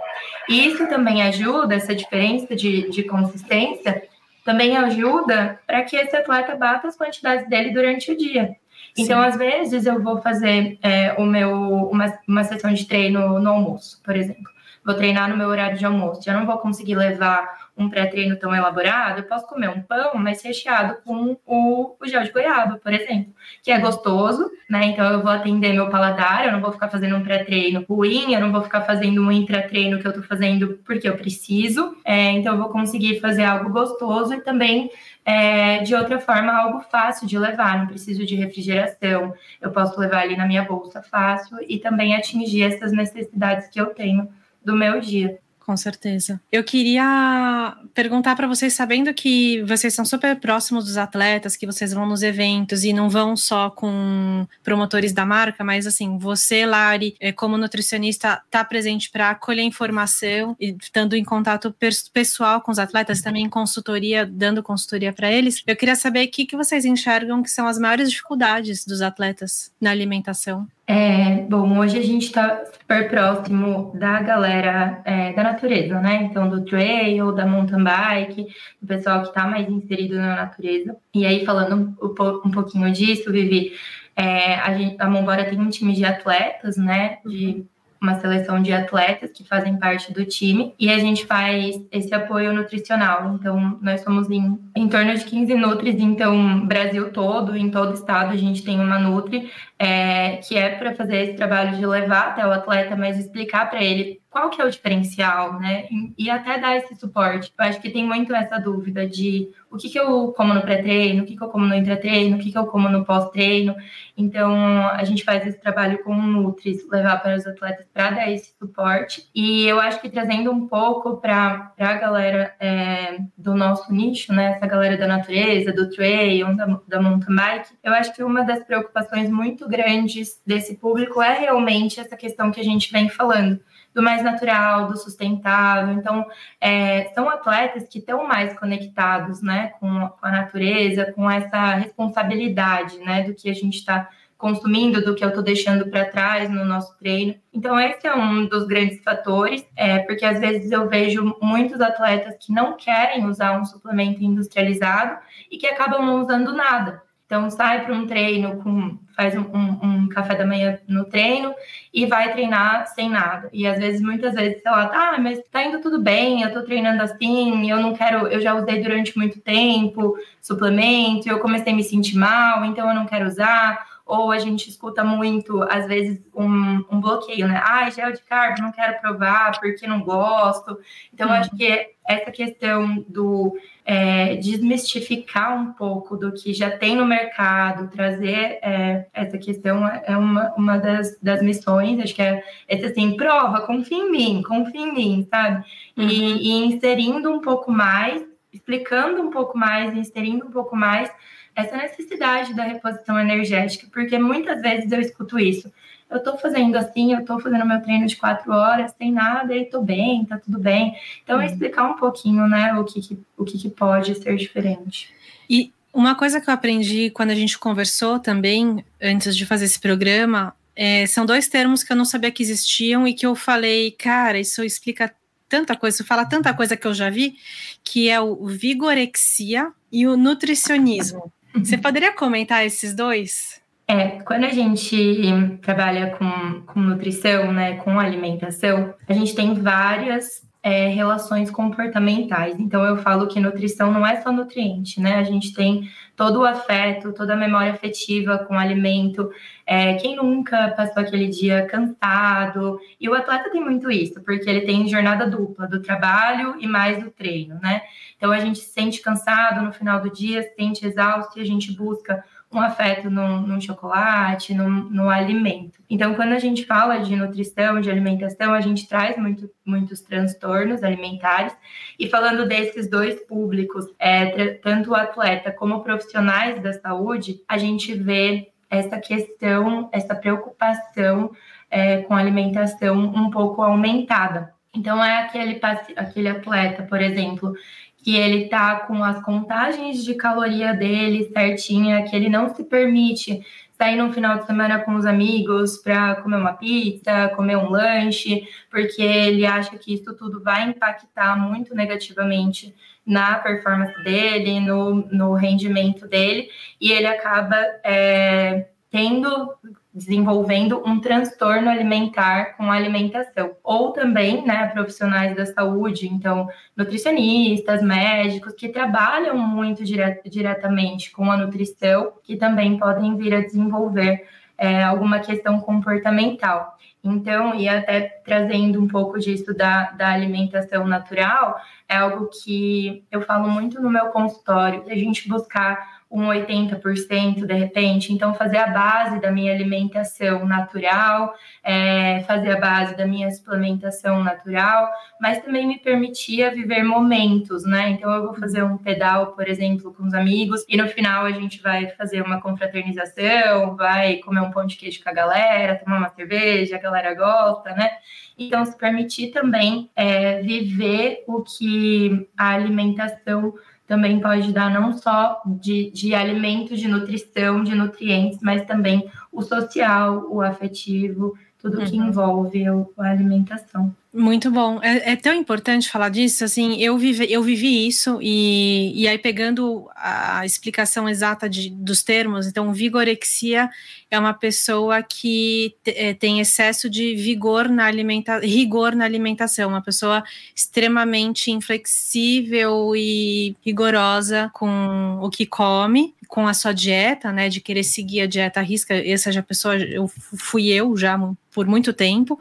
E 0.49 0.67
isso 0.67 0.87
também 0.87 1.23
ajuda, 1.23 1.75
essa 1.75 1.95
diferença 1.95 2.55
de, 2.55 2.89
de 2.89 3.03
consistência, 3.03 4.03
também 4.43 4.75
ajuda 4.75 5.59
para 5.65 5.83
que 5.83 5.95
esse 5.95 6.15
atleta 6.15 6.55
bata 6.55 6.87
as 6.87 6.97
quantidades 6.97 7.47
dele 7.47 7.71
durante 7.71 8.11
o 8.11 8.17
dia. 8.17 8.55
Então, 8.97 9.21
Sim. 9.21 9.27
às 9.27 9.37
vezes, 9.37 9.85
eu 9.85 10.01
vou 10.01 10.21
fazer 10.21 10.77
é, 10.81 11.13
o 11.17 11.25
meu, 11.25 11.51
uma, 11.89 12.13
uma 12.27 12.43
sessão 12.43 12.73
de 12.73 12.85
treino 12.85 13.39
no 13.39 13.49
almoço, 13.49 14.01
por 14.03 14.15
exemplo. 14.15 14.51
Vou 14.83 14.95
treinar 14.95 15.29
no 15.29 15.37
meu 15.37 15.47
horário 15.47 15.77
de 15.77 15.85
almoço. 15.85 16.23
Já 16.23 16.33
não 16.33 16.45
vou 16.45 16.57
conseguir 16.57 16.95
levar 16.95 17.61
um 17.81 17.89
pré-treino 17.89 18.37
tão 18.37 18.53
elaborado, 18.55 19.19
eu 19.19 19.23
posso 19.23 19.47
comer 19.47 19.69
um 19.69 19.81
pão, 19.81 20.11
mas 20.15 20.41
recheado 20.43 20.97
com 21.03 21.37
o, 21.45 21.95
o 21.99 22.07
gel 22.07 22.23
de 22.23 22.31
goiaba, 22.31 22.77
por 22.77 22.93
exemplo, 22.93 23.33
que 23.63 23.71
é 23.71 23.79
gostoso, 23.79 24.49
né? 24.69 24.85
Então 24.85 25.05
eu 25.11 25.21
vou 25.21 25.31
atender 25.31 25.73
meu 25.73 25.89
paladar, 25.89 26.45
eu 26.45 26.51
não 26.51 26.61
vou 26.61 26.71
ficar 26.71 26.89
fazendo 26.89 27.15
um 27.15 27.23
pré-treino 27.23 27.85
ruim, 27.89 28.33
eu 28.33 28.39
não 28.39 28.51
vou 28.51 28.61
ficar 28.63 28.81
fazendo 28.81 29.21
um 29.21 29.31
intra-treino 29.31 29.99
que 29.99 30.07
eu 30.07 30.13
tô 30.13 30.21
fazendo 30.23 30.79
porque 30.85 31.07
eu 31.07 31.17
preciso. 31.17 31.97
É, 32.05 32.31
então 32.31 32.53
eu 32.53 32.59
vou 32.59 32.69
conseguir 32.69 33.19
fazer 33.19 33.43
algo 33.43 33.69
gostoso 33.69 34.33
e 34.33 34.41
também 34.41 34.89
é, 35.23 35.79
de 35.79 35.93
outra 35.93 36.19
forma, 36.19 36.51
algo 36.51 36.81
fácil 36.81 37.27
de 37.27 37.37
levar, 37.37 37.79
não 37.79 37.87
preciso 37.87 38.25
de 38.25 38.35
refrigeração, 38.35 39.33
eu 39.61 39.71
posso 39.71 39.99
levar 39.99 40.21
ali 40.21 40.35
na 40.35 40.47
minha 40.47 40.63
bolsa 40.63 41.01
fácil 41.01 41.57
e 41.67 41.77
também 41.79 42.15
atingir 42.15 42.63
essas 42.63 42.91
necessidades 42.91 43.67
que 43.67 43.79
eu 43.79 43.87
tenho 43.87 44.29
do 44.63 44.75
meu 44.75 44.99
dia. 44.99 45.39
Com 45.71 45.77
certeza. 45.77 46.38
Eu 46.51 46.65
queria 46.65 47.77
perguntar 47.93 48.36
para 48.36 48.45
vocês, 48.45 48.73
sabendo 48.73 49.13
que 49.13 49.63
vocês 49.63 49.93
são 49.93 50.03
super 50.03 50.38
próximos 50.38 50.84
dos 50.84 50.97
atletas, 50.97 51.55
que 51.55 51.65
vocês 51.65 51.93
vão 51.93 52.05
nos 52.05 52.23
eventos 52.23 52.84
e 52.84 52.91
não 52.91 53.10
vão 53.10 53.38
só 53.38 53.69
com 53.69 54.45
promotores 54.62 55.13
da 55.13 55.25
marca, 55.25 55.63
mas 55.63 55.88
assim, 55.88 56.17
você, 56.17 56.65
Lari, 56.65 57.15
é, 57.21 57.31
como 57.31 57.57
nutricionista, 57.57 58.41
está 58.45 58.65
presente 58.65 59.10
para 59.10 59.29
acolher 59.29 59.63
informação 59.63 60.57
e 60.60 60.75
estando 60.77 61.15
em 61.15 61.23
contato 61.23 61.73
pessoal 62.12 62.60
com 62.60 62.73
os 62.73 62.77
atletas, 62.77 63.21
também 63.21 63.47
consultoria, 63.47 64.25
dando 64.25 64.62
consultoria 64.62 65.13
para 65.13 65.31
eles. 65.31 65.63
Eu 65.65 65.77
queria 65.77 65.95
saber 65.95 66.27
o 66.27 66.31
que, 66.31 66.45
que 66.45 66.57
vocês 66.57 66.84
enxergam 66.84 67.41
que 67.41 67.49
são 67.49 67.65
as 67.65 67.79
maiores 67.79 68.10
dificuldades 68.10 68.84
dos 68.84 69.01
atletas 69.01 69.71
na 69.79 69.89
alimentação. 69.89 70.67
É, 70.93 71.43
bom, 71.43 71.80
hoje 71.80 71.97
a 71.97 72.04
gente 72.04 72.25
está 72.25 72.65
super 72.65 73.10
próximo 73.10 73.93
da 73.95 74.21
galera 74.21 75.01
é, 75.06 75.32
da 75.32 75.41
natureza, 75.41 76.01
né? 76.01 76.23
Então, 76.23 76.49
do 76.49 76.65
trail, 76.65 77.32
da 77.32 77.45
mountain 77.45 77.82
bike, 77.82 78.47
do 78.82 78.88
pessoal 78.89 79.21
que 79.21 79.30
está 79.30 79.47
mais 79.47 79.69
inserido 79.69 80.17
na 80.17 80.36
natureza. 80.36 80.97
E 81.13 81.25
aí, 81.25 81.45
falando 81.45 81.95
um, 82.01 82.51
pouquinho 82.51 82.91
disso, 82.91 83.32
Vivi, 83.32 83.71
é, 84.17 84.56
a, 84.56 85.06
a 85.06 85.10
Mombora 85.10 85.45
tem 85.45 85.58
um 85.58 85.69
time 85.69 85.93
de 85.93 86.04
atletas, 86.04 86.75
né? 86.75 87.19
De 87.25 87.63
uma 88.01 88.19
seleção 88.19 88.61
de 88.61 88.73
atletas 88.73 89.31
que 89.31 89.47
fazem 89.47 89.77
parte 89.77 90.11
do 90.11 90.25
time 90.25 90.73
e 90.79 90.89
a 90.89 90.97
gente 90.97 91.25
faz 91.25 91.79
esse 91.91 92.13
apoio 92.13 92.51
nutricional. 92.51 93.35
Então, 93.35 93.77
nós 93.81 94.01
somos 94.01 94.29
em, 94.29 94.57
em 94.75 94.89
torno 94.89 95.15
de 95.15 95.23
15 95.23 95.53
Nutris, 95.53 95.99
então, 95.99 96.65
Brasil 96.65 97.11
todo, 97.11 97.55
em 97.55 97.69
todo 97.69 97.93
estado, 97.93 98.31
a 98.31 98.37
gente 98.37 98.63
tem 98.63 98.79
uma 98.79 98.97
Nutri, 98.97 99.51
é, 99.77 100.37
que 100.37 100.57
é 100.57 100.69
para 100.69 100.95
fazer 100.95 101.17
esse 101.17 101.33
trabalho 101.33 101.77
de 101.77 101.85
levar 101.85 102.29
até 102.29 102.45
o 102.45 102.51
atleta, 102.51 102.95
mas 102.95 103.19
explicar 103.19 103.69
para 103.69 103.83
ele 103.83 104.20
qual 104.31 104.49
que 104.49 104.61
é 104.61 104.65
o 104.65 104.71
diferencial, 104.71 105.59
né? 105.59 105.87
E, 106.17 106.29
até 106.29 106.57
dar 106.57 106.77
esse 106.77 106.95
suporte. 106.95 107.53
Eu 107.59 107.65
acho 107.65 107.81
que 107.81 107.89
tem 107.89 108.05
muito 108.05 108.33
essa 108.33 108.57
dúvida 108.57 109.05
de 109.05 109.49
o 109.69 109.75
que, 109.75 109.89
que 109.89 109.99
eu 109.99 110.31
como 110.31 110.53
no 110.53 110.61
pré-treino, 110.61 111.23
o 111.23 111.25
que, 111.25 111.35
que 111.35 111.43
eu 111.43 111.49
como 111.49 111.65
no 111.65 111.75
intra-treino, 111.75 112.37
o 112.37 112.39
que, 112.39 112.49
que 112.49 112.57
eu 112.57 112.65
como 112.65 112.87
no 112.87 113.03
pós-treino. 113.03 113.75
Então, 114.15 114.87
a 114.87 115.03
gente 115.03 115.25
faz 115.25 115.45
esse 115.45 115.59
trabalho 115.59 116.01
com 116.03 116.13
o 116.13 116.21
Nutris, 116.21 116.87
levar 116.89 117.21
para 117.21 117.35
os 117.35 117.45
atletas 117.45 117.85
para 117.93 118.11
dar 118.11 118.31
esse 118.31 118.53
suporte. 118.57 119.29
E 119.35 119.65
eu 119.65 119.81
acho 119.81 119.99
que 119.99 120.09
trazendo 120.09 120.49
um 120.49 120.65
pouco 120.65 121.17
para 121.17 121.73
a 121.77 121.93
galera 121.95 122.55
é, 122.57 123.17
do 123.37 123.53
nosso 123.53 123.93
nicho, 123.93 124.31
né? 124.31 124.53
Essa 124.53 124.65
galera 124.65 124.97
da 124.97 125.07
natureza, 125.07 125.73
do 125.73 125.89
trail, 125.89 126.55
da, 126.55 126.79
da 126.87 127.01
mountain 127.01 127.35
bike, 127.35 127.69
eu 127.83 127.93
acho 127.93 128.13
que 128.15 128.23
uma 128.23 128.45
das 128.45 128.63
preocupações 128.63 129.29
muito 129.29 129.67
grandes 129.67 130.41
desse 130.45 130.77
público 130.77 131.21
é 131.21 131.37
realmente 131.37 131.99
essa 131.99 132.15
questão 132.15 132.49
que 132.49 132.61
a 132.61 132.63
gente 132.63 132.89
vem 132.93 133.09
falando 133.09 133.59
do 133.93 134.01
mais 134.01 134.23
natural, 134.23 134.88
do 134.88 134.97
sustentável. 134.97 135.93
Então, 135.93 136.25
é, 136.60 137.12
são 137.13 137.30
atletas 137.30 137.88
que 137.88 137.99
estão 137.99 138.27
mais 138.27 138.58
conectados 138.58 139.41
né, 139.41 139.73
com, 139.80 140.10
a 140.21 140.32
natureza, 140.32 141.12
com 141.13 141.30
essa 141.30 141.75
responsabilidade 141.75 142.99
né, 142.99 143.23
do 143.23 143.34
que 143.34 143.49
a 143.49 143.54
gente 143.54 143.77
está 143.77 144.10
consumindo, 144.38 145.06
do 145.06 145.13
que 145.13 145.23
eu 145.23 145.30
estou 145.30 145.43
deixando 145.43 145.88
para 145.88 146.06
trás 146.06 146.49
no 146.49 146.65
nosso 146.65 146.97
treino. 146.97 147.36
Então, 147.54 147.80
esse 147.80 148.08
é 148.08 148.15
um 148.15 148.47
dos 148.47 148.65
grandes 148.65 149.01
fatores, 149.04 149.63
é, 149.75 149.99
porque 149.99 150.25
às 150.25 150.39
vezes 150.39 150.71
eu 150.71 150.89
vejo 150.89 151.38
muitos 151.39 151.80
atletas 151.80 152.36
que 152.43 152.51
não 152.51 152.75
querem 152.75 153.25
usar 153.25 153.60
um 153.60 153.65
suplemento 153.65 154.23
industrializado 154.23 155.19
e 155.49 155.58
que 155.58 155.67
acabam 155.67 156.04
não 156.04 156.21
usando 156.23 156.54
nada. 156.54 157.04
Então, 157.31 157.49
sai 157.49 157.85
para 157.85 157.95
um 157.95 158.05
treino, 158.05 158.57
com, 158.57 158.99
faz 159.15 159.33
um, 159.37 159.45
um, 159.53 159.79
um, 159.81 160.09
café 160.09 160.35
da 160.35 160.45
manhã 160.45 160.77
no 160.85 161.05
treino 161.05 161.55
e 161.93 162.05
vai 162.05 162.33
treinar 162.33 162.87
sem 162.87 163.09
nada. 163.09 163.49
E 163.53 163.65
às 163.65 163.79
vezes, 163.79 164.01
muitas 164.01 164.33
vezes, 164.33 164.61
sei 164.61 164.69
lá, 164.69 164.91
ah, 164.93 165.17
mas 165.17 165.39
tá 165.49 165.63
indo 165.63 165.79
tudo 165.79 166.01
bem, 166.01 166.41
eu 166.41 166.51
tô 166.51 166.61
treinando 166.61 167.01
assim, 167.01 167.71
eu 167.71 167.79
não 167.79 167.93
quero, 167.93 168.27
eu 168.27 168.41
já 168.41 168.53
usei 168.53 168.83
durante 168.83 169.17
muito 169.17 169.39
tempo 169.39 170.13
suplemento, 170.41 171.29
eu 171.29 171.39
comecei 171.39 171.71
a 171.71 171.75
me 171.75 171.85
sentir 171.85 172.17
mal, 172.17 172.65
então 172.65 172.89
eu 172.89 172.95
não 172.95 173.05
quero 173.05 173.25
usar. 173.25 173.79
Ou 174.05 174.31
a 174.31 174.39
gente 174.39 174.69
escuta 174.69 175.03
muito, 175.03 175.61
às 175.63 175.87
vezes, 175.87 176.21
um, 176.35 176.83
um 176.91 176.99
bloqueio, 176.99 177.47
né? 177.47 177.61
Ah, 177.63 177.89
gel 177.89 178.11
de 178.11 178.21
carbo, 178.23 178.61
não 178.61 178.71
quero 178.71 178.99
provar 178.99 179.59
porque 179.59 179.87
não 179.87 180.01
gosto. 180.01 180.77
Então, 181.13 181.29
hum. 181.29 181.33
acho 181.33 181.49
que 181.51 181.91
essa 182.07 182.31
questão 182.31 183.05
do 183.07 183.57
é, 183.85 184.35
desmistificar 184.35 185.55
um 185.55 185.73
pouco 185.73 186.17
do 186.17 186.31
que 186.31 186.53
já 186.53 186.69
tem 186.69 186.95
no 186.95 187.05
mercado, 187.05 187.89
trazer 187.89 188.59
é, 188.61 189.07
essa 189.13 189.37
questão 189.37 189.87
é 189.87 190.17
uma, 190.17 190.53
uma 190.55 190.77
das, 190.77 191.17
das 191.21 191.41
missões, 191.41 191.99
acho 191.99 192.15
que 192.15 192.21
é 192.21 192.43
esse 192.67 192.85
assim, 192.85 193.15
prova, 193.15 193.61
confia 193.61 193.97
em 193.97 194.11
mim, 194.11 194.43
confia 194.45 194.81
em 194.81 194.93
mim, 194.93 195.27
sabe? 195.29 195.65
Uhum. 195.97 196.07
E, 196.07 196.49
e 196.49 196.65
inserindo 196.65 197.31
um 197.31 197.39
pouco 197.39 197.71
mais, 197.71 198.23
explicando 198.51 199.21
um 199.21 199.29
pouco 199.29 199.57
mais, 199.57 199.95
inserindo 199.95 200.45
um 200.45 200.51
pouco 200.51 200.75
mais 200.75 201.11
essa 201.55 201.75
necessidade 201.77 202.53
da 202.53 202.63
reposição 202.63 203.19
energética, 203.19 203.87
porque 203.91 204.17
muitas 204.17 204.61
vezes 204.61 204.91
eu 204.91 205.01
escuto 205.01 205.39
isso 205.39 205.71
eu 206.11 206.17
estou 206.17 206.37
fazendo 206.37 206.75
assim, 206.75 207.13
eu 207.13 207.21
estou 207.21 207.39
fazendo 207.39 207.65
meu 207.65 207.81
treino 207.81 208.05
de 208.05 208.17
quatro 208.17 208.51
horas, 208.51 208.93
sem 208.97 209.11
nada, 209.13 209.55
e 209.55 209.63
estou 209.63 209.81
bem, 209.81 210.25
tá 210.25 210.37
tudo 210.37 210.59
bem. 210.59 210.93
Então, 211.23 211.39
é 211.39 211.45
explicar 211.45 211.89
um 211.89 211.95
pouquinho, 211.95 212.47
né, 212.47 212.73
o 212.73 212.83
que, 212.83 213.01
que 213.01 213.17
o 213.37 213.45
que, 213.45 213.57
que 213.57 213.69
pode 213.69 214.13
ser 214.15 214.35
diferente. 214.35 215.09
E 215.49 215.71
uma 215.93 216.13
coisa 216.13 216.41
que 216.41 216.49
eu 216.49 216.53
aprendi 216.53 217.09
quando 217.11 217.31
a 217.31 217.35
gente 217.35 217.57
conversou 217.57 218.19
também, 218.19 218.83
antes 219.01 219.35
de 219.35 219.45
fazer 219.45 219.65
esse 219.65 219.79
programa, 219.79 220.53
é, 220.75 221.07
são 221.07 221.25
dois 221.25 221.47
termos 221.47 221.81
que 221.81 221.93
eu 221.93 221.97
não 221.97 222.05
sabia 222.05 222.31
que 222.31 222.43
existiam 222.43 223.07
e 223.07 223.13
que 223.13 223.25
eu 223.25 223.33
falei, 223.33 223.91
cara, 223.91 224.37
isso 224.37 224.63
explica 224.63 225.13
tanta 225.47 225.77
coisa, 225.77 225.95
isso 225.95 226.05
fala 226.05 226.25
tanta 226.25 226.53
coisa 226.53 226.75
que 226.75 226.87
eu 226.87 226.93
já 226.93 227.09
vi, 227.09 227.35
que 227.83 228.09
é 228.09 228.19
o 228.19 228.47
vigorexia 228.47 229.71
e 229.89 230.05
o 230.07 230.17
nutricionismo. 230.17 231.31
Você 231.55 231.77
poderia 231.77 232.13
comentar 232.13 232.65
esses 232.65 232.95
dois? 232.95 233.61
É, 233.87 234.21
quando 234.21 234.45
a 234.45 234.49
gente 234.49 235.57
trabalha 235.61 236.15
com, 236.17 236.61
com 236.61 236.79
nutrição, 236.79 237.51
né, 237.51 237.75
com 237.75 237.99
alimentação, 237.99 238.93
a 239.07 239.13
gente 239.13 239.35
tem 239.35 239.53
várias 239.53 240.41
é, 240.63 240.88
relações 240.88 241.50
comportamentais. 241.50 242.60
Então, 242.60 242.84
eu 242.86 242.97
falo 242.97 243.28
que 243.28 243.39
nutrição 243.39 243.91
não 243.91 244.06
é 244.06 244.21
só 244.21 244.32
nutriente, 244.32 245.00
né? 245.02 245.15
A 245.15 245.24
gente 245.24 245.54
tem 245.54 245.89
todo 246.15 246.41
o 246.41 246.45
afeto, 246.45 247.13
toda 247.13 247.34
a 247.34 247.38
memória 247.38 247.71
afetiva 247.71 248.38
com 248.39 248.54
o 248.54 248.60
alimento. 248.60 249.32
É, 249.65 249.95
quem 249.95 250.15
nunca 250.15 250.69
passou 250.78 251.02
aquele 251.02 251.28
dia 251.28 251.65
cansado? 251.65 252.80
E 253.00 253.10
o 253.10 253.13
atleta 253.15 253.50
tem 253.50 253.63
muito 253.63 253.89
isso, 253.89 254.21
porque 254.21 254.47
ele 254.47 254.62
tem 254.62 254.88
jornada 254.88 255.28
dupla, 255.28 255.67
do 255.67 255.82
trabalho 255.82 256.56
e 256.60 256.67
mais 256.67 257.04
do 257.04 257.10
treino, 257.10 257.60
né? 257.62 257.82
Então, 258.15 258.32
a 258.32 258.39
gente 258.39 258.60
se 258.60 258.69
sente 258.69 259.02
cansado 259.02 259.63
no 259.63 259.74
final 259.74 260.00
do 260.00 260.12
dia, 260.12 260.43
se 260.43 260.54
sente 260.56 260.86
exausto 260.86 261.39
e 261.39 261.41
a 261.41 261.45
gente 261.45 261.71
busca 261.76 262.24
um 262.53 262.59
afeto 262.59 263.09
no 263.09 263.61
chocolate, 263.61 264.53
no 264.53 265.09
alimento. 265.09 265.81
Então, 265.89 266.15
quando 266.15 266.33
a 266.33 266.39
gente 266.39 266.65
fala 266.65 266.97
de 266.97 267.15
nutrição, 267.15 267.79
de 267.79 267.89
alimentação, 267.89 268.53
a 268.53 268.61
gente 268.61 268.87
traz 268.87 269.17
muito, 269.17 269.49
muitos 269.65 270.01
transtornos 270.01 270.83
alimentares. 270.83 271.55
E 271.97 272.09
falando 272.09 272.47
desses 272.47 272.89
dois 272.89 273.19
públicos, 273.25 273.85
é, 273.97 274.55
tanto 274.55 274.91
o 274.91 274.95
atleta 274.95 275.51
como 275.51 275.81
profissionais 275.81 276.61
da 276.61 276.73
saúde, 276.73 277.41
a 277.47 277.57
gente 277.57 277.93
vê 277.93 278.51
essa 278.69 278.99
questão, 278.99 279.89
essa 279.91 280.15
preocupação 280.15 281.31
é, 281.69 281.97
com 282.01 282.13
alimentação 282.13 282.97
um 282.97 283.29
pouco 283.29 283.61
aumentada. 283.61 284.53
Então, 284.73 285.03
é 285.03 285.23
aquele, 285.23 285.59
aquele 285.97 286.29
atleta, 286.29 286.83
por 286.83 287.01
exemplo, 287.01 287.53
que 288.01 288.15
ele 288.15 288.47
tá 288.47 288.77
com 288.81 289.03
as 289.03 289.21
contagens 289.23 290.03
de 290.03 290.15
caloria 290.15 290.73
dele 290.73 291.29
certinha, 291.31 292.03
que 292.03 292.15
ele 292.15 292.29
não 292.29 292.53
se 292.53 292.63
permite 292.63 293.45
sair 293.81 293.95
no 293.95 294.13
final 294.13 294.37
de 294.37 294.45
semana 294.45 294.79
com 294.79 294.93
os 294.95 295.05
amigos 295.07 295.77
para 295.77 296.15
comer 296.17 296.35
uma 296.35 296.53
pizza, 296.53 297.29
comer 297.35 297.57
um 297.57 297.69
lanche, 297.69 298.47
porque 298.69 299.01
ele 299.01 299.45
acha 299.45 299.75
que 299.77 299.93
isso 299.93 300.13
tudo 300.15 300.43
vai 300.43 300.69
impactar 300.69 301.35
muito 301.35 301.73
negativamente 301.73 302.75
na 303.03 303.39
performance 303.39 304.03
dele, 304.03 304.59
no, 304.59 304.95
no 305.11 305.33
rendimento 305.33 306.07
dele, 306.07 306.47
e 306.79 306.91
ele 306.91 307.07
acaba 307.07 307.57
é, 307.83 308.67
tendo 308.91 309.51
desenvolvendo 309.93 310.82
um 310.86 310.99
transtorno 310.99 311.69
alimentar 311.69 312.56
com 312.56 312.71
a 312.71 312.75
alimentação. 312.75 313.56
Ou 313.63 313.91
também, 313.91 314.45
né, 314.45 314.67
profissionais 314.67 315.36
da 315.36 315.45
saúde, 315.45 316.08
então, 316.08 316.47
nutricionistas, 316.75 317.82
médicos, 317.82 318.54
que 318.54 318.69
trabalham 318.69 319.38
muito 319.38 319.84
dire 319.84 320.21
diretamente 320.25 321.12
com 321.12 321.30
a 321.30 321.38
nutrição, 321.38 322.13
que 322.23 322.38
também 322.38 322.77
podem 322.77 323.15
vir 323.17 323.34
a 323.34 323.41
desenvolver 323.41 324.25
é, 324.58 324.84
alguma 324.84 325.19
questão 325.19 325.60
comportamental. 325.60 326.77
Então, 327.04 327.55
e 327.55 327.68
até 327.68 328.01
trazendo 328.24 328.80
um 328.80 328.88
pouco 328.88 329.20
disso 329.20 329.55
da, 329.55 329.91
da 329.91 330.09
alimentação 330.09 330.86
natural, 330.86 331.59
é 331.89 331.97
algo 331.97 332.30
que 332.30 333.03
eu 333.11 333.22
falo 333.22 333.49
muito 333.49 333.82
no 333.82 333.89
meu 333.89 334.07
consultório, 334.07 334.86
a 334.88 334.95
gente 334.95 335.28
buscar 335.28 336.01
um 336.12 336.28
80% 336.28 337.45
de 337.45 337.53
repente. 337.53 338.12
Então, 338.12 338.34
fazer 338.34 338.57
a 338.57 338.68
base 338.68 339.22
da 339.22 339.32
minha 339.32 339.53
alimentação 339.53 340.45
natural, 340.45 341.34
é, 341.64 342.20
fazer 342.28 342.51
a 342.51 342.59
base 342.59 342.97
da 342.97 343.07
minha 343.07 343.32
suplementação 343.32 344.22
natural, 344.22 344.89
mas 345.22 345.41
também 345.41 345.66
me 345.66 345.80
permitia 345.80 346.51
viver 346.53 346.84
momentos, 346.84 347.64
né? 347.64 347.91
Então, 347.91 348.12
eu 348.12 348.24
vou 348.24 348.34
fazer 348.34 348.62
um 348.62 348.78
pedal, 348.78 349.28
por 349.28 349.47
exemplo, 349.47 349.93
com 349.93 350.03
os 350.03 350.14
amigos, 350.14 350.66
e 350.68 350.76
no 350.76 350.88
final 350.89 351.26
a 351.26 351.32
gente 351.32 351.62
vai 351.62 351.88
fazer 351.91 352.22
uma 352.22 352.41
confraternização, 352.41 353.78
vai 353.78 354.18
comer 354.18 354.41
um 354.41 354.51
pão 354.51 354.66
de 354.66 354.76
queijo 354.76 355.01
com 355.01 355.09
a 355.09 355.14
galera, 355.14 355.80
tomar 355.82 355.97
uma 355.97 356.09
cerveja, 356.09 356.76
a 356.76 356.80
galera 356.80 357.14
gosta, 357.14 357.74
né? 357.74 357.89
Então, 358.38 358.66
se 358.66 358.78
permitir 358.78 359.32
também 359.32 359.89
é, 359.95 360.41
viver 360.41 361.24
o 361.28 361.41
que 361.41 362.28
a 362.36 362.49
alimentação 362.49 363.53
também 363.91 364.21
pode 364.21 364.53
dar 364.53 364.71
não 364.71 364.97
só 364.97 365.41
de, 365.45 365.91
de 365.91 366.15
alimento, 366.15 366.77
de 366.77 366.87
nutrição, 366.87 367.61
de 367.61 367.75
nutrientes, 367.75 368.39
mas 368.41 368.63
também 368.63 369.11
o 369.29 369.41
social, 369.41 370.27
o 370.29 370.39
afetivo, 370.41 371.37
tudo 371.59 371.79
uhum. 371.79 371.85
que 371.85 371.97
envolve 371.97 372.63
a 372.97 373.03
alimentação. 373.03 373.93
Muito 374.14 374.51
bom. 374.51 374.78
É, 374.84 375.14
é, 375.14 375.16
tão 375.16 375.34
importante 375.34 375.89
falar 375.89 376.09
disso. 376.09 376.43
Assim, 376.43 376.76
eu 376.82 376.97
vivi, 376.97 377.32
eu 377.32 377.41
vivi 377.41 377.88
isso 377.88 378.20
e, 378.22 378.91
e 378.93 379.07
aí 379.07 379.18
pegando 379.18 379.89
a 379.95 380.45
explicação 380.45 381.07
exata 381.07 381.49
de, 381.49 381.70
dos 381.70 382.03
termos. 382.03 382.45
Então, 382.45 382.74
vigorexia 382.74 383.70
é 384.09 384.20
uma 384.20 384.34
pessoa 384.34 385.01
que 385.01 385.74
é, 385.86 386.14
tem 386.14 386.41
excesso 386.41 386.89
de 386.89 387.16
vigor 387.16 387.70
na 387.70 387.86
alimenta, 387.86 388.39
rigor 388.39 388.93
na 388.93 389.05
alimentação, 389.05 389.70
uma 389.70 389.82
pessoa 389.82 390.22
extremamente 390.53 391.49
inflexível 391.49 392.93
e 392.93 393.55
rigorosa 393.66 394.51
com 394.53 395.20
o 395.22 395.30
que 395.30 395.45
come, 395.45 396.14
com 396.28 396.49
a 396.49 396.53
sua 396.53 396.74
dieta, 396.74 397.32
né? 397.32 397.47
De 397.47 397.62
querer 397.62 397.84
seguir 397.86 398.22
a 398.22 398.28
dieta 398.28 398.59
à 398.59 398.64
risca. 398.64 398.93
Essa 398.93 399.32
já 399.32 399.41
pessoa, 399.41 399.78
eu 399.78 400.09
fui 400.09 400.68
eu 400.68 400.97
já 400.97 401.18
por 401.53 401.68
muito 401.68 401.93
tempo 401.93 402.39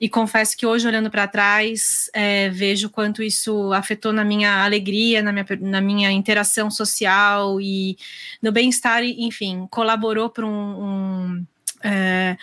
e 0.00 0.08
confesso 0.08 0.56
que 0.56 0.66
hoje 0.66 0.86
olhando 0.94 1.10
para 1.10 1.26
trás, 1.26 2.08
é, 2.12 2.48
vejo 2.50 2.88
quanto 2.88 3.22
isso 3.22 3.72
afetou 3.72 4.12
na 4.12 4.24
minha 4.24 4.64
alegria, 4.64 5.22
na 5.22 5.32
minha, 5.32 5.46
na 5.60 5.80
minha 5.80 6.10
interação 6.12 6.70
social 6.70 7.60
e 7.60 7.96
no 8.40 8.52
bem-estar, 8.52 9.02
enfim, 9.02 9.66
colaborou 9.70 10.30
para 10.30 10.46
um. 10.46 10.50
um 10.50 11.46
é, 11.82 12.36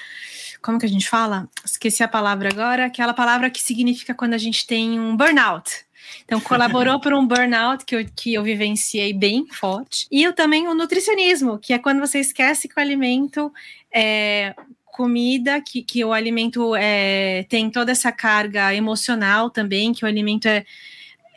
como 0.62 0.78
que 0.78 0.86
a 0.86 0.90
gente 0.90 1.10
fala? 1.10 1.50
Esqueci 1.66 2.04
a 2.04 2.08
palavra 2.08 2.50
agora, 2.50 2.86
aquela 2.86 3.14
palavra 3.14 3.50
que 3.50 3.62
significa 3.62 4.14
quando 4.14 4.34
a 4.34 4.38
gente 4.38 4.68
tem 4.68 5.00
um 5.00 5.16
burnout. 5.16 5.86
Então, 6.26 6.40
colaborou 6.40 7.00
para 7.02 7.18
um 7.18 7.26
burnout 7.26 7.86
que 7.86 7.96
eu, 7.96 8.06
que 8.16 8.34
eu 8.34 8.44
vivenciei 8.44 9.14
bem 9.14 9.48
forte. 9.48 10.08
E 10.12 10.22
eu 10.22 10.34
também 10.34 10.68
o 10.68 10.76
nutricionismo, 10.76 11.58
que 11.58 11.74
é 11.74 11.80
quando 11.80 12.00
você 12.00 12.20
esquece 12.20 12.68
que 12.68 12.78
o 12.78 12.82
alimento 12.82 13.52
é, 13.92 14.54
comida, 14.92 15.62
que, 15.62 15.82
que 15.82 16.04
o 16.04 16.14
alimento 16.14 16.76
é, 16.76 17.44
tem 17.50 17.70
toda 17.70 17.92
essa 17.92 18.12
carga 18.12 18.74
emocional 18.76 19.50
também, 19.50 19.94
que 19.94 20.06
o 20.06 20.08
alimento 20.08 20.48
é, 20.48 20.66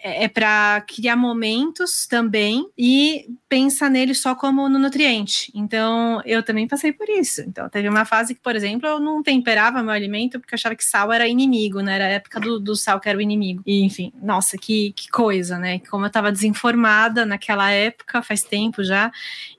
é, 0.05 0.24
é 0.24 0.28
para 0.28 0.84
criar 0.86 1.16
momentos 1.16 2.07
também 2.07 2.68
e 2.76 3.26
pensa 3.48 3.88
nele 3.88 4.14
só 4.14 4.34
como 4.34 4.68
no 4.68 4.78
nutriente. 4.78 5.50
Então, 5.55 6.20
eu 6.26 6.42
também 6.42 6.68
passei 6.68 6.92
por 6.92 7.09
isso. 7.09 7.40
Então, 7.40 7.66
teve 7.70 7.88
uma 7.88 8.05
fase 8.05 8.34
que, 8.34 8.40
por 8.42 8.55
exemplo, 8.55 8.86
eu 8.86 9.00
não 9.00 9.22
temperava 9.22 9.82
meu 9.82 9.92
alimento 9.92 10.38
porque 10.38 10.55
eu 10.55 10.57
achava 10.57 10.76
que 10.76 10.84
sal 10.84 11.11
era 11.11 11.26
inimigo, 11.26 11.80
né? 11.80 11.94
Era 11.94 12.05
a 12.05 12.09
época 12.09 12.38
do, 12.38 12.61
do 12.61 12.76
sal 12.76 13.00
que 13.00 13.09
era 13.09 13.16
o 13.16 13.22
inimigo. 13.22 13.62
E, 13.64 13.82
enfim, 13.82 14.12
nossa, 14.22 14.59
que, 14.59 14.92
que 14.92 15.09
coisa, 15.09 15.59
né? 15.59 15.78
Como 15.90 16.05
eu 16.05 16.09
estava 16.09 16.30
desinformada 16.30 17.24
naquela 17.24 17.70
época, 17.70 18.20
faz 18.20 18.42
tempo 18.42 18.84
já, 18.84 19.11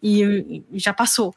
e, 0.04 0.64
e 0.72 0.78
já 0.78 0.94
passou. 0.94 1.34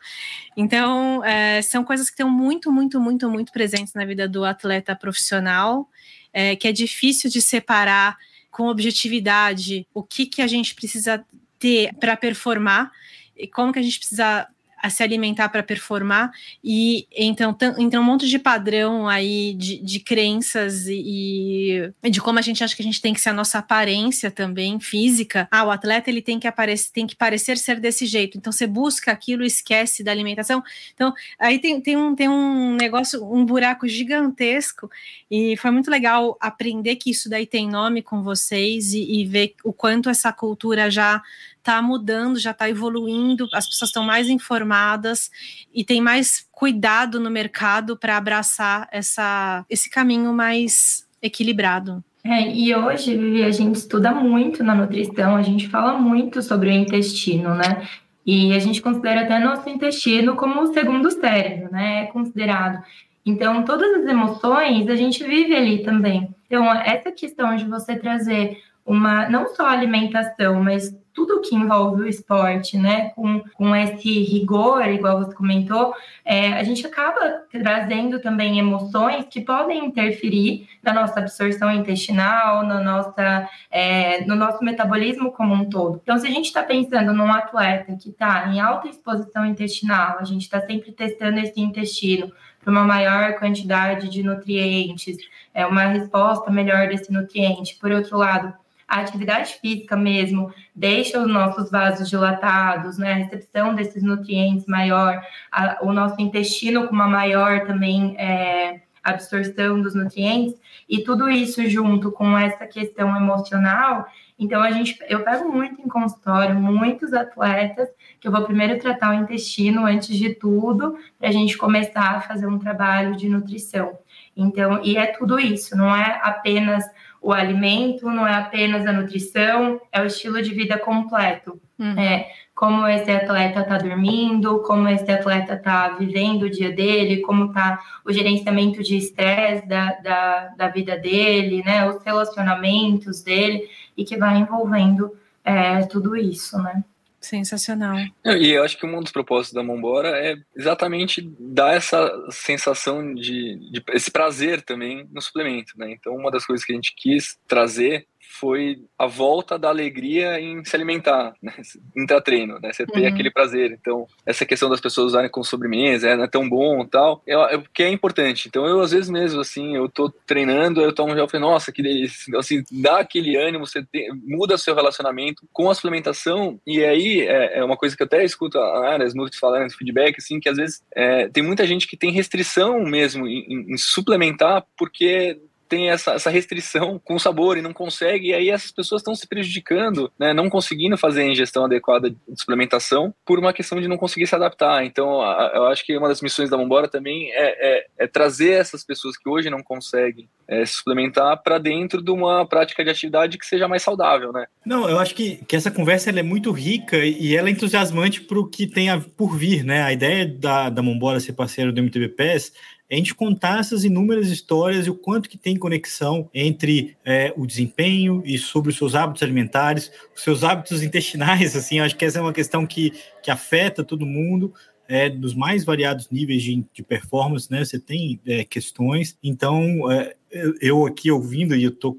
Então, 0.54 1.24
é, 1.24 1.62
são 1.62 1.82
coisas 1.82 2.09
que 2.09 2.14
estão 2.14 2.28
muito, 2.28 2.70
muito, 2.70 3.00
muito, 3.00 3.30
muito 3.30 3.52
presentes 3.52 3.94
na 3.94 4.04
vida 4.04 4.28
do 4.28 4.44
atleta 4.44 4.94
profissional, 4.94 5.88
é, 6.30 6.54
que 6.56 6.68
é 6.68 6.72
difícil 6.72 7.30
de 7.30 7.40
separar 7.40 8.18
com 8.59 8.66
objetividade 8.66 9.86
o 9.94 10.02
que, 10.02 10.26
que 10.26 10.42
a 10.42 10.48
gente 10.48 10.74
precisa 10.74 11.24
ter 11.61 11.94
para 11.94 12.16
performar 12.16 12.90
e 13.36 13.46
como 13.46 13.72
que 13.72 13.78
a 13.78 13.82
gente 13.82 14.00
precisa 14.00 14.48
a 14.81 14.91
se 14.91 15.03
alimentar 15.03 15.49
para 15.49 15.62
performar. 15.62 16.31
E 16.62 17.07
então 17.16 17.57
então 17.79 18.03
um 18.03 18.05
monte 18.05 18.29
de 18.29 18.39
padrão 18.39 19.09
aí 19.09 19.55
de, 19.55 19.79
de 19.79 20.01
crenças 20.01 20.87
e, 20.87 21.93
e, 22.03 22.11
de 22.11 22.20
como 22.20 22.39
a 22.39 22.43
gente 22.43 22.62
acha 22.62 22.74
que 22.74 22.83
a 22.83 22.85
gente 22.85 23.01
tem 23.01 23.12
que 23.12 23.20
ser 23.20 23.31
a 23.31 23.35
nossa 23.35 23.59
aparência 23.59 24.31
também 24.31 24.79
física. 24.81 25.49
Ah 25.51 25.64
o 25.64 25.70
atleta 25.70 26.11
ele 26.11 26.22
tem 26.22 26.39
que 26.39 26.47
aparecer 26.47 26.91
tem 26.93 27.07
que 27.07 27.16
parecer 27.16 27.59
ser 27.59 27.81
desse 27.81 28.07
jeito. 28.07 28.39
Então 28.39 28.53
você 28.53 28.66
busca 28.66 29.11
aquilo 29.11 29.45
esquece 29.45 30.03
da 30.03 30.11
alimentação. 30.12 30.62
Então 30.95 31.12
aí 31.39 31.59
tem, 31.59 31.81
tem 31.81 31.97
um 31.97 32.14
tem 32.14 32.29
um 32.29 32.74
negócio 32.74 33.24
um 33.24 33.45
buraco 33.45 33.89
gigantesco. 33.89 34.91
E 35.31 35.57
foi 35.57 35.70
muito 35.70 35.91
legal 35.91 36.37
aprender 36.41 36.97
que 36.97 37.11
isso 37.11 37.29
daí 37.29 37.47
tem 37.47 37.68
nome 37.68 38.03
com 38.03 38.22
vocês 38.22 38.93
e, 38.93 39.20
e 39.20 39.24
ver 39.24 39.55
o 39.64 39.72
quanto 39.72 40.09
essa 40.09 40.33
cultura 40.33 40.91
já 40.91 41.22
está 41.69 41.83
mudando, 41.83 42.39
já 42.39 42.53
está 42.53 42.69
evoluindo, 42.69 43.47
as 43.53 43.69
pessoas 43.69 43.91
estão 43.91 44.03
mais 44.03 44.31
informadas 44.31 45.31
e 45.73 45.85
tem 45.85 46.01
mais 46.01 46.49
cuidado 46.51 47.21
no 47.21 47.31
mercado 47.31 47.97
para 47.97 48.16
abraçar 48.16 48.89
essa, 48.91 49.64
esse 49.69 49.91
caminho 49.91 50.33
mais 50.33 51.07
equilibrado. 51.21 52.03
É, 52.25 52.51
e 52.51 52.75
hoje, 52.75 53.16
Vivi, 53.16 53.45
a 53.45 53.51
gente 53.51 53.77
estuda 53.77 54.12
muito 54.12 54.64
na 54.64 54.75
nutrição, 54.75 55.37
a 55.37 55.43
gente 55.43 55.69
fala 55.69 55.99
muito 55.99 56.43
sobre 56.43 56.71
o 56.71 56.73
intestino, 56.73 57.55
né? 57.55 57.87
E 58.27 58.53
a 58.55 58.59
gente 58.59 58.83
considera 58.83 59.23
até 59.23 59.39
nosso 59.39 59.69
intestino 59.69 60.37
como 60.37 60.62
o 60.62 60.73
segundo 60.73 61.11
cérebro, 61.11 61.71
né? 61.71 62.05
É 62.05 62.07
considerado. 62.07 62.83
Então, 63.25 63.62
todas 63.62 64.03
as 64.03 64.07
emoções 64.07 64.89
a 64.89 64.97
gente 64.97 65.23
vive 65.23 65.55
ali 65.55 65.83
também. 65.83 66.35
Então, 66.47 66.71
essa 66.73 67.12
questão 67.12 67.57
de 67.57 67.64
você 67.64 67.97
trazer 67.97 68.59
uma, 68.85 69.29
não 69.29 69.49
só 69.55 69.66
alimentação, 69.66 70.62
mas 70.62 70.95
tudo 71.19 71.41
que 71.41 71.53
envolve 71.53 72.03
o 72.03 72.07
esporte, 72.07 72.79
né, 72.79 73.11
com, 73.16 73.41
com 73.55 73.75
esse 73.75 74.23
rigor, 74.23 74.87
igual 74.87 75.19
você 75.19 75.35
comentou, 75.35 75.93
é, 76.25 76.53
a 76.53 76.62
gente 76.62 76.87
acaba 76.87 77.43
trazendo 77.51 78.21
também 78.21 78.57
emoções 78.57 79.27
que 79.29 79.41
podem 79.41 79.85
interferir 79.85 80.69
na 80.81 80.93
nossa 80.93 81.19
absorção 81.19 81.73
intestinal, 81.73 82.64
na 82.64 82.81
nossa, 82.81 83.49
é, 83.69 84.25
no 84.27 84.37
nosso 84.37 84.62
metabolismo 84.62 85.33
como 85.33 85.55
um 85.55 85.69
todo. 85.69 85.99
Então, 86.05 86.16
se 86.21 86.29
a 86.29 86.31
gente 86.31 86.47
está 86.47 86.62
pensando 86.62 87.12
num 87.12 87.33
atleta 87.33 87.97
que 88.01 88.11
está 88.11 88.47
em 88.47 88.61
alta 88.61 88.87
exposição 88.87 89.45
intestinal, 89.45 90.19
a 90.21 90.25
gente 90.25 90.43
está 90.43 90.61
sempre 90.61 90.93
testando 90.93 91.41
esse 91.41 91.61
intestino 91.61 92.33
para 92.61 92.71
uma 92.71 92.85
maior 92.85 93.35
quantidade 93.41 94.09
de 94.09 94.23
nutrientes, 94.23 95.16
é 95.53 95.66
uma 95.66 95.87
resposta 95.87 96.49
melhor 96.49 96.87
desse 96.87 97.12
nutriente. 97.12 97.77
Por 97.81 97.91
outro 97.91 98.16
lado, 98.16 98.55
a 98.89 99.01
atividade 99.01 99.55
física 99.61 99.95
mesmo 99.95 100.51
deixa 100.74 101.20
os 101.20 101.28
nossos 101.28 101.70
vasos 101.70 102.09
dilatados, 102.09 102.97
né? 102.97 103.12
A 103.12 103.16
recepção 103.16 103.74
desses 103.74 104.03
nutrientes 104.03 104.66
maior, 104.66 105.22
a, 105.53 105.78
o 105.82 105.93
nosso 105.93 106.18
intestino 106.20 106.89
com 106.89 106.95
uma 106.95 107.07
maior 107.07 107.66
também 107.66 108.16
é, 108.18 108.80
absorção 109.05 109.80
dos 109.80 109.95
nutrientes, 109.95 110.55
e 110.89 111.03
tudo 111.03 111.28
isso 111.28 111.68
junto 111.68 112.11
com 112.11 112.36
essa 112.36 112.66
questão 112.66 113.14
emocional. 113.14 114.07
Então, 114.39 114.62
a 114.62 114.70
gente, 114.70 114.97
eu 115.09 115.24
pego 115.24 115.51
muito 115.51 115.82
em 115.82 115.89
consultório, 115.89 116.55
muitos 116.55 117.12
atletas, 117.12 117.89
que 118.20 118.26
eu 118.26 118.32
vou 118.32 118.45
primeiro 118.45 118.78
tratar 118.78 119.11
o 119.11 119.20
intestino 119.20 119.84
antes 119.84 120.16
de 120.16 120.34
tudo, 120.34 120.97
para 121.18 121.28
a 121.28 121.32
gente 121.32 121.59
começar 121.59 122.16
a 122.16 122.20
fazer 122.20 122.47
um 122.47 122.59
trabalho 122.59 123.16
de 123.16 123.28
nutrição. 123.28 123.99
Então, 124.36 124.80
e 124.84 124.97
é 124.97 125.07
tudo 125.07 125.39
isso, 125.39 125.76
não 125.76 125.95
é 125.95 126.20
apenas 126.22 126.84
o 127.21 127.33
alimento, 127.33 128.07
não 128.07 128.27
é 128.27 128.35
apenas 128.35 128.87
a 128.87 128.93
nutrição, 128.93 129.81
é 129.93 130.01
o 130.01 130.07
estilo 130.07 130.41
de 130.41 130.55
vida 130.55 130.79
completo. 130.79 131.61
Uhum. 131.79 131.99
É, 131.99 132.31
como 132.55 132.89
esse 132.89 133.09
atleta 133.11 133.61
está 133.61 133.79
dormindo, 133.79 134.61
como 134.62 134.89
esse 134.89 135.09
atleta 135.11 135.55
está 135.55 135.91
vivendo 135.91 136.43
o 136.43 136.51
dia 136.51 136.73
dele, 136.73 137.21
como 137.21 137.47
está 137.47 137.81
o 138.05 138.12
gerenciamento 138.12 138.83
de 138.83 138.97
estresse 138.97 139.66
da, 139.69 139.93
da, 139.93 140.49
da, 140.57 140.69
vida 140.69 140.97
dele, 140.99 141.62
né, 141.64 141.89
os 141.89 142.03
relacionamentos 142.03 143.23
dele, 143.23 143.69
e 143.97 144.05
que 144.05 144.16
vai 144.16 144.39
envolvendo 144.39 145.12
é, 145.45 145.83
tudo 145.87 146.16
isso, 146.16 146.61
né? 146.61 146.83
Sensacional. 147.29 147.99
E 148.24 148.53
eu 148.53 148.64
acho 148.64 148.79
que 148.79 148.87
um 148.87 149.01
dos 149.01 149.12
propósitos 149.12 149.53
da 149.53 149.62
Mombora 149.62 150.09
é 150.09 150.35
exatamente 150.57 151.20
dar 151.39 151.74
essa 151.74 152.11
sensação 152.31 153.14
de, 153.14 153.57
de 153.70 153.83
esse 153.91 154.11
prazer 154.11 154.62
também 154.62 155.07
no 155.12 155.20
suplemento, 155.20 155.74
né? 155.76 155.93
Então, 155.93 156.14
uma 156.14 156.31
das 156.31 156.47
coisas 156.47 156.64
que 156.64 156.72
a 156.72 156.74
gente 156.74 156.95
quis 156.97 157.39
trazer 157.47 158.07
foi 158.39 158.78
a 158.99 159.07
volta 159.07 159.59
da 159.59 159.68
alegria 159.68 160.41
em 160.41 160.64
se 160.64 160.74
alimentar, 160.74 161.34
né? 161.43 161.53
intra-treino, 161.97 162.59
né? 162.61 162.72
Você 162.72 162.82
uhum. 162.82 162.89
tem 162.89 163.07
aquele 163.07 163.30
prazer. 163.30 163.72
Então, 163.72 164.07
essa 164.24 164.45
questão 164.45 164.68
das 164.68 164.80
pessoas 164.80 165.09
usarem 165.09 165.30
com 165.30 165.43
sobremesa, 165.43 166.09
é, 166.09 166.16
não 166.16 166.24
é 166.24 166.28
tão 166.28 166.49
bom 166.49 166.84
tal, 166.84 167.22
é, 167.26 167.34
é 167.34 167.62
que 167.72 167.82
é 167.82 167.91
importante. 167.91 168.49
Então, 168.49 168.66
eu 168.66 168.80
às 168.80 168.93
vezes 168.93 169.11
mesmo, 169.11 169.41
assim, 169.41 169.76
eu 169.76 169.89
tô 169.89 170.11
treinando, 170.26 170.80
eu 170.80 170.93
tomo 170.93 171.14
gel 171.14 171.26
e 171.26 171.30
falei, 171.30 171.47
nossa, 171.47 171.72
que 171.72 171.82
delícia. 171.82 172.24
Então, 172.28 172.41
assim, 172.41 172.62
dá 172.70 172.99
aquele 172.99 173.36
ânimo, 173.36 173.66
você 173.66 173.84
tem, 173.84 174.09
muda 174.24 174.59
seu 174.59 174.74
relacionamento 174.74 175.47
com 175.53 175.70
a 175.70 175.74
suplementação, 175.74 176.61
e 176.66 176.84
aí 176.84 177.22
é, 177.22 177.59
é 177.59 177.64
uma 177.64 177.76
coisa 177.76 177.97
que 177.97 178.03
eu 178.03 178.07
até 178.07 178.24
escuto 178.24 178.59
a 178.59 178.89
área, 178.89 179.07
as 179.07 179.14
multis 179.14 179.39
falando, 179.39 179.70
feedback, 179.72 180.16
assim, 180.18 180.41
que 180.41 180.49
às 180.49 180.57
vezes 180.57 180.82
é, 180.95 181.28
tem 181.28 181.43
muita 181.43 181.66
gente 181.66 181.86
que 181.86 181.97
tem 181.97 182.12
restrição 182.12 182.80
mesmo 182.80 183.26
em, 183.26 183.45
em, 183.49 183.74
em 183.74 183.76
suplementar 183.76 184.64
porque 184.76 185.41
tem 185.69 185.91
essa, 185.91 186.12
essa 186.12 186.31
restrição 186.31 187.01
com 187.05 187.14
o 187.14 187.21
sabor 187.21 187.59
e 187.59 187.62
não 187.62 187.73
consegue, 187.73 188.29
e 188.29 188.35
aí 188.35 188.51
essas 188.51 188.73
pessoas 188.73 189.01
estão 189.01 189.14
se 189.14 189.27
prejudicando, 189.27 190.11
né, 190.19 190.33
não 190.33 190.49
conseguindo 190.49 190.97
fazer 190.97 191.23
a 191.23 191.29
ingestão 191.29 191.64
adequada 191.64 192.11
de 192.11 192.16
suplementação 192.37 193.14
por 193.25 193.39
uma 193.39 193.53
questão 193.53 193.81
de 193.81 193.89
não 193.89 193.97
conseguir 193.97 194.27
se 194.27 194.35
adaptar. 194.35 194.85
Então, 194.85 195.21
a, 195.21 195.53
eu 195.55 195.66
acho 195.66 195.85
que 195.85 195.97
uma 195.97 196.09
das 196.09 196.23
missões 196.23 196.51
da 196.51 196.57
Mombora 196.57 196.89
também 196.89 197.31
é, 197.33 197.79
é, 197.79 197.87
é 197.99 198.07
trazer 198.07 198.53
essas 198.53 198.85
pessoas 198.85 199.16
que 199.16 199.29
hoje 199.29 199.51
não 199.51 199.62
conseguem 199.62 200.29
é, 200.49 200.64
se 200.64 200.75
suplementar 200.75 201.43
para 201.43 201.59
dentro 201.59 202.03
de 202.03 202.11
uma 202.11 202.47
prática 202.47 202.83
de 202.83 202.91
atividade 202.91 203.37
que 203.37 203.47
seja 203.47 203.69
mais 203.69 203.83
saudável, 203.83 204.33
né? 204.33 204.47
Não, 204.64 204.89
eu 204.89 204.99
acho 204.99 205.14
que, 205.14 205.45
que 205.47 205.55
essa 205.55 205.71
conversa 205.71 206.11
é 206.11 206.23
muito 206.23 206.51
rica 206.51 206.97
e 207.05 207.37
ela 207.37 207.49
é 207.49 207.53
entusiasmante 207.53 208.23
para 208.23 208.39
o 208.39 208.49
que 208.49 208.66
tem 208.66 208.89
a, 208.89 208.99
por 208.99 209.37
vir, 209.37 209.62
né? 209.62 209.83
A 209.83 209.93
ideia 209.93 210.27
da, 210.27 210.71
da 210.71 210.83
Mombora 210.83 211.21
ser 211.21 211.35
parceiro 211.35 211.73
do 211.73 211.83
MTB 211.83 212.09
PES 212.09 212.53
é 212.53 212.78
a 212.91 212.95
gente 212.95 213.14
contar 213.14 213.61
essas 213.61 213.84
inúmeras 213.84 214.28
histórias 214.28 214.86
e 214.86 214.91
o 214.91 214.95
quanto 214.95 215.28
que 215.28 215.36
tem 215.36 215.57
conexão 215.57 216.28
entre 216.32 216.97
é, 217.05 217.32
o 217.36 217.47
desempenho 217.47 218.22
e 218.24 218.39
sobre 218.39 218.70
os 218.70 218.76
seus 218.76 218.95
hábitos 218.95 219.22
alimentares, 219.22 219.91
os 220.16 220.22
seus 220.22 220.43
hábitos 220.43 220.82
intestinais, 220.84 221.55
assim, 221.55 221.80
acho 221.80 221.97
que 221.97 222.05
essa 222.05 222.18
é 222.18 222.22
uma 222.22 222.32
questão 222.32 222.66
que, 222.66 222.93
que 223.22 223.30
afeta 223.30 223.84
todo 223.84 224.07
mundo, 224.07 224.55
é, 224.89 225.11
dos 225.11 225.34
mais 225.34 225.64
variados 225.64 226.09
níveis 226.11 226.43
de, 226.43 226.64
de 226.72 226.82
performance, 226.82 227.51
né? 227.51 227.62
Você 227.62 227.78
tem 227.78 228.18
é, 228.26 228.43
questões. 228.43 229.18
Então, 229.22 229.93
é, 229.93 230.16
eu 230.62 230.86
aqui 230.86 231.11
ouvindo, 231.11 231.55
e 231.55 231.62
eu 231.62 231.70
estou 231.70 231.95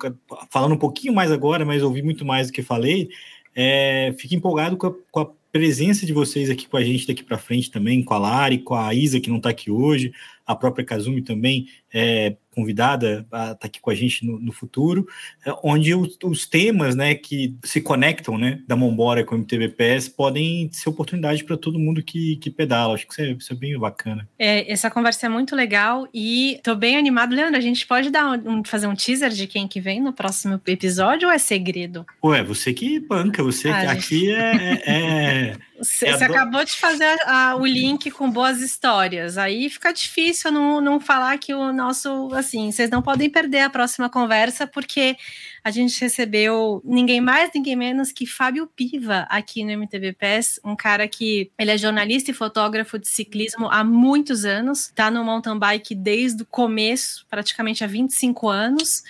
falando 0.50 0.74
um 0.74 0.78
pouquinho 0.78 1.14
mais 1.14 1.32
agora, 1.32 1.64
mas 1.64 1.84
ouvi 1.84 2.02
muito 2.02 2.26
mais 2.26 2.48
do 2.48 2.54
que 2.54 2.64
falei, 2.64 3.10
é, 3.56 4.14
fico 4.18 4.34
empolgado 4.34 4.76
com 4.76 4.88
a, 4.88 4.94
com 5.12 5.20
a 5.20 5.30
presença 5.52 6.06
de 6.06 6.14
vocês 6.14 6.50
aqui 6.50 6.68
com 6.68 6.78
a 6.78 6.84
gente 6.84 7.08
daqui 7.08 7.24
para 7.24 7.38
frente 7.38 7.72
também, 7.72 8.04
com 8.04 8.14
a 8.14 8.20
Lari, 8.20 8.60
com 8.60 8.76
a 8.76 8.94
Isa, 8.94 9.20
que 9.20 9.30
não 9.30 9.38
está 9.38 9.50
aqui 9.50 9.72
hoje, 9.72 10.12
a 10.50 10.56
própria 10.56 10.84
Kazumi 10.84 11.22
também 11.22 11.68
é 11.94 12.36
convidada 12.56 13.24
a 13.32 13.44
estar 13.44 13.56
tá 13.56 13.68
aqui 13.68 13.80
com 13.80 13.92
a 13.92 13.96
gente 13.96 14.26
no, 14.26 14.40
no 14.40 14.52
futuro, 14.52 15.08
é, 15.46 15.54
onde 15.64 15.94
os, 15.94 16.18
os, 16.24 16.48
temas 16.48 16.96
né, 16.96 17.14
que 17.14 17.56
se 17.64 17.80
conectam 17.80 18.36
né, 18.36 18.60
da 18.68 18.76
Mombora 18.76 19.24
com 19.24 19.36
o 19.36 19.38
MTBPS 19.38 20.10
podem 20.10 20.68
ser 20.74 20.90
oportunidade 20.90 21.44
para 21.44 21.56
todo 21.56 21.78
mundo 21.78 22.02
que, 22.02 22.38
que 22.38 22.50
pedala. 22.50 22.96
Acho 22.96 23.06
que 23.06 23.14
isso 23.14 23.22
é, 23.22 23.32
isso 23.32 23.54
é 23.54 23.56
bem 23.56 23.78
bacana. 23.78 24.28
É, 24.40 24.70
essa 24.72 24.90
conversa 24.90 25.28
é 25.28 25.30
muito 25.30 25.56
legal 25.56 26.08
e 26.12 26.56
estou 26.56 26.76
bem 26.76 26.98
animado. 26.98 27.36
Leandro, 27.36 27.58
a 27.58 27.62
gente 27.62 27.86
pode 27.86 28.10
dar 28.10 28.32
um, 28.40 28.64
fazer 28.66 28.88
um 28.88 28.96
teaser 28.96 29.30
de 29.30 29.46
quem 29.46 29.68
que 29.68 29.80
vem 29.80 30.02
no 30.02 30.12
próximo 30.12 30.60
episódio 30.66 31.28
ou 31.28 31.34
é 31.34 31.38
segredo? 31.38 32.08
Ué, 32.24 32.44
você 32.44 32.74
que 32.74 33.00
banca, 33.00 33.44
você 33.44 33.70
ah, 33.70 33.92
aqui 33.92 34.22
gente... 34.22 34.32
é, 34.32 34.82
é, 34.86 35.52
é 35.52 35.58
Você, 35.80 36.08
é 36.08 36.12
acabou 36.12 36.64
de 36.64 36.74
fazer 36.74 37.06
a, 37.26 37.52
a, 37.52 37.56
o 37.56 37.66
link 37.66 38.12
com 38.12 38.30
boas 38.30 38.62
histórias. 38.62 39.38
Aí 39.38 39.70
fica 39.70 39.94
difícil 39.94 40.39
não, 40.48 40.80
não 40.80 41.00
falar 41.00 41.38
que 41.38 41.54
o 41.54 41.74
nosso. 41.74 42.30
Assim, 42.34 42.72
vocês 42.72 42.90
não 42.90 43.02
podem 43.02 43.30
perder 43.30 43.60
a 43.60 43.70
próxima 43.70 44.10
conversa, 44.10 44.66
porque 44.66 45.18
a 45.64 45.72
gente 45.72 46.00
recebeu 46.00 46.82
ninguém 46.86 47.20
mais, 47.20 47.50
ninguém 47.54 47.76
menos 47.76 48.12
que 48.12 48.26
Fábio 48.26 48.68
Piva 48.68 49.28
aqui 49.30 49.64
no 49.64 49.72
MTV 49.72 50.14
PES, 50.14 50.60
um 50.64 50.76
cara 50.76 51.08
que 51.08 51.52
ele 51.60 51.72
é 51.72 51.78
jornalista 51.78 52.32
e 52.32 52.34
fotógrafo 52.34 52.98
de 52.98 53.08
ciclismo 53.08 53.68
há 53.70 53.84
muitos 53.84 54.46
anos, 54.46 54.86
está 54.86 55.12
no 55.12 55.24
mountain 55.24 55.60
bike 55.60 55.94
desde 55.94 56.44
o 56.44 56.46
começo, 56.46 57.26
praticamente 57.30 57.84
há 57.84 57.88
25 57.88 58.48
anos. 58.48 59.04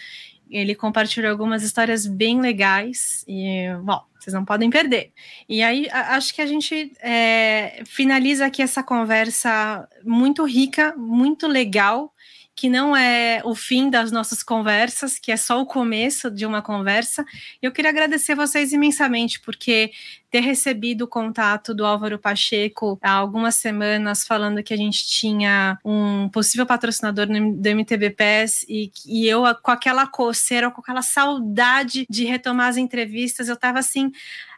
Ele 0.50 0.74
compartilhou 0.74 1.30
algumas 1.30 1.64
histórias 1.64 2.08
bem 2.08 2.42
legais 2.42 3.24
e, 3.28 3.68
bom, 3.84 4.02
vocês 4.20 4.34
não 4.34 4.44
podem 4.44 4.70
perder. 4.70 5.12
E 5.48 5.62
aí, 5.62 5.88
acho 5.92 6.34
que 6.34 6.42
a 6.42 6.46
gente 6.46 6.92
é, 7.02 7.84
finaliza 7.86 8.46
aqui 8.46 8.62
essa 8.62 8.84
conversa 8.84 9.88
muito 10.04 10.44
rica, 10.46 10.94
muito 10.98 11.48
legal, 11.48 12.14
que 12.60 12.68
não 12.68 12.94
é 12.94 13.42
o 13.46 13.56
fim 13.56 13.90
das 13.90 14.12
nossas 14.12 14.44
conversas, 14.44 15.18
que 15.18 15.32
é 15.32 15.38
só 15.38 15.62
o 15.62 15.66
começo 15.66 16.30
de 16.30 16.46
uma 16.46 16.62
conversa. 16.62 17.24
Eu 17.62 17.72
queria 17.72 17.90
agradecer 17.90 18.36
vocês 18.36 18.74
imensamente, 18.74 19.40
porque 19.40 19.92
ter 20.30 20.42
recebido 20.42 21.04
o 21.04 21.08
contato 21.08 21.74
do 21.74 21.86
Álvaro 21.86 22.20
Pacheco 22.20 23.00
há 23.02 23.12
algumas 23.12 23.56
semanas 23.56 24.26
falando 24.26 24.62
que 24.62 24.74
a 24.74 24.78
gente 24.78 25.06
tinha 25.08 25.80
um 25.84 26.30
possível 26.30 26.66
patrocinador 26.66 27.26
do 27.28 27.70
MTB 27.70 28.12
PES 28.12 28.66
e, 28.70 28.92
e 29.06 29.28
eu 29.28 29.44
com 29.62 29.72
aquela 29.72 30.06
coceira, 30.06 30.70
com 30.70 30.82
aquela 30.82 31.02
saudade 31.02 32.06
de 32.10 32.26
retomar 32.26 32.68
as 32.68 32.78
entrevistas, 32.78 33.48
eu 33.48 33.56
estava 33.56 33.80
assim, 33.80 34.12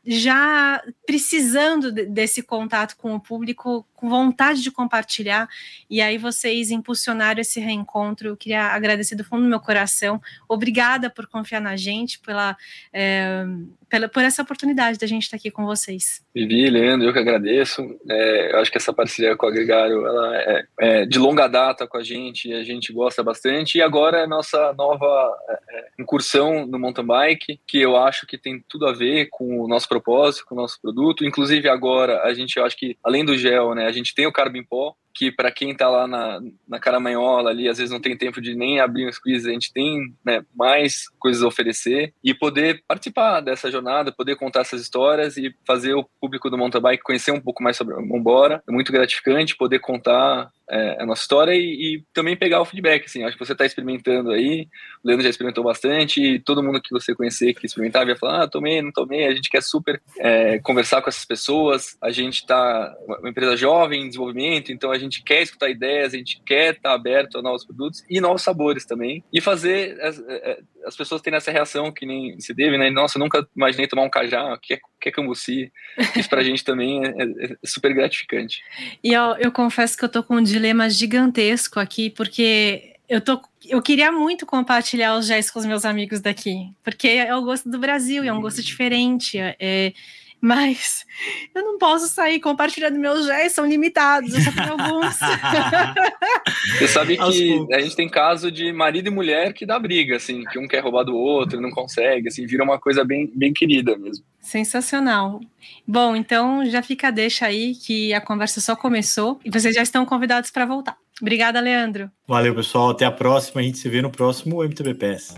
já 0.06 0.84
precisando 1.06 1.92
desse 1.92 2.42
contato 2.42 2.98
com 2.98 3.14
o 3.14 3.20
público, 3.20 3.86
com 3.94 4.10
vontade 4.10 4.62
de 4.64 4.72
compartilhar, 4.72 5.48
e 5.90 6.02
aí 6.02 6.18
vocês 6.18 6.72
impulsionaram 6.72 7.40
esse 7.40 7.60
reencontro. 7.60 8.30
Eu 8.30 8.38
queria 8.38 8.68
agradecer 8.68 9.16
do 9.16 9.24
fundo 9.24 9.44
do 9.44 9.50
meu 9.50 9.60
coração. 9.60 10.20
Obrigada 10.50 11.10
por 11.10 11.28
confiar 11.28 11.62
na 11.62 11.76
gente, 11.76 12.20
pela, 12.20 12.58
é, 12.92 13.46
pela 13.92 14.08
por 14.08 14.24
essa 14.24 14.42
oportunidade 14.42 14.98
da 14.98 15.06
gente 15.06 15.24
estar 15.24 15.36
aqui 15.36 15.52
com 15.52 15.66
vocês. 15.66 16.26
Vivi, 16.34 16.70
Leandro, 16.70 17.10
eu 17.10 17.14
que 17.14 17.20
agradeço. 17.20 17.82
É, 18.10 18.54
eu 18.54 18.60
acho 18.60 18.72
que 18.72 18.78
essa 18.78 18.94
parceria 18.94 19.36
com 19.36 19.46
o 19.46 19.50
Agregário 19.50 20.08
ela 20.08 20.38
é, 20.38 20.66
é, 20.80 21.06
de 21.06 21.20
longa 21.20 21.46
data 21.48 21.86
com 21.86 21.98
a 21.98 22.04
gente, 22.04 22.54
a 22.54 22.64
gente 22.64 22.94
gosta 22.94 23.22
bastante. 23.22 23.78
E 23.78 23.82
agora 23.82 24.20
é 24.20 24.28
nossa 24.28 24.74
nova 24.78 25.38
é, 25.50 25.54
é, 25.54 25.88
incursão 26.00 26.66
no 26.66 26.80
mountain 26.80 27.06
bike, 27.06 27.60
que 27.68 27.82
eu 27.82 27.98
acho 27.98 28.26
que 28.26 28.38
tem 28.38 28.64
tudo 28.70 28.88
a 28.88 28.94
ver 28.94 29.28
com 29.30 29.60
o 29.60 29.68
nosso 29.68 29.90
propósito, 29.90 30.46
com 30.46 30.56
o 30.56 30.58
nosso 30.58 30.80
produto. 30.82 31.26
Inclusive 31.26 31.68
agora 31.68 32.22
a 32.24 32.34
gente, 32.34 32.56
eu 32.56 32.66
acho 32.66 32.78
que 32.78 32.98
além 33.04 33.26
do 33.26 33.38
gel, 33.38 33.76
né, 33.76 33.88
a 33.88 33.92
gente 33.92 34.16
tem 34.16 34.26
o 34.26 34.32
Carbon 34.32 34.64
Pó, 34.64 34.96
que 35.14 35.32
para 35.32 35.52
quem 35.52 35.72
está 35.72 35.90
lá 35.90 36.08
na, 36.08 36.40
na 36.68 36.80
Caramanhola 36.80 37.50
ali, 37.50 37.68
às 37.68 37.78
vezes 37.78 37.92
não 37.92 38.00
tem 38.00 38.18
tempo 38.18 38.42
de 38.42 38.56
nem 38.56 38.80
abrir 38.80 39.08
um 39.08 39.12
squeeze, 39.12 39.50
a 39.50 39.54
gente 39.54 39.72
tem 39.72 40.14
né, 40.26 40.44
mais 40.56 41.10
coisas 41.20 41.44
a 41.44 41.48
oferecer 41.48 42.14
e 42.24 42.34
poder 42.34 42.84
participar 42.88 43.42
dessa 43.42 43.72
jornada, 43.72 44.12
poder 44.12 44.36
contar 44.36 44.62
essas 44.62 44.82
histórias 44.82 45.38
e 45.38 45.54
fazer 45.66 45.94
o 45.94 46.08
público 46.20 46.50
do 46.50 46.58
mountain 46.58 46.82
bike 46.82 47.04
conhecer 47.04 47.32
um 47.32 47.42
pouco 47.42 47.64
mais 47.64 47.78
sobre 47.78 47.94
o 47.94 48.02
Mombora. 48.02 48.64
É 48.68 48.72
muito 48.72 48.92
gratificante 48.92 49.56
poder 49.56 49.80
contar 49.80 50.52
é, 50.72 51.02
a 51.02 51.06
nossa 51.06 51.22
história 51.22 51.54
e, 51.54 51.98
e, 51.98 52.04
também 52.14 52.38
pegar 52.38 52.62
o 52.62 52.66
feedback, 52.66 53.06
assim, 53.06 53.24
acho 53.24 53.38
que 53.38 53.46
você 53.46 53.52
está 53.52 53.66
experimentando 53.66 54.32
aí, 54.32 54.70
o 55.04 55.08
Leandro 55.08 55.24
já 55.24 55.30
experimentou 55.30 55.66
bastante, 55.66 56.24
e 56.24 56.40
todo 56.40 56.64
mundo 56.64 56.82
que 56.82 56.92
você 56.92 57.14
conhecer 57.14 57.54
que 57.54 57.66
experimentava 57.66 58.10
ia 58.10 58.16
falar, 58.16 58.44
ah, 58.44 58.48
tomei, 58.48 58.82
não 58.82 58.92
tomei, 58.92 59.28
a 59.28 59.36
gente 59.36 59.50
quer 59.50 59.62
super 59.62 60.02
é, 60.18 60.60
conversar 60.60 61.02
com 61.02 61.10
essas 61.10 61.26
pessoas, 61.26 61.98
a 62.02 62.10
gente 62.10 62.36
está 62.36 62.96
uma 63.06 63.30
empresa 63.30 63.58
jovem, 63.58 64.04
em 64.04 64.08
desenvolvimento, 64.08 64.72
então 64.72 64.92
a 64.92 64.98
gente 65.02 65.24
quer 65.24 65.42
escutar 65.42 65.70
ideias, 65.70 66.14
a 66.14 66.18
gente 66.18 66.42
quer 66.46 66.76
estar 66.76 66.90
tá 66.90 66.96
aberto 66.96 67.38
a 67.38 67.42
novos 67.42 67.66
produtos 67.66 68.04
e 68.10 68.22
novos 68.22 68.42
sabores 68.42 68.86
também, 68.86 69.24
e 69.32 69.42
fazer 69.42 70.00
as, 70.02 70.20
é, 70.20 70.60
as 70.86 70.96
pessoas 70.96 71.22
terem 71.22 71.38
essa 71.38 71.52
reação 71.52 71.92
que 71.92 72.06
nem 72.06 72.40
se 72.40 72.54
deve, 72.54 72.78
né, 72.78 72.90
nossa, 72.90 73.18
eu 73.18 73.20
nunca 73.20 73.48
imaginei 73.56 73.88
tomar 73.88 74.04
um 74.04 74.10
cajá, 74.10 74.58
que 74.62 74.76
é, 74.76 74.80
que 75.00 75.10
é 75.10 75.12
cambuci, 75.12 75.72
isso 76.16 76.30
pra 76.30 76.44
gente 76.44 76.64
também 76.64 77.04
é, 77.04 77.10
é, 77.10 77.46
é, 77.46 77.58
super 77.66 77.94
gratificante. 77.94 78.64
E 79.04 79.14
eu, 79.14 79.36
eu 79.40 79.52
confesso 79.52 79.98
que 79.98 80.06
eu 80.06 80.10
tô 80.10 80.24
com 80.24 80.36
um 80.36 80.44
dilema 80.44 80.90
gigantesco 80.90 81.80
aqui, 81.80 82.10
porque 82.10 82.96
eu 83.10 83.22
tô 83.22 83.42
eu 83.70 83.82
queria 83.82 84.12
muito 84.12 84.46
compartilhar 84.46 85.16
os 85.16 85.28
gestos 85.28 85.52
com 85.54 85.60
os 85.60 85.66
meus 85.66 85.86
amigos 85.86 86.20
daqui, 86.20 86.72
porque 86.84 87.08
é 87.08 87.36
o 87.36 87.44
gosto 87.44 87.70
do 87.70 87.78
Brasil, 87.78 88.24
é 88.24 88.34
um 88.34 88.42
gosto 88.42 88.64
diferente. 88.64 89.38
É, 89.38 89.94
mas 90.42 91.06
eu 91.54 91.64
não 91.64 91.78
posso 91.78 92.08
sair 92.08 92.40
compartilhando 92.40 92.98
meus 92.98 93.26
gestos, 93.26 93.54
são 93.54 93.66
limitados, 93.66 94.34
eu 94.34 94.42
só 94.42 94.52
tenho 94.52 94.72
alguns. 94.72 95.16
Você 96.80 96.88
sabe 96.88 97.18
que 97.18 97.74
a 97.74 97.80
gente 97.80 97.96
tem 97.96 98.10
caso 98.10 98.52
de 98.52 98.74
marido 98.74 99.08
e 99.08 99.12
mulher 99.12 99.54
que 99.54 99.66
dá 99.66 99.78
briga, 99.78 100.16
assim, 100.16 100.44
que 100.46 100.58
um 100.58 100.68
quer 100.68 100.80
roubar 100.80 101.04
do 101.04 101.16
outro, 101.16 101.62
não 101.62 101.70
consegue, 101.70 102.28
assim, 102.28 102.46
vira 102.48 102.64
uma 102.64 102.80
coisa 102.80 103.06
bem, 103.06 103.32
bem 103.36 103.54
querida 103.54 103.96
mesmo. 103.98 104.26
Sensacional. 104.40 105.40
Bom, 105.88 106.16
então 106.16 106.66
já 106.66 106.82
fica 106.82 107.10
a 107.10 107.12
deixa 107.12 107.46
aí 107.46 107.76
que 107.76 108.14
a 108.14 108.20
conversa 108.20 108.60
só 108.60 108.76
começou 108.76 109.40
e 109.46 109.52
vocês 109.52 109.76
já 109.76 109.84
estão 109.84 110.06
convidados 110.06 110.50
para 110.50 110.66
voltar. 110.66 110.98
Obrigada, 111.22 111.60
Leandro. 111.60 112.10
Valeu, 112.28 112.56
pessoal. 112.56 112.90
Até 112.90 113.06
a 113.06 113.12
próxima. 113.12 113.62
A 113.62 113.64
gente 113.64 113.78
se 113.78 113.88
vê 113.88 114.02
no 114.02 114.10
próximo 114.10 114.64
MTBPS. 114.64 115.36